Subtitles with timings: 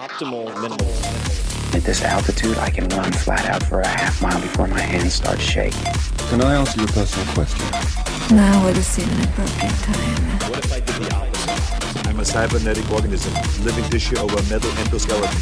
[0.00, 0.88] Optimal minimal.
[1.76, 5.12] At this altitude, I can run flat out for a half mile before my hands
[5.12, 5.92] start shaking.
[6.30, 7.66] Can I ask you a personal question?
[8.34, 10.50] Now would seem an appropriate time.
[10.50, 12.08] What if I did the opposite?
[12.08, 15.36] I'm a cybernetic organism, living tissue over a metal endoskeleton.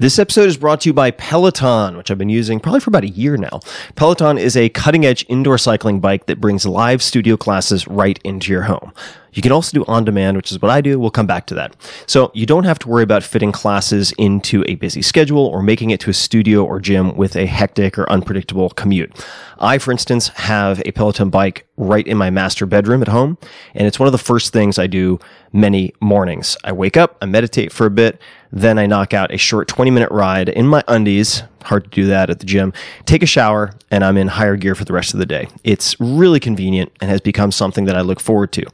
[0.00, 3.02] This episode is brought to you by Peloton, which I've been using probably for about
[3.02, 3.58] a year now.
[3.96, 8.52] Peloton is a cutting edge indoor cycling bike that brings live studio classes right into
[8.52, 8.92] your home.
[9.32, 11.00] You can also do on demand, which is what I do.
[11.00, 11.74] We'll come back to that.
[12.06, 15.90] So you don't have to worry about fitting classes into a busy schedule or making
[15.90, 19.12] it to a studio or gym with a hectic or unpredictable commute.
[19.58, 23.36] I, for instance, have a Peloton bike right in my master bedroom at home,
[23.74, 25.18] and it's one of the first things I do
[25.52, 26.56] many mornings.
[26.62, 28.20] I wake up, I meditate for a bit,
[28.52, 31.42] then I knock out a short 20 minute ride in my undies.
[31.64, 32.72] Hard to do that at the gym.
[33.04, 35.48] Take a shower, and I'm in higher gear for the rest of the day.
[35.64, 38.64] It's really convenient and has become something that I look forward to.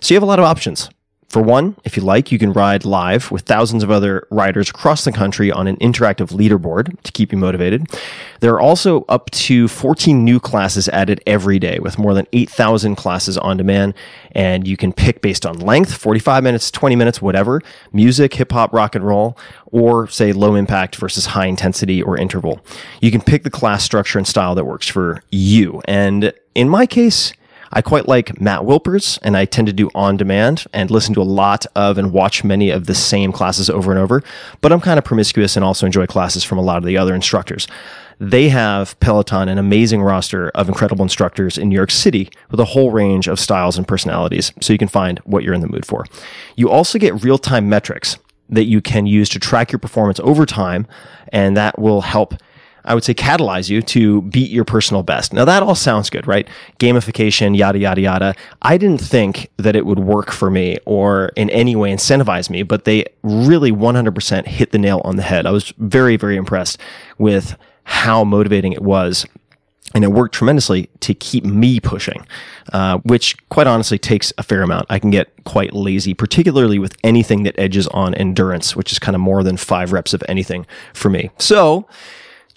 [0.00, 0.88] So you have a lot of options.
[1.28, 5.04] For one, if you like, you can ride live with thousands of other riders across
[5.04, 7.86] the country on an interactive leaderboard to keep you motivated.
[8.40, 12.96] There are also up to 14 new classes added every day with more than 8,000
[12.96, 13.92] classes on demand.
[14.32, 17.60] And you can pick based on length 45 minutes, 20 minutes, whatever
[17.92, 22.60] music, hip hop, rock and roll, or say low impact versus high intensity or interval.
[23.02, 25.82] You can pick the class structure and style that works for you.
[25.84, 27.34] And in my case,
[27.72, 31.20] I quite like Matt Wilpers, and I tend to do on demand and listen to
[31.20, 34.22] a lot of and watch many of the same classes over and over.
[34.60, 37.14] But I'm kind of promiscuous and also enjoy classes from a lot of the other
[37.14, 37.66] instructors.
[38.20, 42.64] They have Peloton, an amazing roster of incredible instructors in New York City with a
[42.64, 45.86] whole range of styles and personalities, so you can find what you're in the mood
[45.86, 46.04] for.
[46.56, 50.46] You also get real time metrics that you can use to track your performance over
[50.46, 50.86] time,
[51.32, 52.34] and that will help
[52.88, 55.32] I would say catalyze you to beat your personal best.
[55.32, 56.48] Now that all sounds good, right?
[56.78, 58.34] Gamification, yada, yada, yada.
[58.62, 62.62] I didn't think that it would work for me or in any way incentivize me,
[62.62, 65.46] but they really 100% hit the nail on the head.
[65.46, 66.80] I was very, very impressed
[67.18, 69.26] with how motivating it was
[69.94, 72.26] and it worked tremendously to keep me pushing,
[72.72, 74.86] uh, which quite honestly takes a fair amount.
[74.90, 79.14] I can get quite lazy, particularly with anything that edges on endurance, which is kind
[79.14, 81.30] of more than five reps of anything for me.
[81.38, 81.86] So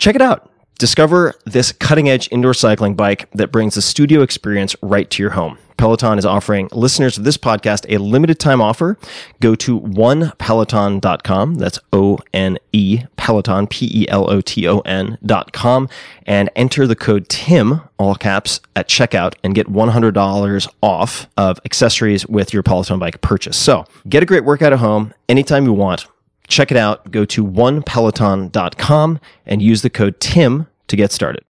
[0.01, 0.49] check it out.
[0.79, 5.31] Discover this cutting edge indoor cycling bike that brings the studio experience right to your
[5.31, 5.59] home.
[5.77, 8.97] Peloton is offering listeners of this podcast a limited time offer.
[9.39, 11.55] Go to onepeloton.com.
[11.55, 15.89] That's O N E Peloton, P E L O T O N.com,
[16.25, 22.27] and enter the code TIM, all caps, at checkout and get $100 off of accessories
[22.27, 23.57] with your Peloton bike purchase.
[23.57, 26.07] So get a great workout at home anytime you want.
[26.51, 27.11] Check it out.
[27.11, 31.45] Go to onepeloton.com and use the code TIM to get started.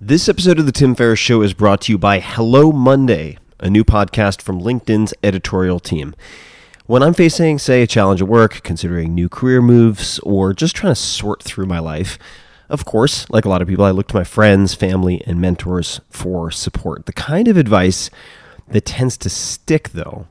[0.00, 3.70] This episode of The Tim Ferriss Show is brought to you by Hello Monday, a
[3.70, 6.16] new podcast from LinkedIn's editorial team.
[6.86, 10.94] When I'm facing, say, a challenge at work, considering new career moves, or just trying
[10.94, 12.18] to sort through my life,
[12.68, 16.00] of course, like a lot of people, I look to my friends, family, and mentors
[16.10, 17.06] for support.
[17.06, 18.10] The kind of advice
[18.66, 20.26] that tends to stick, though,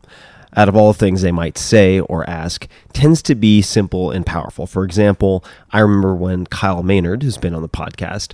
[0.56, 4.26] out of all the things they might say or ask, tends to be simple and
[4.26, 4.66] powerful.
[4.68, 8.34] For example, I remember when Kyle Maynard, who's been on the podcast,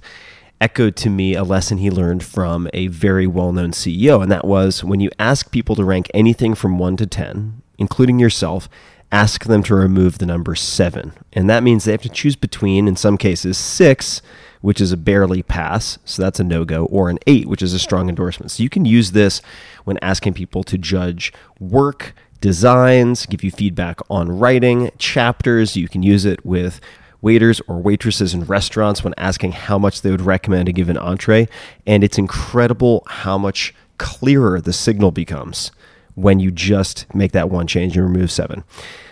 [0.61, 4.21] echoed to me a lesson he learned from a very well known CEO.
[4.21, 8.19] And that was when you ask people to rank anything from one to 10, including
[8.19, 8.69] yourself,
[9.11, 11.13] ask them to remove the number seven.
[11.33, 14.21] And that means they have to choose between, in some cases, six,
[14.65, 17.71] which is a barely pass, so that's a no go, or an eight, which is
[17.71, 18.49] a strong endorsement.
[18.49, 19.39] So you can use this
[19.83, 25.77] when asking people to judge work, designs, give you feedback on writing, chapters.
[25.77, 26.81] You can use it with
[27.21, 31.47] waiters or waitresses in restaurants when asking how much they would recommend a given entree.
[31.85, 35.71] And it's incredible how much clearer the signal becomes
[36.15, 38.63] when you just make that one change and remove seven.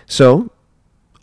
[0.07, 0.49] So,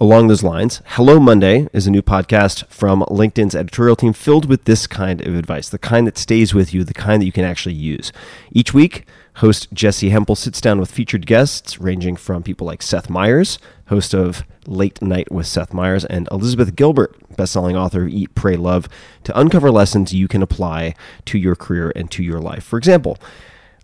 [0.00, 4.64] along those lines, Hello Monday is a new podcast from LinkedIn's editorial team filled with
[4.64, 7.44] this kind of advice, the kind that stays with you, the kind that you can
[7.44, 8.10] actually use.
[8.50, 9.04] Each week,
[9.36, 13.58] host Jessi Hempel sits down with featured guests ranging from people like Seth Meyers,
[13.88, 18.56] host of Late Night with Seth Meyers, and Elizabeth Gilbert, bestselling author of Eat, Pray,
[18.56, 18.88] Love,
[19.24, 20.94] to uncover lessons you can apply
[21.26, 22.64] to your career and to your life.
[22.64, 23.18] For example,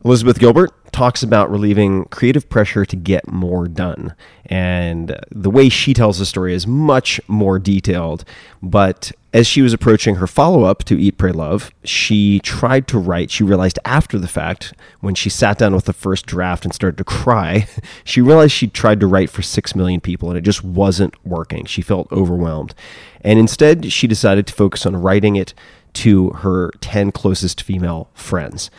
[0.04, 4.14] Elizabeth Gilbert talks about relieving creative pressure to get more done.
[4.46, 8.24] And the way she tells the story is much more detailed.
[8.62, 12.98] But as she was approaching her follow up to Eat, Pray, Love, she tried to
[12.98, 13.30] write.
[13.30, 16.96] She realized after the fact, when she sat down with the first draft and started
[16.96, 17.68] to cry,
[18.04, 21.66] she realized she tried to write for six million people and it just wasn't working.
[21.66, 22.74] She felt overwhelmed.
[23.20, 25.52] And instead, she decided to focus on writing it
[25.94, 28.70] to her 10 closest female friends.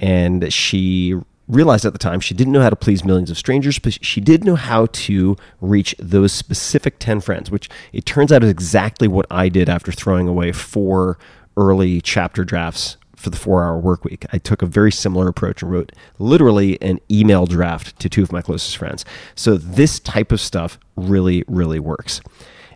[0.00, 1.14] And she
[1.46, 4.20] realized at the time she didn't know how to please millions of strangers, but she
[4.20, 9.08] did know how to reach those specific 10 friends, which it turns out is exactly
[9.08, 11.18] what I did after throwing away four
[11.56, 14.24] early chapter drafts for the four hour work week.
[14.32, 18.32] I took a very similar approach and wrote literally an email draft to two of
[18.32, 19.04] my closest friends.
[19.34, 22.22] So this type of stuff really, really works.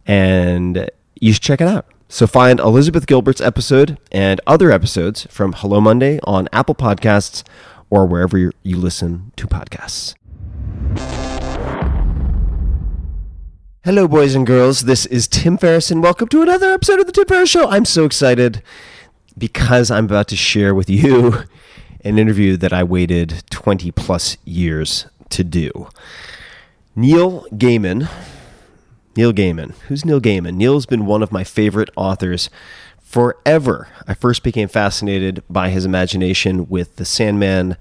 [0.06, 1.86] And you should check it out.
[2.14, 7.42] So find Elizabeth Gilbert's episode and other episodes from Hello Monday on Apple Podcasts
[7.90, 10.14] or wherever you listen to podcasts.
[13.84, 14.82] Hello, boys and girls.
[14.82, 17.68] This is Tim Ferriss, and welcome to another episode of the Tim Ferriss Show.
[17.68, 18.62] I'm so excited
[19.36, 21.42] because I'm about to share with you
[22.04, 25.88] an interview that I waited 20 plus years to do.
[26.94, 28.08] Neil Gaiman.
[29.16, 29.74] Neil Gaiman.
[29.88, 30.56] Who's Neil Gaiman?
[30.56, 32.50] Neil's been one of my favorite authors
[33.00, 33.88] forever.
[34.08, 37.76] I first became fascinated by his imagination with the Sandman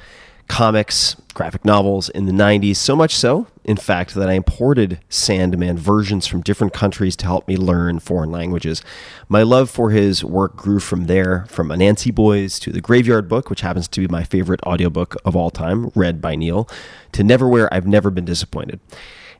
[0.47, 5.77] comics, graphic novels in the 90s, so much so, in fact, that I imported Sandman
[5.77, 8.83] versions from different countries to help me learn foreign languages.
[9.27, 13.49] My love for his work grew from there, from Anansi Boys to The Graveyard Book,
[13.49, 16.69] which happens to be my favorite audiobook of all time, read by Neil,
[17.13, 18.79] to Neverwhere I've Never Been Disappointed.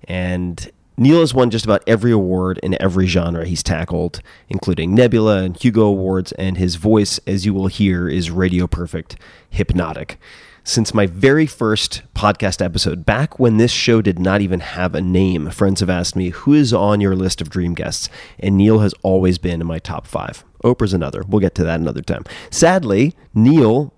[0.06, 5.44] And Neil has won just about every award in every genre he's tackled, including Nebula
[5.44, 9.16] and Hugo Awards, and his voice, as you will hear, is radio perfect,
[9.50, 10.19] hypnotic.
[10.63, 15.01] Since my very first podcast episode, back when this show did not even have a
[15.01, 18.07] name, friends have asked me, Who is on your list of dream guests?
[18.39, 20.46] And Neil has always been in my top five.
[20.63, 21.24] Oprah's another.
[21.28, 22.24] We'll get to that another time.
[22.50, 23.94] Sadly, Neil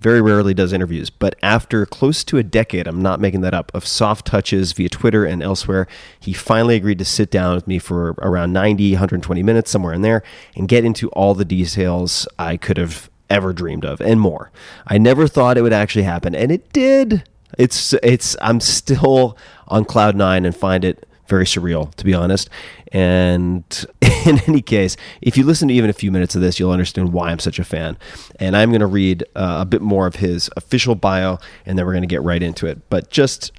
[0.00, 3.70] very rarely does interviews, but after close to a decade, I'm not making that up,
[3.74, 5.86] of soft touches via Twitter and elsewhere,
[6.18, 10.02] he finally agreed to sit down with me for around 90, 120 minutes, somewhere in
[10.02, 10.22] there,
[10.56, 14.50] and get into all the details I could have ever dreamed of and more.
[14.86, 17.28] I never thought it would actually happen, and it did.
[17.58, 19.36] It's it's I'm still
[19.68, 22.50] on cloud nine and find it very surreal, to be honest.
[22.92, 23.64] And
[24.26, 27.14] in any case, if you listen to even a few minutes of this, you'll understand
[27.14, 27.96] why I'm such a fan.
[28.38, 31.86] And I'm going to read uh, a bit more of his official bio, and then
[31.86, 32.90] we're going to get right into it.
[32.90, 33.52] But just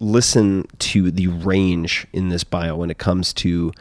[0.00, 3.72] listen to the range in this bio when it comes to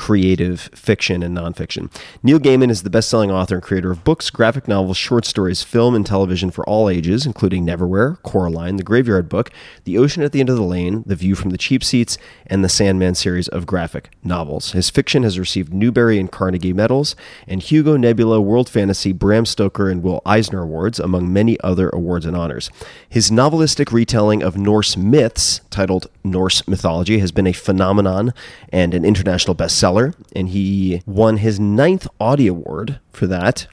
[0.00, 1.92] creative fiction and nonfiction.
[2.22, 5.62] Neil Gaiman is the best selling author and creator of books, graphic novels, short stories,
[5.62, 9.50] film, and television for all ages, including Neverwhere, Coraline, The Graveyard Book,
[9.84, 12.16] The Ocean at the End of the Lane, The View from the Cheap Seats,
[12.46, 14.72] and the Sandman series of graphic novels.
[14.72, 17.14] His fiction has received Newbery and Carnegie medals,
[17.46, 22.24] and Hugo, Nebula, World Fantasy, Bram Stoker, and Will Eisner Awards, among many other awards
[22.24, 22.70] and honors.
[23.06, 28.32] His novelistic retelling of Norse myths, titled Norse Mythology, has been a phenomenon
[28.72, 29.89] and an international bestseller,
[30.34, 33.66] and he won his ninth Audie Award for that.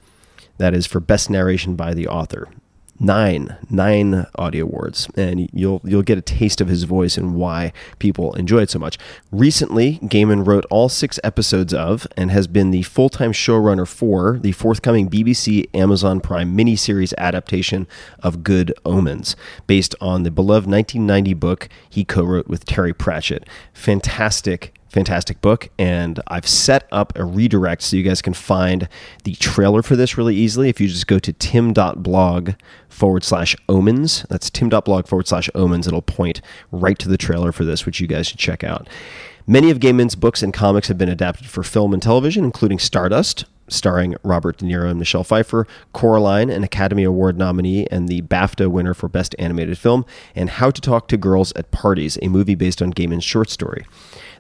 [0.58, 2.48] That is for Best Narration by the Author.
[3.00, 7.72] Nine, nine Audie Awards, and you'll you'll get a taste of his voice and why
[8.00, 8.98] people enjoy it so much.
[9.32, 14.40] Recently, Gaiman wrote all six episodes of and has been the full time showrunner for
[14.40, 17.86] the forthcoming BBC Amazon Prime miniseries adaptation
[18.24, 19.36] of Good Omens,
[19.68, 23.48] based on the beloved 1990 book he co wrote with Terry Pratchett.
[23.74, 28.88] Fantastic fantastic book and i've set up a redirect so you guys can find
[29.24, 32.52] the trailer for this really easily if you just go to tim.blog
[32.90, 37.66] forward slash omens that's tim.blog forward slash omens it'll point right to the trailer for
[37.66, 38.88] this which you guys should check out
[39.46, 43.46] many of gaiman's books and comics have been adapted for film and television including stardust
[43.70, 48.70] starring Robert De Niro and Michelle Pfeiffer, Coraline, an Academy Award nominee and the BAFTA
[48.70, 52.56] winner for Best Animated Film, and How to Talk to Girls at Parties, a movie
[52.56, 53.86] based on Gaiman's short story.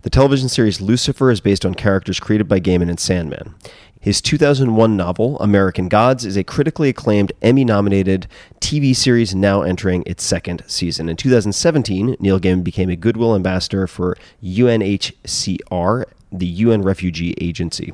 [0.03, 3.55] The television series Lucifer is based on characters created by Gaiman and Sandman.
[3.99, 8.27] His 2001 novel, American Gods, is a critically acclaimed Emmy nominated
[8.61, 11.09] TV series now entering its second season.
[11.09, 17.93] In 2017, Neil Gaiman became a Goodwill ambassador for UNHCR, the UN Refugee Agency.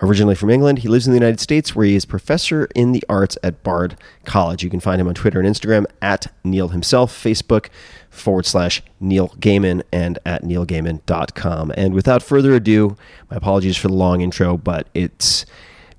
[0.00, 3.04] Originally from England, he lives in the United States where he is professor in the
[3.08, 4.62] arts at Bard College.
[4.64, 7.68] You can find him on Twitter and Instagram at Neil himself, Facebook
[8.10, 11.72] forward slash Neil Gaiman, and at neilgaiman.com.
[11.76, 12.96] And without further ado,
[13.30, 15.46] my apologies for the long intro, but it's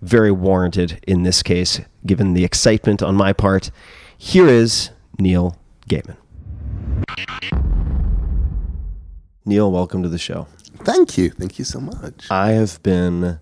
[0.02, 3.72] very warranted in this case, given the excitement on my part.
[4.18, 5.58] Here is Neil
[5.90, 6.18] Gaiman.
[9.46, 10.48] Neil, welcome to the show.
[10.80, 11.30] Thank you.
[11.30, 12.30] Thank you so much.
[12.30, 13.40] I have been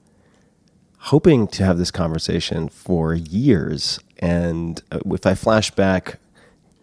[1.08, 4.00] hoping to have this conversation for years.
[4.20, 6.18] And uh, if I flash back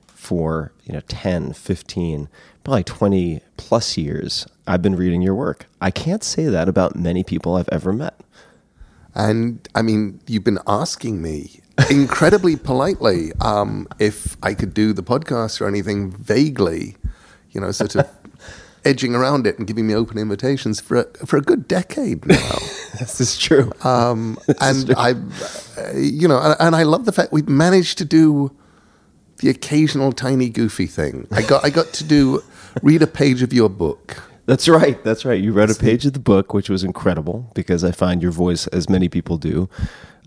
[0.08, 2.28] for, you know, 10, 15,
[2.62, 5.66] probably 20 plus years, I've been reading your work.
[5.80, 8.20] I can't say that about many people I've ever met.
[9.14, 11.60] And I mean, you've been asking me
[11.90, 16.96] incredibly politely um, if I could do the podcast or anything vaguely,
[17.52, 18.06] you know, sort of
[18.84, 22.58] edging around it and giving me open invitations for a, for a good decade now.
[22.98, 23.72] This is true.
[23.82, 28.04] Um, and I, uh, you know, and, and I love the fact we've managed to
[28.04, 28.54] do
[29.38, 31.26] the occasional tiny goofy thing.
[31.30, 32.42] I got I got to do
[32.82, 34.22] read a page of your book.
[34.44, 35.02] That's right.
[35.04, 35.40] That's right.
[35.40, 38.66] You read a page of the book, which was incredible because I find your voice,
[38.66, 39.70] as many people do,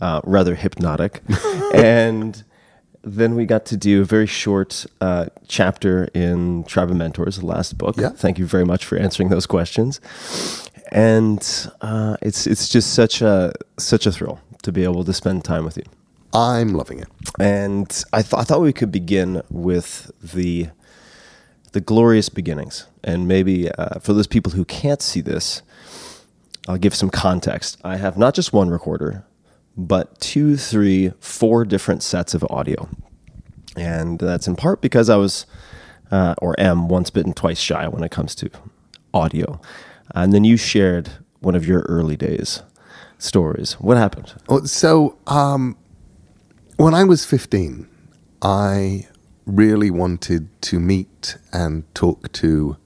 [0.02, 1.22] uh, rather hypnotic.
[1.74, 2.44] and
[3.04, 7.46] then we got to do a very short uh, chapter in Tribe of Mentors, the
[7.46, 7.98] last book.
[7.98, 8.10] Yeah.
[8.10, 10.00] Thank you very much for answering those questions.
[10.92, 11.42] And
[11.82, 15.66] uh, it's it's just such a such a thrill to be able to spend time
[15.66, 15.84] with you.
[16.34, 17.08] I'm loving it.
[17.40, 20.70] And I, th- I thought we could begin with the
[21.74, 22.88] the glorious beginnings.
[23.04, 25.62] And maybe uh, for those people who can't see this,
[26.68, 27.78] I'll give some context.
[27.84, 29.26] I have not just one recorder,
[29.76, 32.90] but two, three, four different sets of audio.
[33.76, 35.46] And that's in part because I was,
[36.12, 38.50] uh, or am, once bitten, twice shy when it comes to
[39.14, 39.60] audio.
[40.14, 42.62] And then you shared one of your early days
[43.18, 43.74] stories.
[43.74, 44.34] What happened?
[44.50, 45.78] Oh, So, um,
[46.78, 47.88] when I was 15,
[48.42, 49.08] I
[49.46, 52.78] really wanted to meet and talk to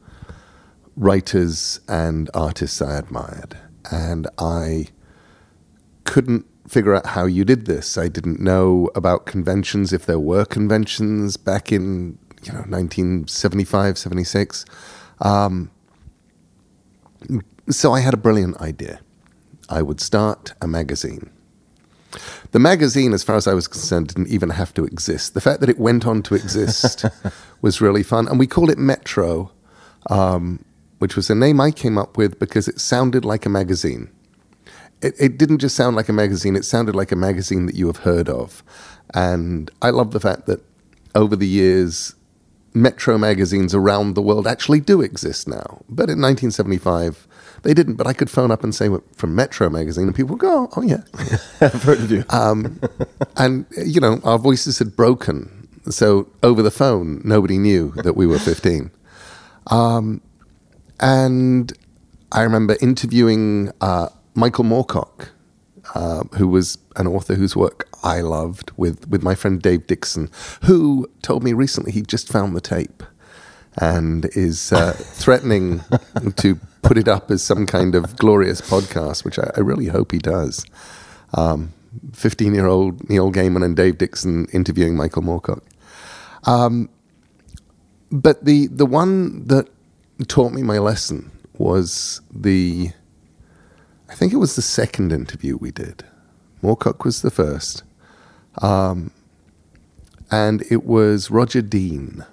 [0.96, 3.58] writers and artists I admired.
[3.92, 4.88] And I
[6.04, 7.98] couldn't figure out how you did this.
[7.98, 14.66] I didn't know about conventions, if there were conventions back in, you know, 1975, 76.
[15.20, 15.72] Um,
[17.70, 19.00] so I had a brilliant idea.
[19.70, 21.30] I would start a magazine.
[22.52, 25.34] The magazine, as far as I was concerned, didn't even have to exist.
[25.34, 27.06] The fact that it went on to exist
[27.62, 28.28] was really fun.
[28.28, 29.52] And we called it Metro,
[30.10, 30.64] um,
[31.00, 34.10] which was a name I came up with because it sounded like a magazine.
[35.02, 37.88] It, it didn't just sound like a magazine, it sounded like a magazine that you
[37.88, 38.64] have heard of.
[39.14, 40.64] And I love the fact that
[41.16, 42.16] over the years,
[42.74, 45.82] Metro magazines around the world actually do exist now.
[45.90, 47.28] But in 1975,
[47.64, 47.96] they didn't.
[47.96, 50.70] But I could phone up and say "We're from Metro magazine, and people would go,
[50.76, 51.02] "Oh yeah."
[51.62, 52.24] I've heard of you.
[52.30, 52.80] Um,
[53.36, 58.28] and you know, our voices had broken, so over the phone, nobody knew that we
[58.28, 58.92] were 15.
[59.68, 60.22] Um,
[61.00, 61.74] and
[62.32, 65.30] I remember interviewing uh, Michael Moorcock,
[65.96, 70.30] uh, who was an author whose work I loved, with with my friend Dave Dixon,
[70.64, 73.02] who told me recently he just found the tape
[73.82, 75.84] and is uh, threatening
[76.36, 80.12] to put it up as some kind of glorious podcast, which I, I really hope
[80.12, 80.66] he does.
[81.34, 81.74] Um,
[82.14, 85.64] 15 year old Neil Gaiman and Dave Dixon interviewing Michael Moorcock.
[86.46, 86.90] Um,
[88.12, 89.68] but the, the one that
[90.28, 92.92] taught me my lesson was the,
[94.10, 96.04] I think it was the second interview we did.
[96.64, 97.84] Moorcock was the first.
[98.62, 99.12] Um,
[100.32, 102.26] and it was Roger Dean.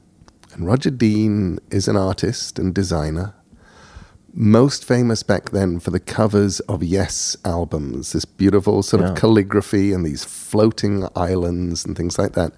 [0.53, 3.35] And Roger Dean is an artist and designer,
[4.33, 9.11] most famous back then for the covers of Yes albums, this beautiful sort Yeah.
[9.11, 12.53] of calligraphy and these floating islands and things like that.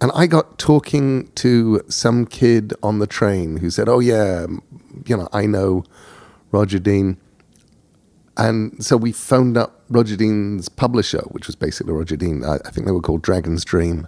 [0.00, 4.46] And I got talking to some kid on the train who said, Oh, yeah,
[5.06, 5.84] you know, I know
[6.52, 7.16] Roger Dean.
[8.38, 12.44] And so we phoned up Roger Dean's publisher, which was basically Roger Dean.
[12.44, 14.06] I, I think they were called Dragon's Dream,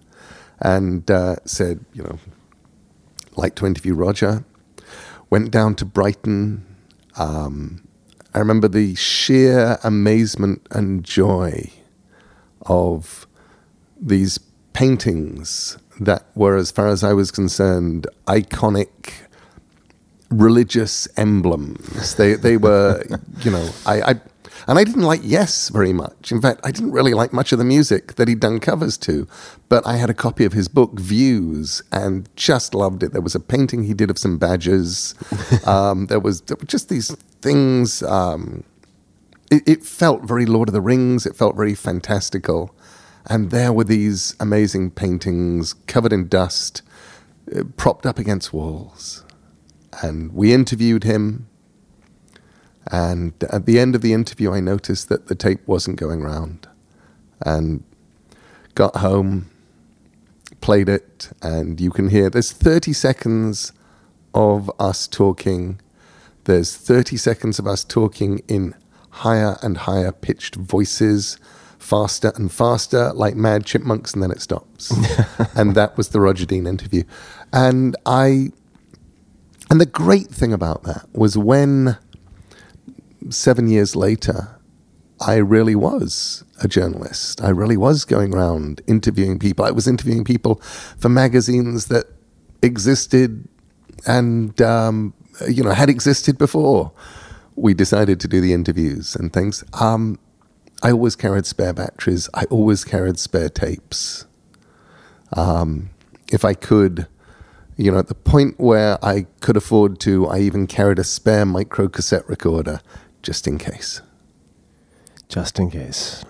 [0.60, 2.18] and uh, said, you know,
[3.36, 4.44] like to interview Roger.
[5.30, 6.64] Went down to Brighton.
[7.16, 7.86] Um,
[8.32, 11.70] I remember the sheer amazement and joy
[12.62, 13.26] of
[14.00, 14.38] these
[14.72, 19.12] paintings that were, as far as I was concerned, iconic
[20.30, 22.14] religious emblems.
[22.14, 23.02] They they were,
[23.42, 24.20] you know, I, I
[24.66, 26.30] and I didn't like Yes very much.
[26.30, 29.26] In fact, I didn't really like much of the music that he'd done covers to.
[29.68, 33.12] But I had a copy of his book Views and just loved it.
[33.12, 35.14] There was a painting he did of some badgers.
[35.66, 38.02] um, there was there were just these things.
[38.02, 38.64] Um,
[39.50, 41.26] it, it felt very Lord of the Rings.
[41.26, 42.74] It felt very fantastical.
[43.26, 46.82] And there were these amazing paintings covered in dust,
[47.54, 49.24] uh, propped up against walls
[50.02, 51.46] and we interviewed him.
[52.90, 56.66] And at the end of the interview, I noticed that the tape wasn't going round.
[57.44, 57.84] And
[58.74, 59.50] got home,
[60.60, 63.72] played it, and you can hear there's 30 seconds
[64.34, 65.80] of us talking.
[66.44, 68.74] There's 30 seconds of us talking in
[69.10, 71.38] higher and higher pitched voices,
[71.78, 74.92] faster and faster, like mad chipmunks, and then it stops.
[75.54, 77.02] and that was the Roger Dean interview.
[77.52, 78.52] And I
[79.70, 81.96] and the great thing about that was when
[83.28, 84.58] seven years later,
[85.20, 87.42] I really was a journalist.
[87.42, 89.64] I really was going around interviewing people.
[89.64, 90.56] I was interviewing people
[90.98, 92.06] for magazines that
[92.62, 93.48] existed
[94.06, 95.14] and um,
[95.48, 96.92] you know had existed before
[97.56, 99.62] we decided to do the interviews and things.
[99.74, 100.18] Um,
[100.82, 102.28] I always carried spare batteries.
[102.32, 104.26] I always carried spare tapes.
[105.34, 105.90] Um,
[106.32, 107.06] if I could,
[107.80, 111.46] you know, at the point where I could afford to, I even carried a spare
[111.46, 112.80] micro cassette recorder
[113.22, 114.02] just in case.
[115.30, 116.22] Just in case.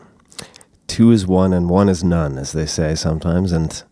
[0.86, 3.82] Two is one and one is none, as they say sometimes, and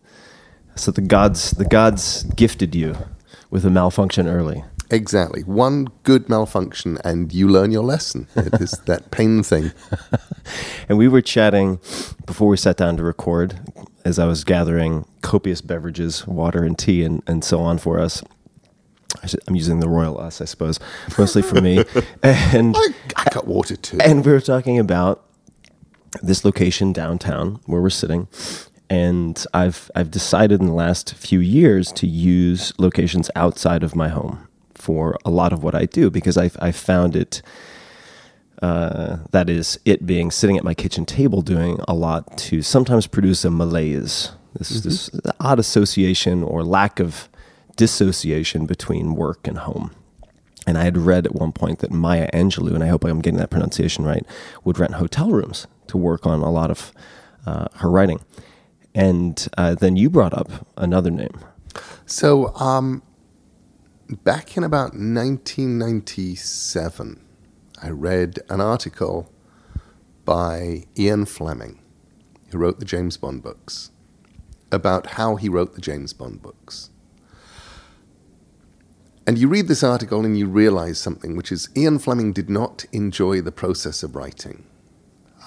[0.75, 2.95] so the gods the gods gifted you
[3.49, 4.63] with a malfunction early.
[4.89, 5.41] Exactly.
[5.43, 8.27] One good malfunction and you learn your lesson.
[8.37, 9.71] It is that pain thing.
[10.89, 11.79] And we were chatting
[12.25, 13.59] before we sat down to record
[14.09, 18.21] as I was gathering copious beverages, water and tea and, and so on for us.
[19.47, 20.79] I'm using the royal us, I suppose,
[21.17, 21.85] mostly for me.
[22.23, 23.97] And I, I got water too.
[24.01, 25.23] and we were talking about
[26.21, 28.27] this location downtown where we're sitting.
[28.89, 34.09] And I've I've decided in the last few years to use locations outside of my
[34.09, 37.41] home for a lot of what I do because I I found it
[38.61, 43.07] uh, that is it being sitting at my kitchen table doing a lot to sometimes
[43.07, 44.31] produce a malaise.
[44.57, 47.29] This is this odd association or lack of
[47.75, 49.91] dissociation between work and home.
[50.67, 53.39] And I had read at one point that Maya Angelou, and I hope I'm getting
[53.39, 54.25] that pronunciation right,
[54.63, 56.91] would rent hotel rooms to work on a lot of
[57.45, 58.19] uh, her writing.
[58.93, 61.39] And uh, then you brought up another name.
[62.05, 63.03] So, um,
[64.09, 67.21] back in about 1997,
[67.81, 69.31] I read an article
[70.25, 71.79] by Ian Fleming,
[72.51, 73.91] who wrote the James Bond books,
[74.71, 76.89] about how he wrote the James Bond books.
[79.25, 82.85] And you read this article and you realize something, which is Ian Fleming did not
[82.91, 84.65] enjoy the process of writing.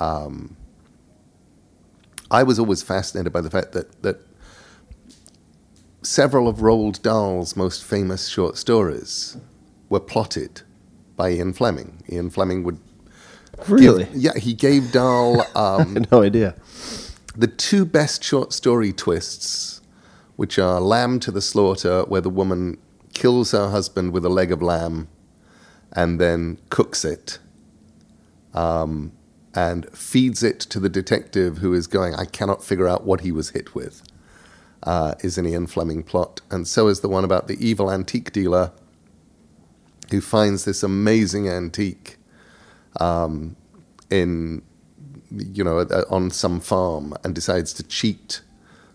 [0.00, 0.56] Um,
[2.30, 4.20] I was always fascinated by the fact that, that
[6.00, 9.36] several of Roald Dahl's most famous short stories
[9.90, 10.62] were plotted
[11.22, 12.02] by Ian Fleming.
[12.10, 12.78] Ian Fleming would
[13.68, 14.06] Really?
[14.06, 16.56] give- yeah, he gave Dahl um, no idea.
[17.36, 19.80] the two best short story twists,
[20.34, 22.76] which are Lamb to the Slaughter, where the woman
[23.14, 25.06] kills her husband with a leg of lamb
[25.92, 27.38] and then cooks it
[28.52, 29.12] um,
[29.54, 33.30] and feeds it to the detective who is going, I cannot figure out what he
[33.30, 34.02] was hit with,
[34.82, 36.40] uh, is an Ian Fleming plot.
[36.50, 38.72] And so is the one about the evil antique dealer
[40.12, 42.16] who finds this amazing antique
[43.00, 43.56] um,
[44.10, 44.62] in
[45.30, 45.78] you know,
[46.10, 48.42] on some farm and decides to cheat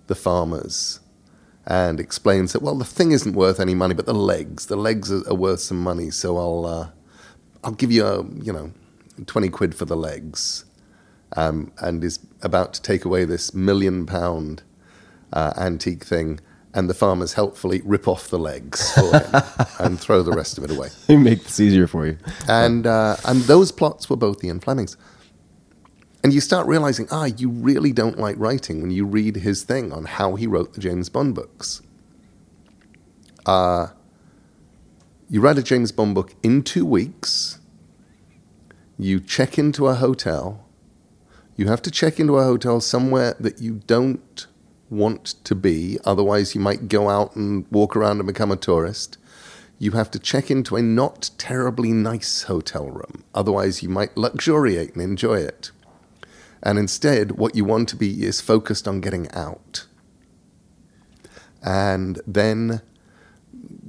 [0.07, 0.99] the farmers
[1.65, 5.11] and explains that well, the thing isn't worth any money, but the legs, the legs
[5.11, 6.09] are, are worth some money.
[6.11, 6.89] So I'll, uh,
[7.63, 8.71] I'll give you a, you know,
[9.25, 10.63] twenty quid for the legs,
[11.35, 14.63] um, and is about to take away this million pound
[15.33, 16.39] uh, antique thing.
[16.73, 18.95] And the farmers helpfully rip off the legs
[19.79, 20.89] and throw the rest of it away.
[21.09, 22.17] Make this easier for you.
[22.47, 24.95] And uh, and those plots were both Ian Fleming's.
[26.23, 29.93] And you start realizing, ah, you really don't like writing when you read his thing
[29.93, 31.81] on how he wrote the James Bond books.
[33.45, 33.87] Uh,
[35.29, 37.59] you write a James Bond book in two weeks.
[38.97, 40.65] You check into a hotel.
[41.55, 44.47] You have to check into a hotel somewhere that you don't
[44.89, 49.17] want to be, otherwise, you might go out and walk around and become a tourist.
[49.79, 54.93] You have to check into a not terribly nice hotel room, otherwise, you might luxuriate
[54.93, 55.71] and enjoy it.
[56.63, 59.85] And instead, what you want to be is focused on getting out.
[61.61, 62.81] And then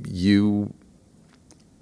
[0.06, 0.74] you,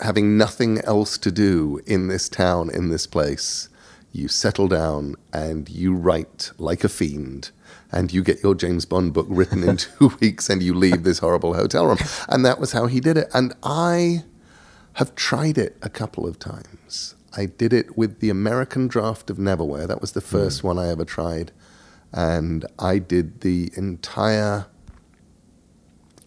[0.01, 3.69] having nothing else to do in this town, in this place,
[4.13, 7.51] you settle down and you write like a fiend.
[7.93, 11.21] And you get your James Bond book written in two weeks and you leave this
[11.21, 11.99] horrible hotel room.
[12.29, 13.29] And that was how he did it.
[13.33, 14.25] And I
[14.95, 17.15] have tried it a couple of times.
[17.37, 19.87] I did it with the American draft of Neverwhere.
[19.87, 20.65] That was the first mm.
[20.65, 21.53] one I ever tried.
[22.13, 24.67] And I did the entire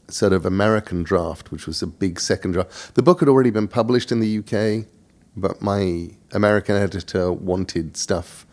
[0.07, 2.95] sort of American draft, which was a big second draft.
[2.95, 4.87] The book had already been published in the UK,
[5.35, 8.45] but my American editor wanted stuff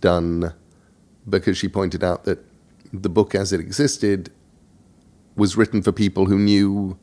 [0.00, 0.52] done
[1.28, 2.44] because she pointed out that
[2.92, 4.30] the book as it existed
[5.34, 6.98] was written for people who knew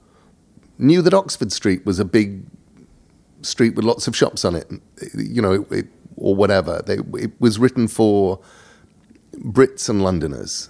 [0.80, 2.44] knew that Oxford Street was a big
[3.42, 4.70] street with lots of shops on it,
[5.16, 6.82] you know, it, it, or whatever.
[6.86, 8.40] They, it was written for
[9.36, 10.70] Brits and Londoners,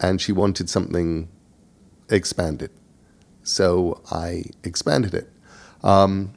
[0.00, 1.28] and she wanted something
[2.10, 2.70] expanded.
[3.42, 5.30] So I expanded it.
[5.82, 6.32] Um,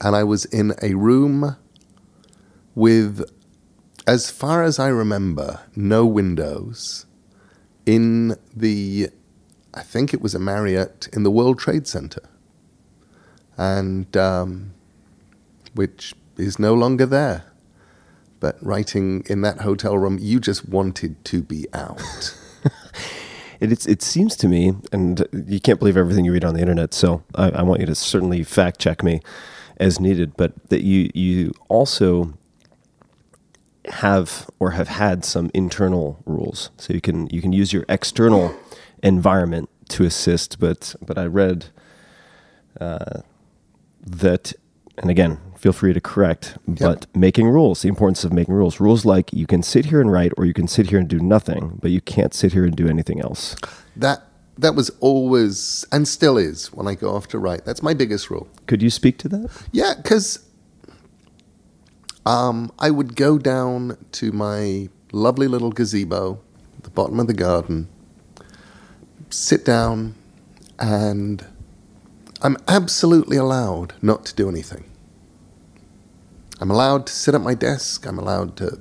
[0.00, 1.56] and I was in a room
[2.74, 3.24] with
[4.10, 7.06] as far as I remember, no windows
[7.86, 9.08] in the,
[9.72, 12.28] I think it was a Marriott in the World Trade Center,
[13.56, 14.72] and um,
[15.74, 17.44] which is no longer there.
[18.40, 22.02] But writing in that hotel room, you just wanted to be out.
[23.60, 26.94] It, it seems to me, and you can't believe everything you read on the internet,
[26.94, 29.20] so I, I want you to certainly fact check me
[29.76, 32.32] as needed, but that you, you also
[33.86, 36.70] have or have had some internal rules.
[36.76, 38.54] So you can you can use your external
[39.02, 41.66] environment to assist, but but I read
[42.80, 43.20] uh,
[44.06, 44.52] that,
[44.98, 48.80] and again, feel free to correct, but making rules, the importance of making rules.
[48.80, 51.18] Rules like you can sit here and write, or you can sit here and do
[51.18, 53.56] nothing, but you can't sit here and do anything else.
[53.96, 54.22] that
[54.58, 57.64] that was always and still is when I go off to write.
[57.64, 58.46] That's my biggest rule.
[58.66, 59.50] Could you speak to that?
[59.72, 60.46] Yeah, because
[62.26, 66.40] um, I would go down to my lovely little gazebo
[66.78, 67.88] at the bottom of the garden,
[69.30, 70.14] sit down,
[70.78, 71.44] and
[72.42, 74.84] I'm absolutely allowed not to do anything.
[76.60, 78.06] I'm allowed to sit at my desk.
[78.06, 78.80] I'm allowed to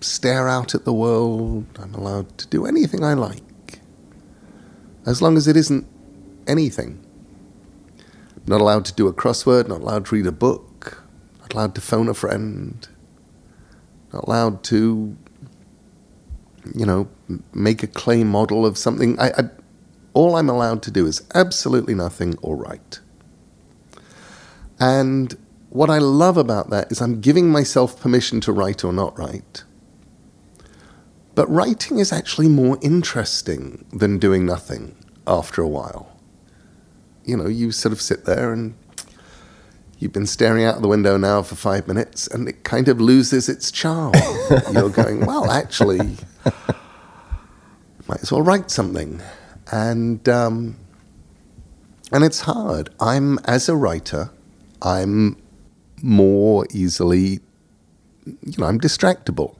[0.00, 1.66] stare out at the world.
[1.78, 3.80] I'm allowed to do anything I like.
[5.06, 5.86] As long as it isn't
[6.46, 7.04] anything.
[7.98, 10.69] I'm Not allowed to do a crossword, not allowed to read a book,
[11.54, 12.86] allowed to phone a friend,
[14.12, 15.16] not allowed to,
[16.74, 17.08] you know,
[17.52, 19.18] make a clay model of something.
[19.18, 19.42] I, I,
[20.12, 23.00] all I'm allowed to do is absolutely nothing or write.
[24.78, 25.36] And
[25.68, 29.64] what I love about that is I'm giving myself permission to write or not write.
[31.34, 36.18] But writing is actually more interesting than doing nothing after a while.
[37.24, 38.74] You know, you sort of sit there and
[40.00, 43.48] you've been staring out the window now for five minutes and it kind of loses
[43.48, 44.14] its charm.
[44.72, 46.16] You're going, well, actually,
[48.08, 49.22] might as well write something.
[49.70, 50.76] And, um,
[52.10, 52.88] and it's hard.
[52.98, 54.30] I'm, as a writer,
[54.80, 55.36] I'm
[56.02, 57.40] more easily,
[58.24, 59.56] you know, I'm distractible.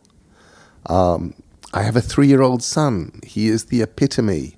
[0.86, 1.34] Um,
[1.74, 3.20] I have a three year old son.
[3.24, 4.56] He is the epitome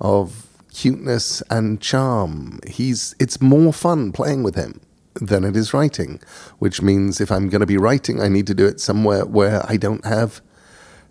[0.00, 2.58] of cuteness and charm.
[2.66, 4.80] He's, it's more fun playing with him
[5.20, 6.20] than it is writing,
[6.58, 9.62] which means if I'm going to be writing, I need to do it somewhere where
[9.68, 10.40] I don't have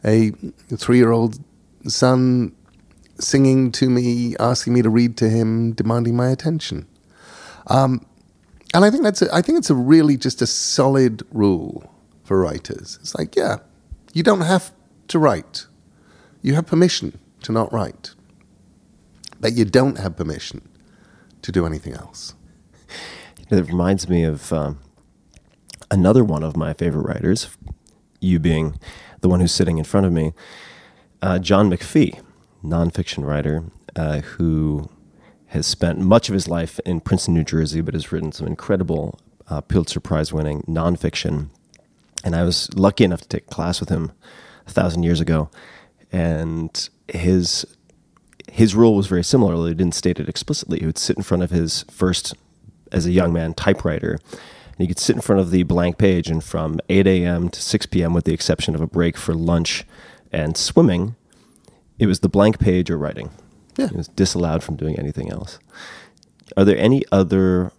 [0.04, 0.32] a
[0.76, 1.39] three year old
[1.88, 2.56] son
[3.19, 6.88] singing to me, asking me to read to him, demanding my attention.
[7.67, 8.06] Um,
[8.74, 11.93] and I think that's a, I think it's a really just a solid rule
[12.24, 12.98] for writers.
[13.02, 13.58] It's like, yeah,
[14.13, 14.72] you don't have
[15.10, 15.65] to write.
[16.41, 18.13] You have permission to not write.
[19.39, 20.67] But you don't have permission
[21.41, 22.36] to do anything else.
[23.49, 24.79] It reminds me of um,
[25.89, 27.49] another one of my favorite writers,
[28.19, 28.79] you being
[29.21, 30.33] the one who's sitting in front of me,
[31.21, 32.21] uh, John McPhee,
[32.63, 33.63] nonfiction writer
[33.95, 34.89] uh, who
[35.47, 39.19] has spent much of his life in Princeton, New Jersey, but has written some incredible
[39.49, 41.49] uh, Pulitzer Prize winning nonfiction.
[42.23, 44.12] And I was lucky enough to take a class with him
[44.67, 45.49] a thousand years ago.
[46.12, 47.65] And his
[48.51, 50.79] his rule was very similar, although he didn't state it explicitly.
[50.79, 52.33] He would sit in front of his first,
[52.91, 54.19] as a young man, typewriter.
[54.32, 57.49] And he could sit in front of the blank page, and from 8 a.m.
[57.49, 59.86] to 6 p.m., with the exception of a break for lunch
[60.32, 61.15] and swimming,
[61.97, 63.30] it was the blank page or writing.
[63.78, 63.88] Yeah.
[63.88, 65.60] It was disallowed from doing anything else.
[66.58, 67.71] Are there any other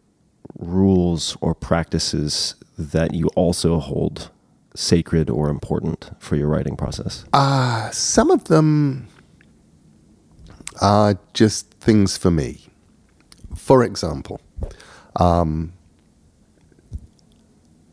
[0.59, 4.31] rules or practices that you also hold
[4.75, 7.25] sacred or important for your writing process?
[7.33, 9.09] Uh, some of them
[10.81, 12.67] are just things for me.
[13.57, 14.41] For example,
[15.21, 15.73] um,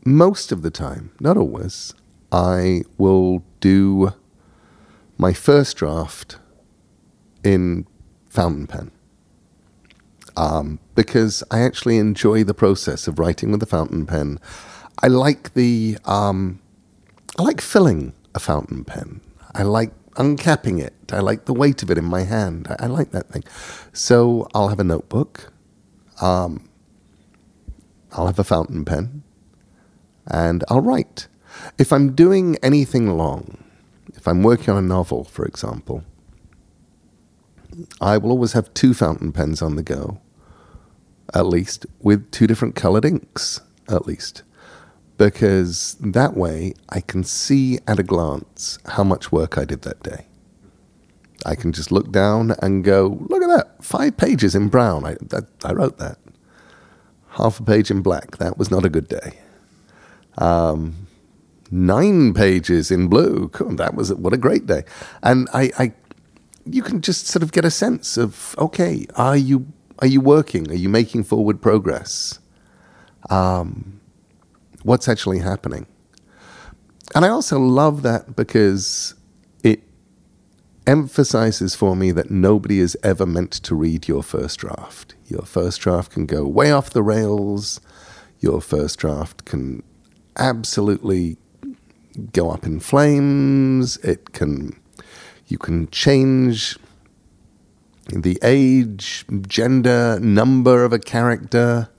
[0.04, 1.94] most of the time, not always,
[2.32, 4.12] I will do
[5.16, 6.38] my first draft
[7.44, 7.86] in
[8.28, 8.90] fountain pen
[10.38, 14.38] um, because I actually enjoy the process of writing with the fountain pen.
[15.02, 16.60] I like the um,
[17.38, 19.20] I like filling a fountain pen.
[19.54, 20.94] I like uncapping it.
[21.12, 22.68] I like the weight of it in my hand.
[22.70, 23.42] I, I like that thing.
[23.92, 25.52] So I'll have a notebook.
[26.20, 26.67] Um,
[28.12, 29.22] I'll have a fountain pen,
[30.26, 31.28] and I'll write.
[31.78, 33.64] If I'm doing anything long,
[34.14, 36.04] if I'm working on a novel, for example,
[38.00, 40.20] I will always have two fountain pens on the go,
[41.34, 44.42] at least, with two different colored inks, at least.
[45.16, 50.02] Because that way I can see at a glance how much work I did that
[50.02, 50.26] day.
[51.44, 55.04] I can just look down and go, look at that, five pages in brown.
[55.04, 56.18] I, that, I wrote that.
[57.38, 58.38] Half a page in black.
[58.38, 59.38] That was not a good day.
[60.38, 61.06] Um,
[61.70, 63.50] nine pages in blue.
[63.76, 64.82] That was what a great day.
[65.22, 65.92] And I, I,
[66.66, 69.66] you can just sort of get a sense of okay, are you
[70.00, 70.70] are you working?
[70.70, 72.40] Are you making forward progress?
[73.30, 74.00] Um,
[74.82, 75.86] what's actually happening?
[77.14, 79.14] And I also love that because
[80.88, 85.14] emphasizes for me that nobody is ever meant to read your first draft.
[85.26, 87.80] Your first draft can go way off the rails.
[88.40, 89.82] Your first draft can
[90.38, 91.36] absolutely
[92.32, 93.98] go up in flames.
[93.98, 94.80] It can
[95.46, 96.78] you can change
[98.06, 101.90] the age, gender, number of a character.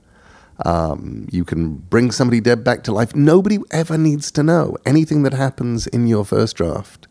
[0.64, 3.14] Um, you can bring somebody dead back to life.
[3.14, 4.76] Nobody ever needs to know.
[4.84, 7.06] Anything that happens in your first draft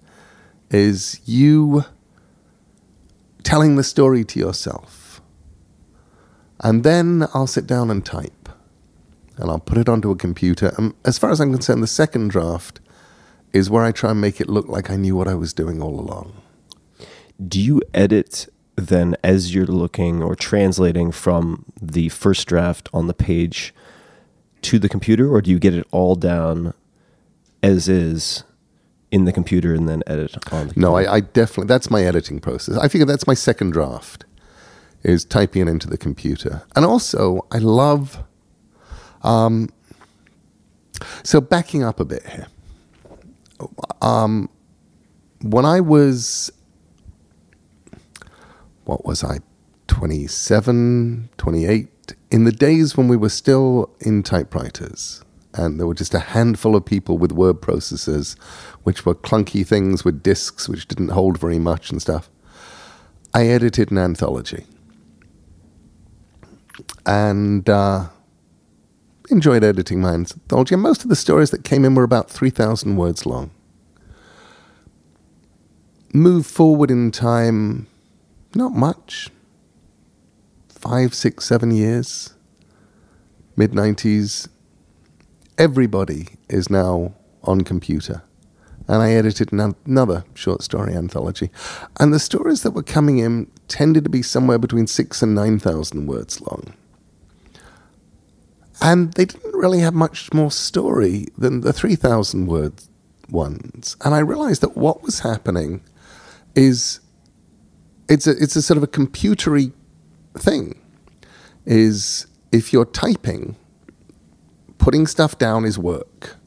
[0.70, 1.84] is you
[3.44, 5.22] telling the story to yourself.
[6.60, 8.50] And then I'll sit down and type.
[9.38, 10.74] And I'll put it onto a computer.
[10.78, 12.82] And as far as I'm concerned, the second draft
[13.54, 15.82] is where I try and make it look like I knew what I was doing
[15.82, 16.34] all along.
[17.48, 23.14] Do you edit then as you're looking or translating from the first draft on the
[23.14, 23.74] page
[24.64, 26.74] to the computer, or do you get it all down
[27.64, 28.44] as is
[29.12, 30.96] in the computer and then edit on the No.
[30.96, 32.78] I, I definitely, that's my editing process.
[32.78, 34.26] I figure that's my second draft,
[35.04, 36.64] is typing it into the computer.
[36.76, 38.24] And also, I love,
[39.24, 39.70] um,
[41.24, 42.48] so backing up a bit here.
[44.02, 44.50] Um,
[45.42, 46.52] when I was,
[48.86, 49.40] what was I,
[49.88, 51.88] 27, 28,
[52.32, 56.76] in the days when we were still in typewriters, and there were just a handful
[56.76, 58.40] of people with word processors,
[58.84, 62.30] which were clunky things with discs which didn't hold very much and stuff.
[63.34, 64.66] I edited an anthology
[67.06, 68.08] and uh,
[69.30, 70.76] enjoyed editing my anthology.
[70.76, 73.52] And most of the stories that came in were about 3,000 words long.
[76.14, 77.88] Move forward in time,
[78.56, 79.30] not much.
[80.70, 82.34] Five, six, seven years,
[83.56, 84.48] mid 90s.
[85.60, 88.24] Everybody is now on computer.
[88.88, 91.52] And I edited another short story anthology.
[92.00, 96.08] And the stories that were coming in tended to be somewhere between six and 9,000
[96.08, 96.74] words long.
[98.82, 102.82] And they didn't really have much more story than the 3,000 word
[103.30, 103.98] ones.
[104.06, 105.82] And I realized that what was happening
[106.56, 107.02] is
[108.08, 109.74] it's a, it's a sort of a computery
[110.38, 110.80] thing.
[111.66, 113.58] Is if you're typing,
[114.80, 116.38] putting stuff down is work.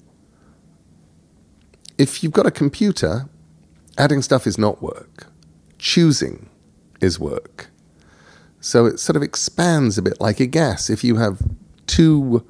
[1.96, 3.28] If you've got a computer,
[3.96, 5.28] adding stuff is not work.
[5.78, 6.48] Choosing
[7.00, 7.70] is work.
[8.60, 10.90] So it sort of expands a bit like a gas.
[10.90, 11.40] If you have
[11.86, 12.44] two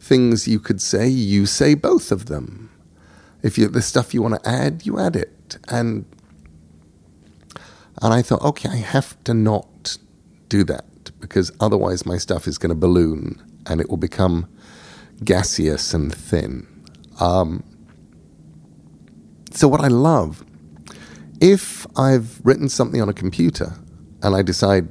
[0.00, 2.70] things you could say, you say both of them.
[3.42, 5.58] If you the stuff you want to add, you add it.
[5.68, 6.06] And
[8.02, 9.98] and I thought, okay, I have to not
[10.48, 14.48] do that because otherwise my stuff is going to balloon and it will become
[15.24, 16.66] gaseous and thin.
[17.20, 17.64] Um,
[19.52, 20.44] so what I love,
[21.40, 23.72] if I've written something on a computer
[24.22, 24.88] and I decide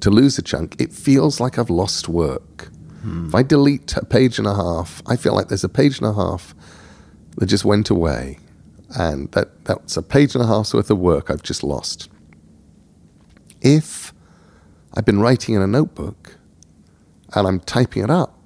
[0.00, 2.70] to lose a chunk, it feels like I've lost work.
[3.28, 6.06] If I delete a page and a half, I feel like there's a page and
[6.06, 6.54] a half
[7.36, 8.38] that just went away.
[8.96, 12.10] And that, that's a page and a half's worth of work I've just lost.
[13.60, 14.12] If
[14.94, 16.36] I've been writing in a notebook
[17.34, 18.37] and I'm typing it up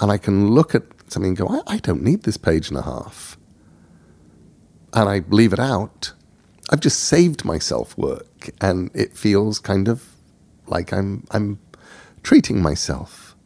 [0.00, 2.78] and I can look at something and go, I, I don't need this page and
[2.78, 3.36] a half,
[4.92, 6.12] and I leave it out,
[6.70, 10.04] I've just saved myself work and it feels kind of
[10.66, 11.60] like I'm, I'm
[12.22, 13.36] treating myself.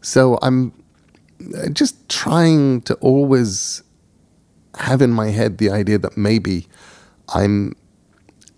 [0.00, 0.72] So I'm
[1.56, 3.82] uh, just trying to always
[4.78, 6.68] have in my head the idea that maybe
[7.34, 7.74] I'm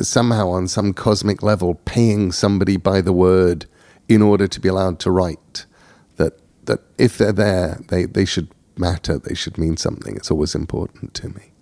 [0.01, 3.66] somehow on some cosmic level paying somebody by the word
[4.09, 5.64] in order to be allowed to write.
[6.66, 9.18] That if they're there, they, they should matter.
[9.18, 10.16] They should mean something.
[10.16, 11.53] It's always important to me.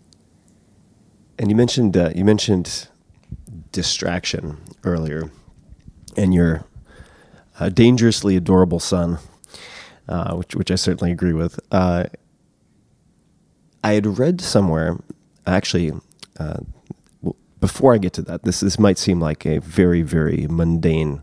[1.38, 2.88] And you mentioned uh, you mentioned
[3.73, 5.31] distraction earlier,
[6.17, 6.65] and your
[7.59, 9.19] uh, dangerously adorable son,
[10.09, 11.59] uh, which which I certainly agree with.
[11.71, 12.05] Uh,
[13.85, 14.99] I had read somewhere,
[15.47, 15.93] actually,
[16.38, 16.61] uh,
[17.61, 21.23] before I get to that, this this might seem like a very very mundane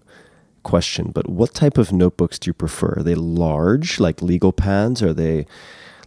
[0.70, 2.96] question, but what type of notebooks do you prefer?
[2.98, 5.02] Are they large, like legal pads?
[5.02, 5.46] Are they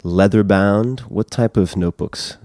[0.03, 1.01] leather bound?
[1.01, 2.39] What type of notebooks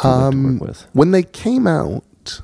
[0.00, 0.86] do you like to work with?
[0.92, 2.42] When they came out,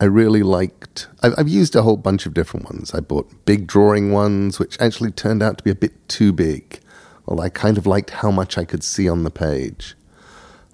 [0.00, 1.08] I really liked.
[1.22, 2.94] I've, I've used a whole bunch of different ones.
[2.94, 6.80] I bought big drawing ones, which actually turned out to be a bit too big.
[7.26, 9.94] Although I kind of liked how much I could see on the page.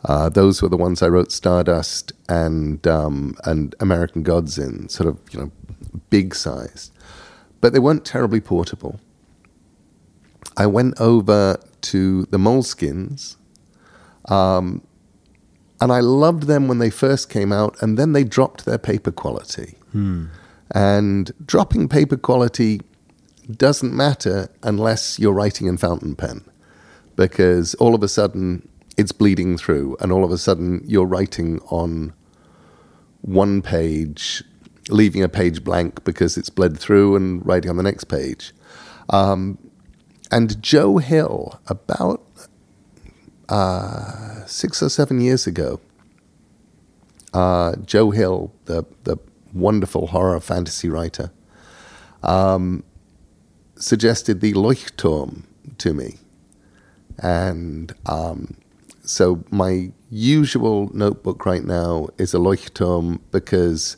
[0.04, 5.08] Uh, those were the ones I wrote Stardust and um, and American Gods in, sort
[5.08, 5.50] of you know
[6.10, 6.90] big size,
[7.60, 9.00] but they weren't terribly portable.
[10.56, 13.36] I went over to the Moleskins,
[14.28, 14.82] um,
[15.80, 19.12] and I loved them when they first came out, and then they dropped their paper
[19.12, 19.76] quality.
[20.74, 22.80] And dropping paper quality
[23.50, 26.44] doesn't matter unless you're writing in fountain pen,
[27.16, 31.60] because all of a sudden it's bleeding through, and all of a sudden you're writing
[31.70, 32.12] on
[33.22, 34.42] one page,
[34.88, 38.52] leaving a page blank because it's bled through, and writing on the next page.
[39.10, 39.58] Um,
[40.30, 42.22] and Joe Hill, about
[43.48, 45.80] uh, six or seven years ago,
[47.32, 49.16] uh, Joe Hill, the the
[49.52, 51.30] wonderful horror fantasy writer,
[52.22, 52.84] um,
[53.76, 55.44] suggested the Leuchtturm
[55.78, 56.16] to me,
[57.18, 58.56] and um,
[59.02, 63.96] so my usual notebook right now is a Leuchtturm because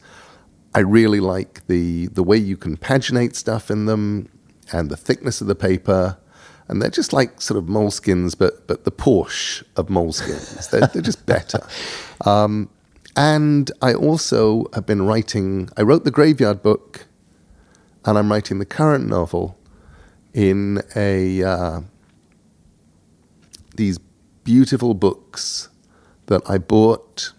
[0.75, 4.29] I really like the the way you can paginate stuff in them
[4.73, 6.19] and the thickness of the paper.
[6.69, 10.71] And they're just like sort of moleskins, but but the Porsche of moleskins.
[10.71, 11.61] They're, they're just better.
[12.27, 12.69] Um,
[13.17, 15.71] and I also have been writing.
[15.75, 17.07] I wrote the Graveyard book,
[18.05, 19.59] and I'm writing the current novel
[20.35, 21.81] in a uh,
[23.77, 23.99] these
[24.45, 25.71] beautiful books
[26.27, 27.33] that I bought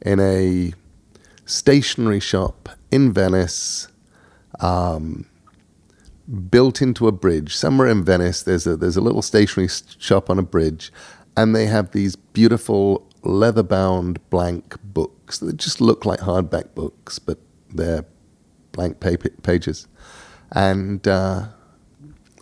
[0.00, 0.72] in a
[1.52, 3.88] stationery shop in Venice,
[4.60, 5.26] um,
[6.50, 8.42] built into a bridge somewhere in Venice.
[8.42, 10.92] There's a there's a little stationery shop on a bridge,
[11.36, 17.38] and they have these beautiful leather-bound blank books that just look like hardback books, but
[17.72, 18.04] they're
[18.72, 18.98] blank
[19.42, 19.86] pages.
[20.50, 21.48] And uh,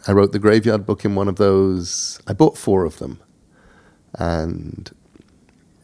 [0.06, 2.20] I wrote the Graveyard book in one of those.
[2.26, 3.20] I bought four of them,
[4.14, 4.90] and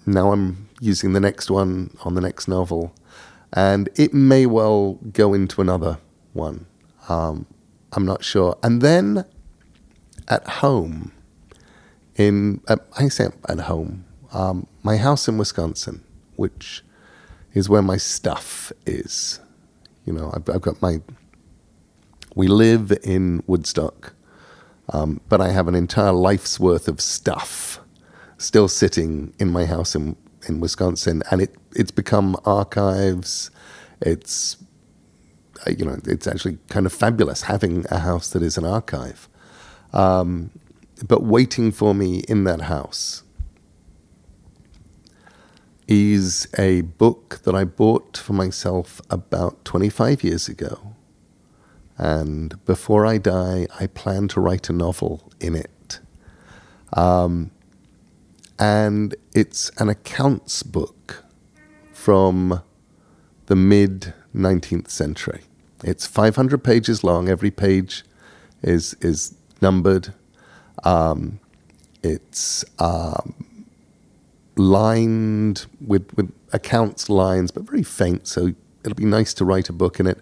[0.07, 2.95] now I'm using the next one on the next novel,
[3.53, 5.99] and it may well go into another
[6.33, 6.67] one.
[7.09, 7.47] Um,
[7.93, 8.59] I'm not sure.
[8.63, 9.25] And then
[10.29, 11.13] at home,
[12.17, 16.03] in uh, I say at home, um, my house in Wisconsin,
[16.37, 16.83] which
[17.55, 19.41] is where my stuff is.
[20.05, 21.01] You know, I've, I've got my.
[22.35, 24.13] We live in Woodstock,
[24.91, 27.81] um, but I have an entire life's worth of stuff
[28.39, 30.17] still sitting in my house in
[30.49, 33.51] in Wisconsin, and it it's become archives.
[34.01, 34.57] It's
[35.67, 39.29] uh, you know it's actually kind of fabulous having a house that is an archive.
[39.93, 40.51] Um,
[41.07, 43.23] but waiting for me in that house
[45.89, 50.95] is a book that I bought for myself about 25 years ago.
[51.97, 56.01] And before I die, I plan to write a novel in it.
[56.93, 57.51] Um,
[58.59, 61.25] and it's an accounts book
[61.93, 62.63] from
[63.47, 65.43] the mid 19th century.
[65.85, 67.29] It's 500 pages long.
[67.29, 68.05] Every page
[68.63, 70.15] is is numbered.
[70.85, 71.39] Um,
[72.03, 73.35] it's um,
[74.57, 78.27] lined with with accounts lines, but very faint.
[78.27, 80.19] So it'll be nice to write a book in it.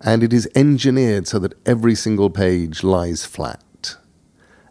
[0.00, 3.62] And it is engineered so that every single page lies flat,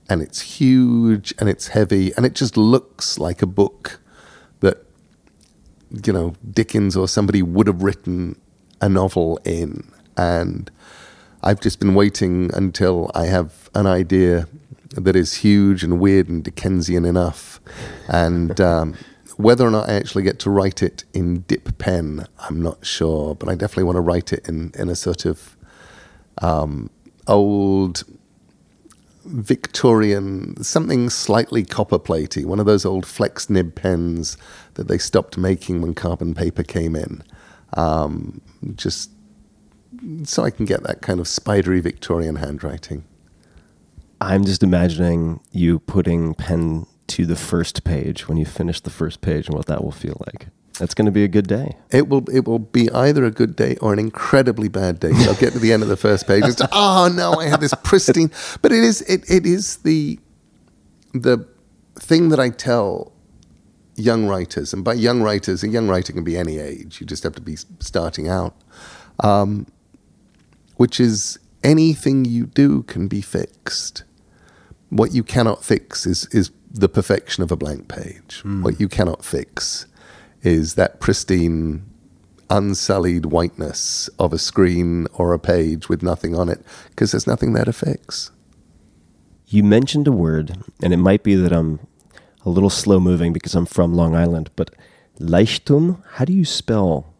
[0.09, 3.99] and it's huge and it's heavy, and it just looks like a book
[4.59, 4.85] that
[6.05, 8.39] you know Dickens or somebody would have written
[8.81, 9.91] a novel in.
[10.17, 10.71] And
[11.43, 14.47] I've just been waiting until I have an idea
[14.91, 17.59] that is huge and weird and Dickensian enough.
[18.07, 18.95] And um,
[19.37, 23.35] whether or not I actually get to write it in dip pen, I'm not sure.
[23.35, 25.57] But I definitely want to write it in, in a sort of
[26.41, 26.89] um,
[27.27, 28.03] old
[29.25, 34.37] Victorian, something slightly copper platey, one of those old flex nib pens
[34.75, 37.23] that they stopped making when carbon paper came in.
[37.73, 38.41] Um,
[38.75, 39.11] just
[40.23, 43.03] so I can get that kind of spidery Victorian handwriting.
[44.21, 49.21] I'm just imagining you putting pen to the first page when you finish the first
[49.21, 50.47] page and what that will feel like.
[50.79, 51.77] That's going to be a good day.
[51.89, 55.11] It will it will be either a good day or an incredibly bad day.
[55.11, 56.43] So I'll get to the end of the first page.
[56.45, 58.29] It's oh no, I have this pristine.
[58.61, 60.19] But it is it, it is the
[61.13, 61.47] the
[61.95, 63.13] thing that I tell
[63.95, 66.99] young writers, and by young writers, a young writer can be any age.
[66.99, 68.53] You just have to be starting out.
[69.21, 69.67] Um,
[70.75, 74.03] which is anything you do can be fixed.
[74.89, 78.41] What you cannot fix is is the perfection of a blank page.
[78.61, 79.85] What you cannot fix
[80.45, 81.83] is that pristine,
[82.49, 87.53] unsullied whiteness of a screen or a page with nothing on it, because there's nothing
[87.53, 88.31] there to fix.
[89.47, 91.79] You mentioned a word, and it might be that I'm
[92.45, 94.51] a little slow moving because I'm from Long Island.
[94.55, 94.71] But
[95.19, 97.13] Leuchtturm, how do you spell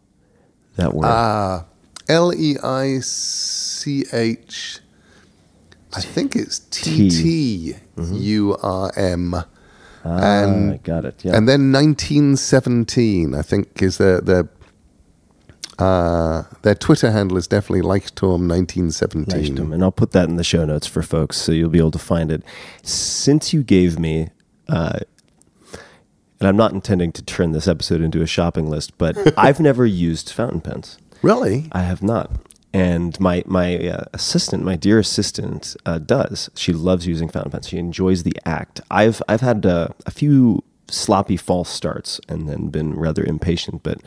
[0.76, 1.06] that word?
[1.06, 1.66] Ah,
[2.08, 4.80] L E I C H.
[5.94, 9.34] I think it's T T U R M.
[10.06, 11.24] ah, and- got it.
[11.24, 11.36] Yeah.
[11.36, 14.48] And then 1917, I think, is their their
[15.78, 19.56] uh, their Twitter handle is definitely Leuchtturm 1917.
[19.56, 21.90] Leuchtturm, and I'll put that in the show notes for folks so you'll be able
[21.90, 22.42] to find it.
[22.82, 24.28] Since you gave me,
[24.68, 25.00] uh,
[26.40, 29.84] and I'm not intending to turn this episode into a shopping list, but I've never
[29.84, 30.98] used fountain pens.
[31.22, 31.68] Really?
[31.72, 32.30] I have not.
[32.76, 36.50] And my my uh, assistant, my dear assistant, uh, does.
[36.54, 37.68] She loves using fountain pens.
[37.68, 38.82] She enjoys the act.
[38.90, 43.82] I've I've had uh, a few sloppy false starts and then been rather impatient.
[43.82, 44.02] But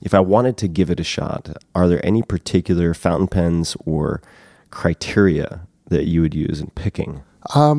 [0.00, 4.22] if I wanted to give it a shot, are there any particular fountain pens or
[4.70, 7.22] criteria that you would use in picking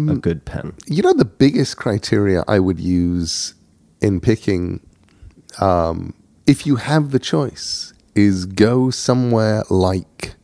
[0.10, 0.74] a good pen?
[0.86, 3.56] You know, the biggest criteria I would use
[4.00, 4.80] in picking,
[5.60, 6.14] um,
[6.46, 10.36] if you have the choice, is go somewhere like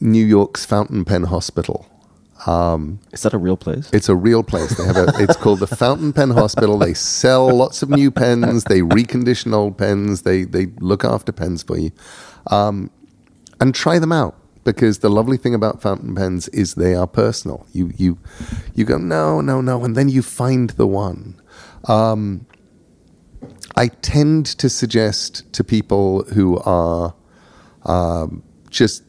[0.00, 1.86] New York's Fountain Pen Hospital.
[3.12, 3.90] Is that a real place?
[3.92, 4.76] It's a real place.
[4.78, 5.12] They have a.
[5.18, 6.78] It's called the Fountain Pen Hospital.
[6.78, 8.64] They sell lots of new pens.
[8.64, 10.22] They recondition old pens.
[10.22, 11.90] They they look after pens for you,
[12.46, 12.90] um,
[13.60, 17.66] and try them out because the lovely thing about fountain pens is they are personal.
[17.72, 18.18] You you
[18.74, 21.40] you go no no no, and then you find the one.
[21.84, 22.46] Um,
[23.78, 27.14] I tend to suggest to people who are
[27.84, 29.04] um, just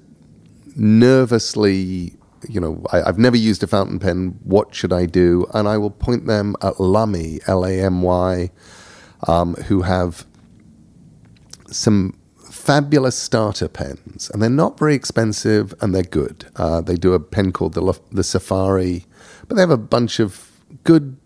[0.76, 2.14] nervously,
[2.48, 4.40] you know, I, I've never used a fountain pen.
[4.44, 5.48] What should I do?
[5.56, 8.52] And I will point them at Lamy, L A M Y,
[9.28, 10.28] um, who have
[11.72, 12.16] some
[12.52, 16.46] fabulous starter pens, and they're not very expensive, and they're good.
[16.56, 19.08] Uh, they do a pen called the the Safari,
[19.48, 20.52] but they have a bunch of
[20.84, 21.18] good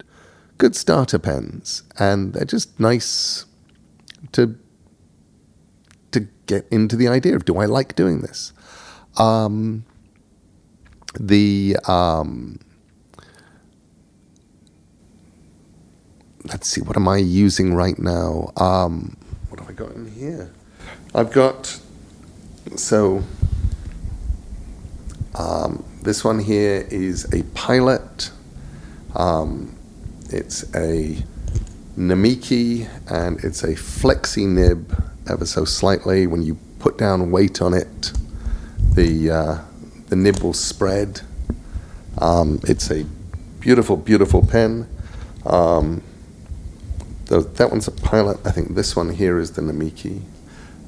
[0.58, 3.46] good starter pens, and they're just nice
[4.32, 4.56] to
[6.12, 8.54] to get into the idea of do I like doing this.
[9.18, 9.86] Um,
[11.20, 12.60] the um,
[16.46, 18.52] let's see, what am I using right now?
[18.58, 19.18] Um,
[19.50, 20.52] what have I got in here?
[21.16, 21.80] I've got
[22.76, 23.24] so
[25.36, 28.32] um, this one here is a pilot.
[29.16, 29.76] Um,
[30.34, 31.24] it's a
[31.98, 36.28] Namiki and it's a flexi nib ever so slightly.
[36.28, 38.12] When you put down weight on it,
[38.96, 39.58] the uh,
[40.10, 41.22] the nib will spread.
[42.18, 43.06] Um, it's a
[43.60, 44.88] beautiful, beautiful pen.
[45.46, 46.04] Um,
[47.26, 48.38] tho- that one's a pilot.
[48.46, 50.22] I think this one here is the Namiki.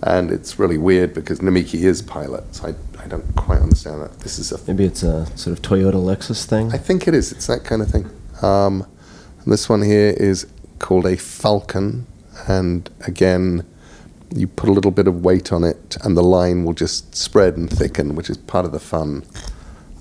[0.02, 4.20] And it's really weird because Namiki is pilot, so I, I don't quite understand that.
[4.20, 6.72] This is a Maybe it's a sort of Toyota Lexus thing.
[6.74, 7.32] I think it is.
[7.32, 8.10] It's that kind of thing.
[8.44, 8.86] Um,
[9.46, 10.48] and this one here is
[10.80, 12.08] called a Falcon,
[12.48, 13.64] and again,
[14.36, 17.56] you put a little bit of weight on it, and the line will just spread
[17.56, 19.24] and thicken, which is part of the fun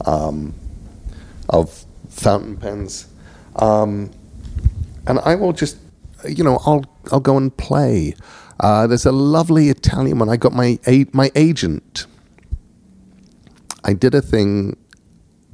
[0.06, 0.54] um,
[1.50, 3.06] of fountain pens.
[3.56, 4.10] Um,
[5.06, 5.76] and I will just,
[6.26, 8.14] you know, I'll I'll go and play.
[8.60, 10.30] Uh, there's a lovely Italian one.
[10.30, 12.06] I got my a- my agent.
[13.84, 14.78] I did a thing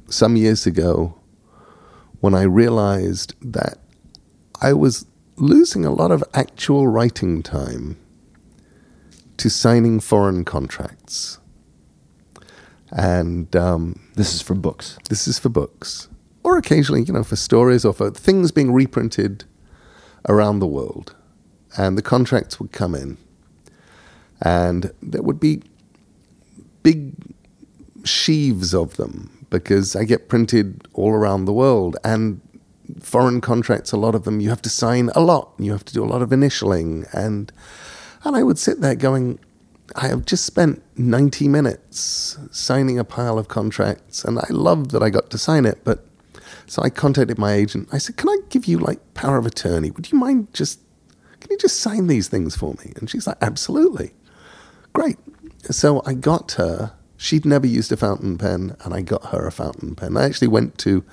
[0.07, 1.19] some years ago
[2.21, 3.80] when I realized that
[4.61, 5.05] I was
[5.37, 7.97] losing a lot of actual writing time
[9.37, 11.39] to signing foreign contracts.
[12.91, 14.99] And um, This is for books.
[15.09, 16.09] this is for books,
[16.43, 19.45] or occasionally, you know, for stories or for things being reprinted
[20.29, 21.15] around the world.
[21.77, 23.17] And the contracts would come in,
[24.41, 25.63] and there would be
[26.83, 27.13] big
[28.03, 31.95] sheaves of them because I get printed all around the world.
[32.03, 32.41] And
[32.99, 35.51] foreign contracts, a lot of them, you have to sign a lot.
[35.57, 37.07] You have to do a lot of initialing.
[37.13, 37.51] And,
[38.23, 39.39] and I would sit there going,
[39.95, 45.03] I have just spent 90 minutes signing a pile of contracts, and I love that
[45.03, 45.83] I got to sign it.
[45.83, 46.05] But
[46.67, 47.89] so I contacted my agent.
[47.91, 49.91] I said, Can I give you like power of attorney?
[49.91, 50.79] Would you mind just,
[51.39, 52.93] can you just sign these things for me?
[52.95, 54.13] And she's like, Absolutely.
[54.93, 55.17] Great.
[55.69, 59.51] So I got her, she'd never used a fountain pen, and I got her a
[59.51, 60.17] fountain pen.
[60.17, 61.03] I actually went to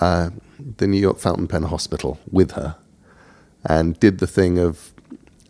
[0.00, 0.30] uh,
[0.76, 2.76] the New York Fountain Pen Hospital with her
[3.64, 4.92] and did the thing of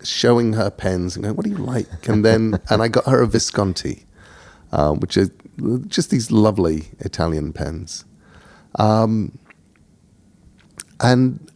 [0.03, 3.23] showing her pens and going, "What do you like?" And then, and I got her
[3.23, 4.05] a Visconti,
[4.73, 5.31] uh, which is
[5.87, 8.05] just these lovely Italian pens.
[8.77, 9.39] Um,
[11.01, 11.51] and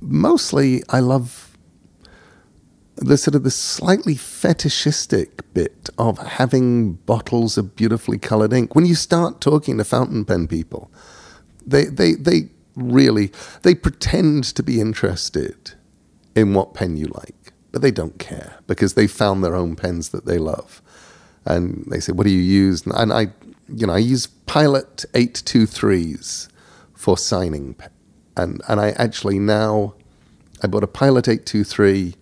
[0.00, 1.56] mostly, I love
[2.96, 8.74] the sort of the slightly fetishistic bit of having bottles of beautifully colored ink.
[8.74, 10.90] When you start talking to fountain pen people,
[11.66, 15.72] they they they really they pretend to be interested
[16.34, 20.10] in what pen you like, but they don't care because they found their own pens
[20.10, 20.82] that they love.
[21.44, 23.28] And they say, "What do you use?" And I,
[23.68, 26.48] you know, I use Pilot eight two threes
[26.94, 27.76] for signing,
[28.36, 29.94] and and I actually now
[30.62, 32.14] I bought a Pilot eight two three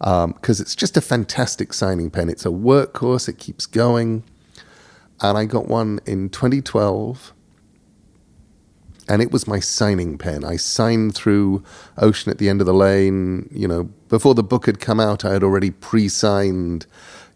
[0.00, 2.28] um, because it's just a fantastic signing pen.
[2.28, 4.24] It's a workhorse; it keeps going.
[5.20, 7.32] And I got one in 2012
[9.08, 10.44] and it was my signing pen.
[10.44, 11.62] I signed through
[11.98, 13.48] Ocean at the End of the Lane.
[13.52, 16.86] You know, before the book had come out, I had already pre-signed.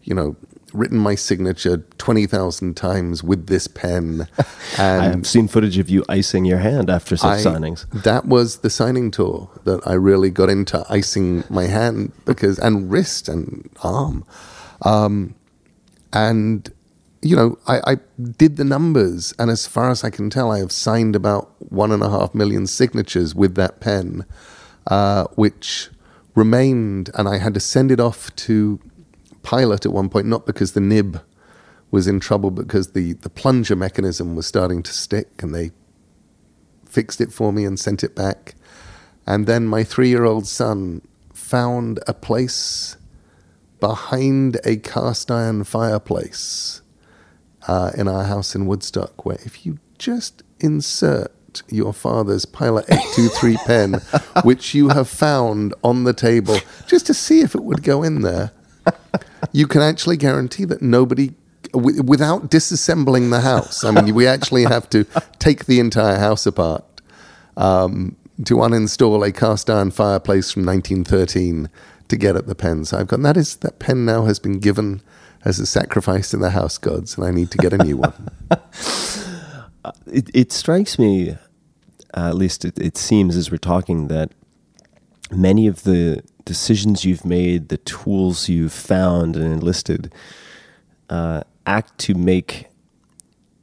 [0.03, 0.35] You know,
[0.73, 4.27] written my signature twenty thousand times with this pen,
[4.77, 7.89] and I've seen footage of you icing your hand after such I- signings.
[8.03, 12.89] That was the signing tour that I really got into icing my hand because and
[12.89, 14.25] wrist and arm,
[14.83, 15.35] um,
[16.13, 16.71] and
[17.21, 17.97] you know I, I
[18.37, 21.91] did the numbers, and as far as I can tell, I have signed about one
[21.91, 24.25] and a half million signatures with that pen,
[24.87, 25.89] uh, which
[26.35, 28.79] remained, and I had to send it off to
[29.41, 31.21] Pilot at one point, not because the nib
[31.91, 35.71] was in trouble, because the the plunger mechanism was starting to stick, and they
[36.85, 38.55] fixed it for me and sent it back.
[39.25, 41.01] And then my three year old son
[41.33, 42.97] found a place
[43.79, 46.78] behind a cast iron fireplace
[47.69, 51.31] uh, in our house in Woodstock where if you just insert
[51.69, 53.93] your father's Pilot 823 pen,
[54.43, 56.57] which you have found on the table,
[56.87, 58.51] just to see if it would go in there,
[59.51, 61.35] you can actually guarantee that nobody
[61.71, 63.83] wi- without disassembling the house.
[63.83, 65.05] I mean, we actually have to
[65.37, 66.83] take the entire house apart
[67.55, 68.15] um,
[68.45, 71.69] to uninstall a cast iron fireplace from 1913
[72.07, 72.85] to get at the pen.
[72.85, 75.01] So I've got that is that pen now has been given
[75.45, 78.29] as a sacrifice to the house gods, and I need to get a new one.
[80.05, 81.37] It, it strikes me,
[82.13, 84.31] at least it, it seems as we're talking, that
[85.31, 90.13] many of the decisions you've made, the tools you've found and enlisted,
[91.09, 92.67] uh, act to make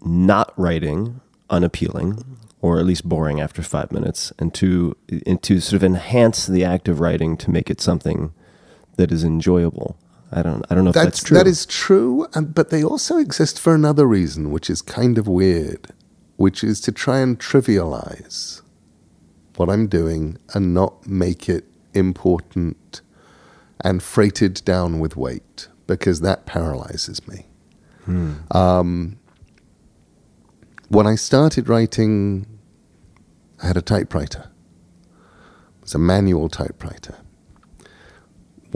[0.01, 1.21] not writing
[1.51, 4.97] unappealing or at least boring after five minutes and to
[5.27, 8.33] and to sort of enhance the act of writing to make it something
[8.97, 9.97] that is enjoyable
[10.33, 13.19] i don't i don't know if that's, true That is true, and, but they also
[13.19, 15.89] exist for another reason, which is kind of weird,
[16.37, 18.63] which is to try and trivialize
[19.57, 21.65] what I'm doing and not make it
[21.95, 23.01] important
[23.83, 27.47] and freighted down with weight because that paralyzes me.
[28.51, 29.19] Um,
[30.89, 32.47] when I started writing,
[33.63, 34.51] I had a typewriter.
[35.79, 37.17] It was a manual typewriter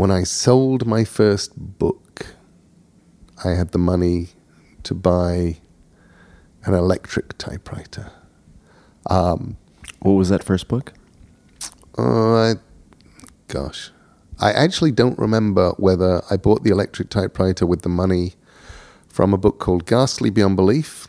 [0.00, 2.34] when I sold my first book,
[3.44, 4.28] I had the money
[4.84, 5.58] to buy
[6.64, 8.10] an electric typewriter.
[9.04, 10.94] what was that first book
[11.98, 12.54] I,
[13.48, 13.90] gosh.
[14.38, 18.36] I actually don't remember whether I bought the electric typewriter with the money
[19.06, 21.08] from a book called Ghastly Beyond Belief,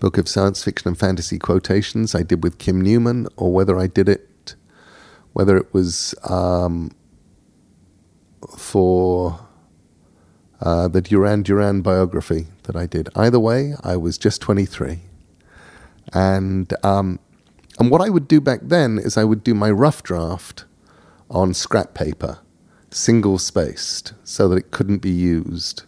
[0.00, 3.88] book of science fiction and fantasy quotations I did with Kim Newman, or whether I
[3.88, 4.54] did it,
[5.34, 6.92] whether it was um,
[8.56, 9.40] for
[10.60, 13.08] uh, the Duran Duran biography that I did.
[13.14, 15.00] Either way, I was just 23.
[16.12, 17.20] And um,
[17.78, 20.64] and what I would do back then is I would do my rough draft
[21.30, 22.38] on scrap paper,
[22.90, 25.84] single spaced, so that it couldn't be used,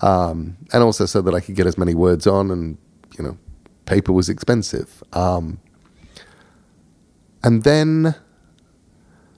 [0.00, 2.50] um, and also so that I could get as many words on.
[2.50, 2.78] And
[3.18, 3.36] you know,
[3.84, 5.02] paper was expensive.
[5.12, 5.60] Um,
[7.42, 8.14] and then,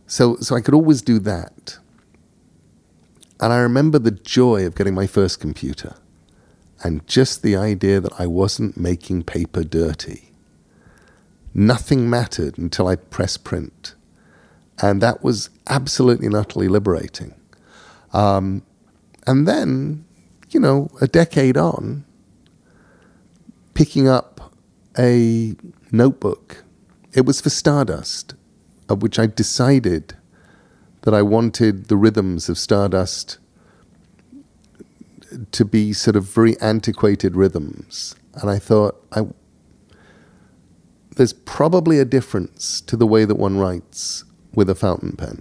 [0.06, 1.78] so so I could always do that.
[3.40, 5.94] And I remember the joy of getting my first computer,
[6.82, 10.28] and just the idea that I wasn't making paper dirty
[11.54, 13.94] nothing mattered until I pressed print.
[14.80, 17.34] And that was absolutely and utterly liberating.
[18.12, 18.62] Um,
[19.26, 20.04] and then,
[20.50, 22.04] you know, a decade on,
[23.74, 24.52] picking up
[24.96, 25.54] a
[25.90, 26.64] notebook.
[27.12, 28.34] It was for Stardust,
[28.88, 30.16] of which I decided
[31.08, 33.38] that I wanted the rhythms of Stardust
[35.52, 38.14] to be sort of very antiquated rhythms.
[38.34, 39.22] And I thought, I,
[41.16, 45.40] there's probably a difference to the way that one writes with a fountain pen.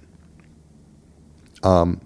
[1.63, 1.99] Um,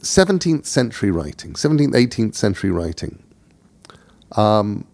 [0.00, 3.20] 17th century writing, 17th, 18th century writing,
[4.36, 4.86] um,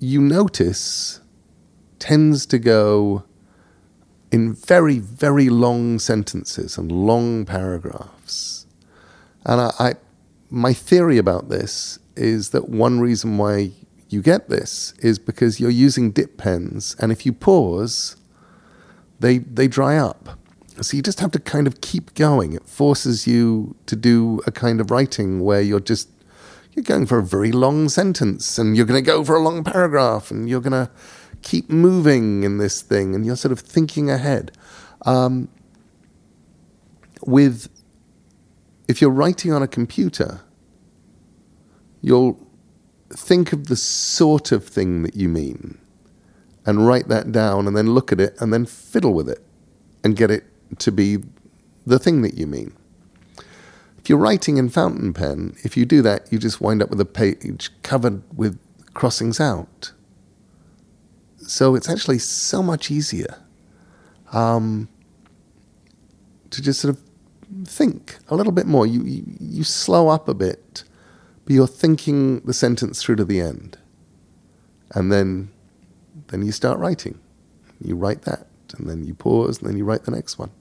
[0.00, 1.20] you notice
[2.00, 3.22] tends to go
[4.30, 8.66] in very, very long sentences and long paragraphs.
[9.44, 9.94] And I, I,
[10.50, 13.72] my theory about this is that one reason why
[14.08, 18.16] you get this is because you're using dip pens, and if you pause,
[19.20, 20.38] they they dry up.
[20.80, 22.54] So you just have to kind of keep going.
[22.54, 26.08] It forces you to do a kind of writing where you're just
[26.72, 29.62] you're going for a very long sentence and you're going to go for a long
[29.64, 30.90] paragraph and you're going to
[31.42, 34.52] keep moving in this thing and you're sort of thinking ahead.
[35.02, 35.48] Um,
[37.22, 37.68] with
[38.88, 40.40] if you're writing on a computer,
[42.02, 42.38] you'll
[43.10, 45.78] think of the sort of thing that you mean
[46.66, 49.44] and write that down and then look at it and then fiddle with it
[50.04, 50.44] and get it
[50.78, 51.18] to be
[51.86, 52.72] the thing that you mean.
[53.98, 57.00] If you're writing in fountain pen, if you do that, you just wind up with
[57.00, 58.58] a page covered with
[58.94, 59.92] crossings out.
[61.50, 63.42] So it's actually so much easier
[64.32, 64.88] um,
[66.50, 67.02] to just sort of
[67.66, 68.86] think a little bit more.
[68.86, 70.84] You, you, you slow up a bit,
[71.44, 73.78] but you're thinking the sentence through to the end.
[74.94, 75.50] And then,
[76.28, 77.18] then you start writing.
[77.84, 78.46] You write that,
[78.78, 80.52] and then you pause, and then you write the next one.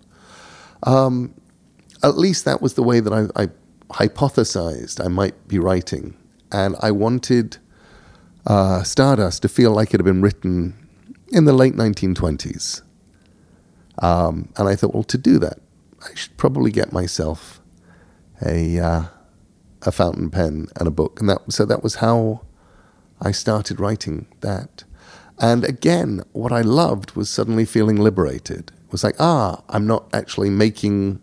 [0.81, 1.35] Um,
[2.01, 3.49] at least that was the way that I, I
[3.91, 6.17] hypothesized I might be writing.
[6.51, 7.57] And I wanted
[8.45, 10.75] uh, Stardust to feel like it had been written
[11.29, 12.81] in the late 1920s.
[14.01, 15.59] Um, and I thought, well, to do that,
[16.01, 17.61] I should probably get myself
[18.41, 19.03] a uh,
[19.81, 22.41] a fountain pen and a book, and that so that was how
[23.21, 24.83] I started writing that.
[25.39, 28.71] And again, what I loved was suddenly feeling liberated.
[28.85, 31.21] It was like, ah, I'm not actually making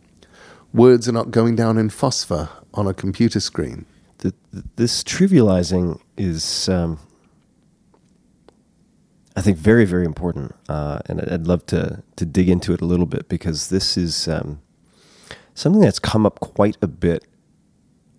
[0.73, 3.85] words are not going down in phosphor on a computer screen.
[4.19, 4.35] The,
[4.77, 6.99] this trivializing is, um,
[9.37, 12.87] I think, very, very important, uh, and I'd love to to dig into it a
[12.87, 14.61] little bit because this is um,
[15.55, 17.25] something that's come up quite a bit.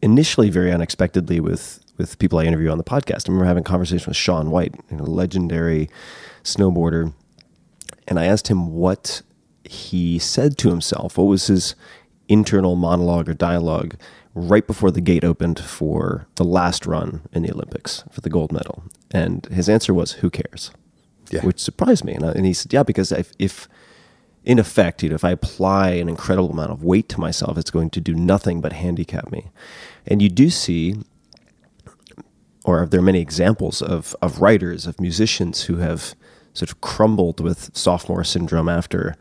[0.03, 3.28] Initially, very unexpectedly, with with people I interview on the podcast.
[3.28, 5.89] I remember having a conversation with Shaun White, a legendary
[6.43, 7.13] snowboarder,
[8.07, 9.24] and I asked him what
[9.63, 11.18] he said to himself.
[11.18, 11.74] What was his
[12.28, 13.95] internal monologue or dialogue
[14.36, 18.51] right before the gate opened for the last run in the Olympics for the gold
[18.51, 18.84] medal?
[19.09, 20.70] And his answer was, "Who cares?"
[21.30, 21.41] Yeah.
[21.41, 22.13] Which surprised me.
[22.13, 23.67] And, I, and he said, "Yeah, because if, if
[24.43, 27.71] in effect, you know, if I apply an incredible amount of weight to myself, it's
[27.71, 29.51] going to do nothing but handicap me."
[30.05, 30.97] And you do see
[32.67, 36.13] or there are many examples of, of writers, of musicians who have
[36.53, 39.15] sort of crumbled with sophomore syndrome after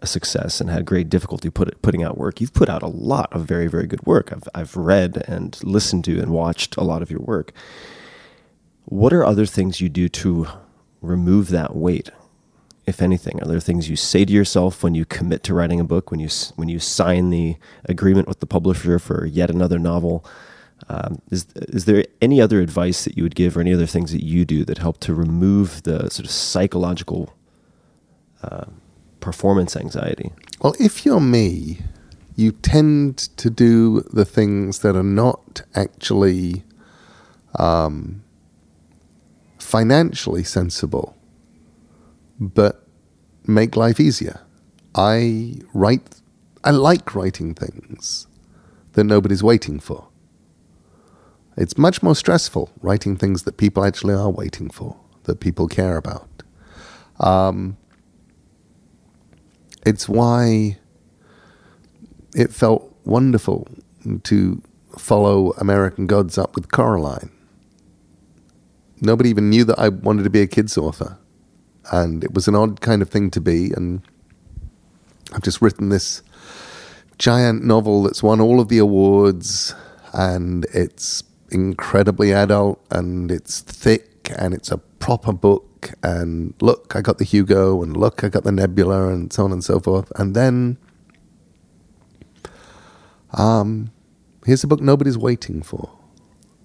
[0.00, 2.40] a success and had great difficulty put, putting out work.
[2.40, 4.32] You've put out a lot of very, very good work.
[4.32, 7.52] I've, I've read and listened to and watched a lot of your work.
[8.84, 10.48] What are other things you do to
[11.00, 12.10] remove that weight,
[12.86, 13.42] if anything?
[13.42, 16.20] Are there things you say to yourself when you commit to writing a book, when
[16.20, 20.24] you, when you sign the agreement with the publisher for yet another novel?
[20.88, 24.12] Um, is is there any other advice that you would give, or any other things
[24.12, 27.34] that you do that help to remove the sort of psychological
[28.42, 28.64] uh,
[29.20, 30.32] performance anxiety?
[30.60, 31.80] Well, if you're me,
[32.34, 36.64] you tend to do the things that are not actually
[37.58, 38.22] um,
[39.70, 41.16] financially sensible,
[42.38, 42.86] but
[43.46, 44.40] make life easier.
[44.94, 46.20] I write.
[46.64, 48.26] I like writing things
[48.92, 50.08] that nobody's waiting for.
[51.56, 55.96] It's much more stressful writing things that people actually are waiting for, that people care
[55.96, 56.28] about.
[57.20, 57.76] Um,
[59.86, 60.78] it's why
[62.34, 63.68] it felt wonderful
[64.24, 64.62] to
[64.98, 67.30] follow American Gods up with Coraline.
[69.00, 71.18] Nobody even knew that I wanted to be a kids author.
[71.92, 73.72] And it was an odd kind of thing to be.
[73.72, 74.02] And
[75.32, 76.22] I've just written this
[77.18, 79.74] giant novel that's won all of the awards.
[80.12, 87.00] And it's incredibly adult and it's thick and it's a proper book and look I
[87.00, 90.12] got the Hugo and look I got the Nebula and so on and so forth
[90.16, 90.78] and then
[93.32, 93.90] um
[94.44, 95.90] here's a book nobody's waiting for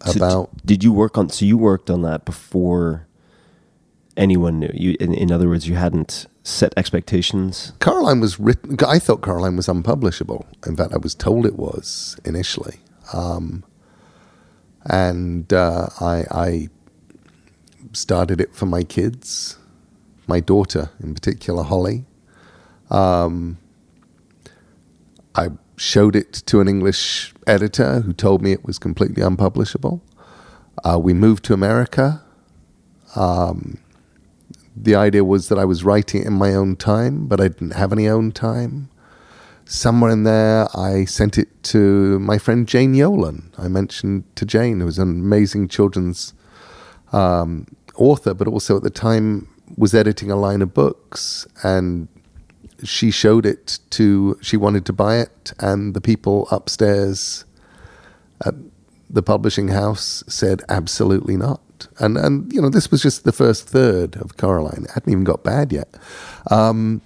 [0.02, 1.30] about d- did you work on?
[1.30, 3.08] So you worked on that before
[4.18, 4.72] anyone knew.
[4.74, 7.74] You, in, in other words, you hadn't set expectations.
[7.80, 12.18] Coraline was written I thought Coraline was unpublishable in fact I was told it was
[12.26, 12.80] initially
[13.14, 13.64] um
[14.86, 16.70] and uh, I, I
[17.94, 19.58] started it for my kids,
[20.28, 22.06] my daughter in particular, Holly.
[22.90, 23.58] Um,
[25.36, 30.02] I showed it to an English editor who told me it was completely unpublishable.
[30.84, 32.24] Uh, we moved to America.
[33.16, 33.80] Um,
[34.76, 37.72] the idea was that I was writing it in my own time, but I didn't
[37.72, 38.90] have any own time
[39.66, 43.52] somewhere in there, I sent it to my friend Jane Yolen.
[43.58, 46.34] I mentioned to Jane, who was an amazing children's
[47.12, 49.48] um, author, but also at the time
[49.78, 51.48] was editing a line of books.
[51.64, 52.08] And
[52.84, 57.46] she showed it to, she wanted to buy it, and the people upstairs
[58.46, 58.54] at
[59.10, 61.62] the publishing house said absolutely not.
[62.00, 64.86] And and you know this was just the first third of Coraline.
[64.86, 65.94] It hadn't even got bad yet.
[66.50, 67.02] Um,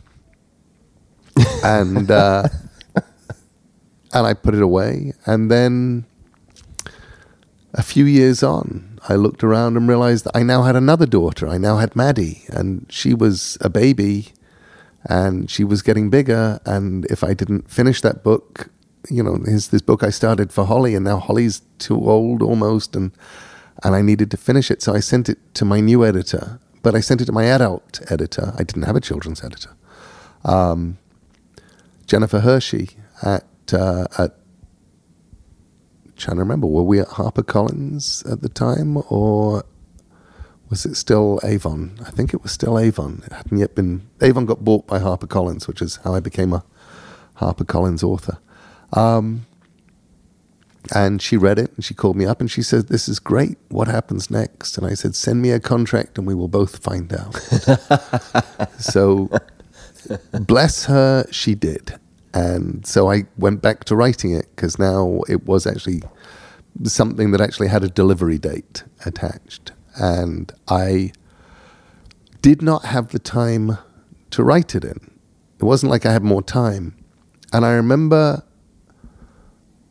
[1.64, 2.48] and uh,
[4.14, 5.14] and I put it away.
[5.26, 6.06] And then
[7.74, 11.48] a few years on, I looked around and realized that I now had another daughter.
[11.48, 14.34] I now had Maddie, and she was a baby,
[15.06, 16.60] and she was getting bigger.
[16.66, 18.70] And if I didn't finish that book,
[19.10, 22.96] you know, here's this book I started for Holly, and now Holly's too old almost,
[22.96, 23.12] and
[23.84, 24.82] and I needed to finish it.
[24.82, 28.02] So I sent it to my new editor, but I sent it to my adult
[28.12, 28.54] editor.
[28.58, 29.72] I didn't have a children's editor.
[30.44, 30.98] Um,
[32.06, 32.90] Jennifer Hershey
[33.22, 34.36] at uh, at
[36.18, 39.64] trying to remember, were we at HarperCollins at the time, or
[40.70, 42.00] was it still Avon?
[42.06, 43.24] I think it was still Avon.
[43.26, 44.08] It hadn't yet been.
[44.22, 46.64] Avon got bought by HarperCollins, which is how I became a
[47.38, 48.38] HarperCollins author.
[48.94, 49.46] Um,
[50.94, 53.58] and she read it and she called me up and she said, This is great.
[53.70, 54.78] What happens next?
[54.78, 57.36] And I said, Send me a contract and we will both find out.
[58.80, 59.30] so,
[60.34, 62.00] bless her, she did.
[62.34, 66.02] And so I went back to writing it because now it was actually
[66.84, 69.72] something that actually had a delivery date attached.
[70.00, 71.12] And I
[72.42, 73.78] did not have the time
[74.32, 75.12] to write it in.
[75.60, 76.96] It wasn't like I had more time.
[77.52, 78.44] And I remember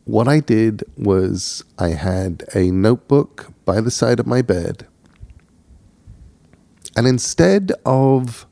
[0.05, 4.87] what I did was I had a notebook by the side of my bed.
[6.97, 8.47] And instead of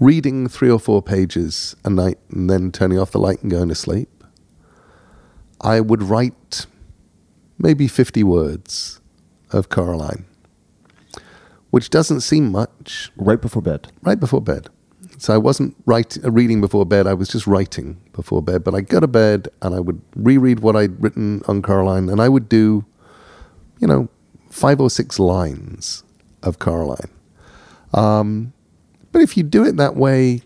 [0.00, 3.68] reading three or four pages a night and then turning off the light and going
[3.68, 4.24] to sleep,
[5.60, 6.66] I would write
[7.58, 9.00] maybe 50 words
[9.50, 10.24] of Coraline,
[11.76, 13.88] which doesn't seem much Right before bed.
[14.00, 14.70] right before bed.
[15.18, 18.64] So I wasn't write, uh, reading before bed, I was just writing before bed.
[18.64, 22.18] But I'd go to bed and I would reread what I'd written on Coraline and
[22.18, 22.86] I would do,
[23.78, 24.08] you know,
[24.48, 26.02] five or six lines
[26.42, 27.10] of Coraline.
[27.92, 28.54] Um,
[29.12, 30.40] but if you do it that way,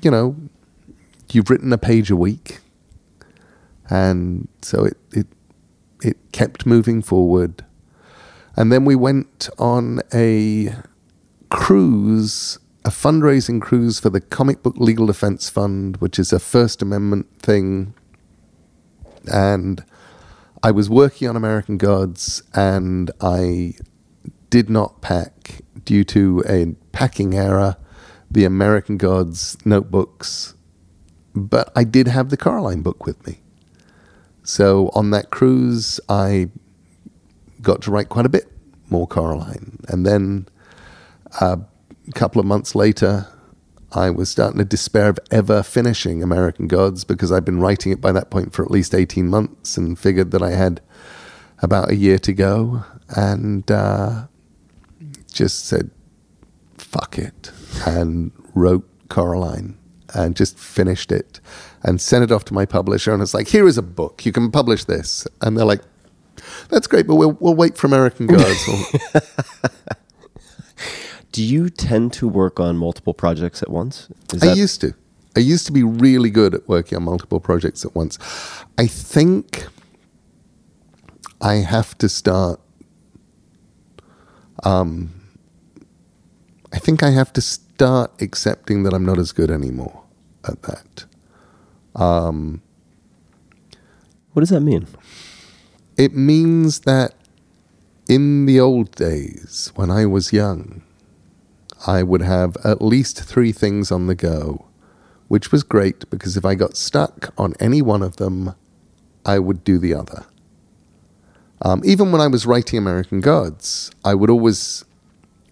[0.00, 0.34] you know,
[1.30, 2.60] you've written a page a week.
[3.90, 5.26] And so it, it,
[6.02, 7.66] it kept moving forward.
[8.56, 10.74] And then we went on a
[11.50, 16.82] cruise, a fundraising cruise for the Comic Book Legal Defense Fund, which is a First
[16.82, 17.94] Amendment thing.
[19.32, 19.84] And
[20.62, 23.74] I was working on American Gods and I
[24.50, 27.76] did not pack due to a packing error
[28.34, 30.54] the American Gods notebooks,
[31.34, 33.40] but I did have the Coraline book with me.
[34.42, 36.50] So on that cruise, I
[37.64, 38.50] got to write quite a bit
[38.90, 39.78] more Coraline.
[39.88, 40.46] And then
[41.40, 41.56] uh,
[42.06, 43.26] a couple of months later,
[43.92, 48.00] I was starting to despair of ever finishing American Gods because I'd been writing it
[48.00, 50.80] by that point for at least 18 months and figured that I had
[51.60, 54.26] about a year to go and uh,
[55.32, 55.90] just said,
[56.76, 57.52] fuck it,
[57.86, 59.78] and wrote Coraline
[60.12, 61.40] and just finished it
[61.82, 63.12] and sent it off to my publisher.
[63.12, 65.26] And it's like, here is a book, you can publish this.
[65.40, 65.82] And they're like,
[66.68, 68.68] that's great, but we'll, we'll wait for American Gods.
[71.32, 74.08] Do you tend to work on multiple projects at once?
[74.32, 74.94] Is I that- used to.
[75.36, 78.18] I used to be really good at working on multiple projects at once.
[78.78, 79.66] I think
[81.40, 82.60] I have to start.
[84.62, 85.10] Um,
[86.72, 90.04] I think I have to start accepting that I'm not as good anymore
[90.48, 91.04] at that.
[91.94, 92.60] what
[94.40, 94.86] does that mean?
[95.96, 97.14] It means that
[98.08, 100.82] in the old days, when I was young,
[101.86, 104.66] I would have at least three things on the go,
[105.28, 108.54] which was great because if I got stuck on any one of them,
[109.24, 110.26] I would do the other.
[111.62, 114.84] Um, even when I was writing American Gods, I would always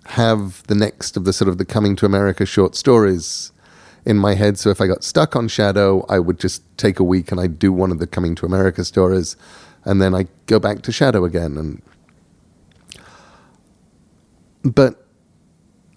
[0.07, 3.53] have the next of the sort of the coming to America short stories
[4.05, 4.59] in my head.
[4.59, 7.59] So if I got stuck on Shadow, I would just take a week and I'd
[7.59, 9.37] do one of the coming to America stories,
[9.85, 11.57] and then I go back to Shadow again.
[11.57, 11.83] And
[14.63, 15.07] but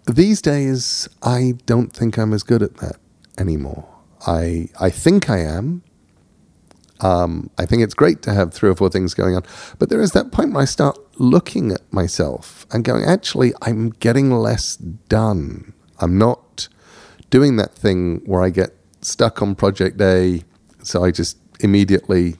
[0.07, 2.97] these days, I don't think I'm as good at that
[3.37, 3.87] anymore.
[4.25, 5.83] I I think I am.
[7.01, 9.43] Um, I think it's great to have three or four things going on,
[9.79, 13.89] but there is that point where I start looking at myself and going, actually, I'm
[13.89, 15.73] getting less done.
[15.99, 16.69] I'm not
[17.29, 20.43] doing that thing where I get stuck on project A,
[20.83, 22.37] so I just immediately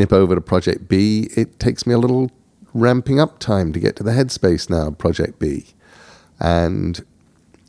[0.00, 1.28] nip over to project B.
[1.36, 2.30] It takes me a little
[2.72, 5.66] ramping up time to get to the Headspace now, Project B.
[6.40, 7.04] And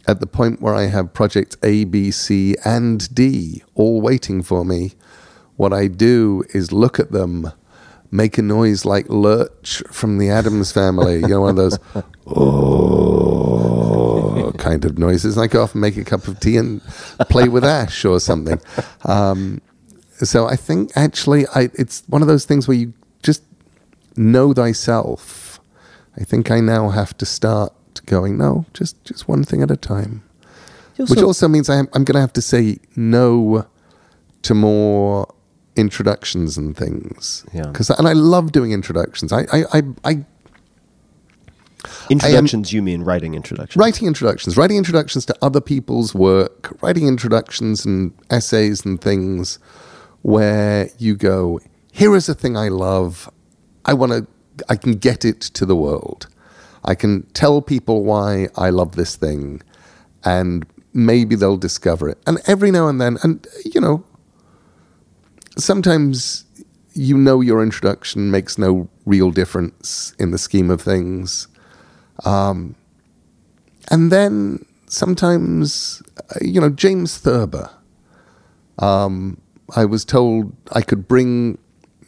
[0.08, 4.64] at the point where I have Project A, B, C, and D all waiting for
[4.64, 4.94] me,
[5.58, 7.52] what I do is look at them,
[8.10, 11.78] make a noise like Lurch from the Addams family, you know, one of those,
[12.28, 15.36] oh, kind of noises.
[15.36, 16.82] And I go off and make a cup of tea and
[17.30, 18.62] play with Ash or something.
[19.04, 19.60] Um,
[20.28, 22.94] so I think actually I, it's one of those things where you
[23.24, 23.44] just
[24.16, 25.60] know thyself.
[26.18, 27.74] I think I now have to start
[28.06, 30.24] going, no, just, just one thing at a time.
[30.98, 33.66] Which also means I'm, I'm going to have to say no
[34.44, 35.34] to more
[35.76, 37.46] introductions and things.
[37.54, 37.72] Yeah.
[37.72, 39.32] Cause, and I love doing introductions.
[39.32, 40.26] I, I, I, I
[42.12, 43.80] Introductions, you mean writing introductions?
[43.80, 49.58] writing introductions, writing introductions to other people's work, writing introductions and essays and things
[50.22, 51.60] where you go,
[51.92, 53.30] here is a thing I love.
[53.86, 54.28] I want to,
[54.70, 56.28] I can get it to the world.
[56.84, 59.62] I can tell people why I love this thing
[60.24, 62.18] and maybe they'll discover it.
[62.28, 64.04] And every now and then, and you know,
[65.58, 66.46] sometimes
[66.94, 71.48] you know your introduction makes no real difference in the scheme of things.
[72.26, 72.76] Um,
[73.90, 77.70] and then sometimes, uh, you know, James Thurber,
[78.80, 79.41] um,
[79.76, 81.58] I was told I could bring,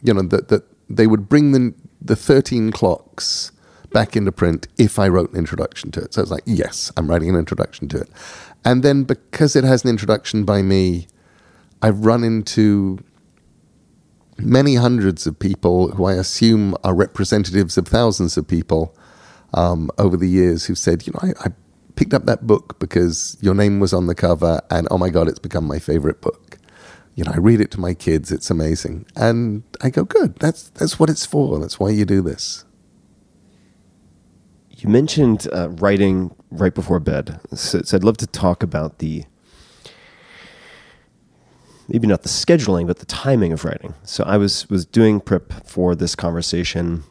[0.02, 3.52] you know, that, that they would bring the, the 13 clocks
[3.90, 6.14] back into print if I wrote an introduction to it.
[6.14, 8.10] So it's like, yes, I'm writing an introduction to it.
[8.64, 11.06] And then because it has an introduction by me,
[11.80, 12.98] I've run into
[14.38, 18.96] many hundreds of people who I assume are representatives of thousands of people
[19.52, 21.52] um, over the years who've said, you know, I, I
[21.94, 25.28] picked up that book because your name was on the cover, and oh my God,
[25.28, 26.58] it's become my favorite book.
[27.14, 29.06] You know, I read it to my kids, it's amazing.
[29.14, 31.58] And I go, good, that's, that's what it's for.
[31.60, 32.64] That's why you do this.
[34.70, 37.40] You mentioned uh, writing right before bed.
[37.54, 39.24] So, so I'd love to talk about the
[41.88, 43.94] maybe not the scheduling, but the timing of writing.
[44.02, 47.04] So I was was doing prep for this conversation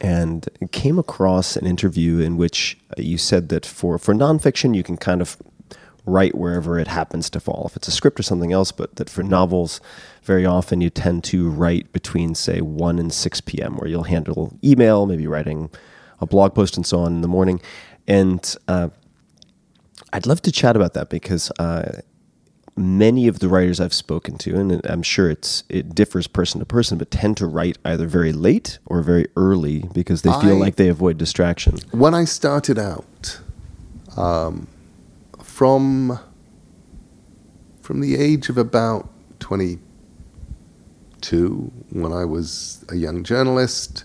[0.00, 4.96] and came across an interview in which you said that for for nonfiction you can
[4.96, 5.38] kind of
[6.06, 9.10] write wherever it happens to fall, if it's a script or something else, but that
[9.10, 9.80] for novels,
[10.22, 14.56] very often you tend to write between say one and six p.m., where you'll handle
[14.62, 15.68] email, maybe writing
[16.20, 17.60] a blog post and so on in the morning,
[18.06, 18.88] and uh,
[20.12, 22.00] I'd love to chat about that because uh,
[22.76, 26.66] many of the writers I've spoken to, and I'm sure it's it differs person to
[26.66, 30.60] person, but tend to write either very late or very early because they feel I-
[30.60, 31.78] like they avoid distraction.
[31.90, 33.40] when I started out,
[34.16, 34.68] um,
[35.56, 36.20] from
[37.80, 39.78] from the age of about twenty
[41.22, 44.04] two, when I was a young journalist,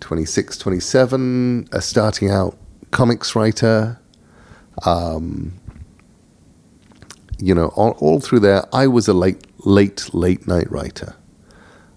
[0.00, 2.56] 26, 27, a starting out
[2.90, 4.00] comics writer,
[4.86, 5.52] um,
[7.38, 11.14] you know, all, all through there, I was a late, late, late night writer.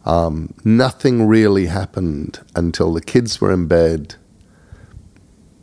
[0.03, 4.15] Um, nothing really happened until the kids were in bed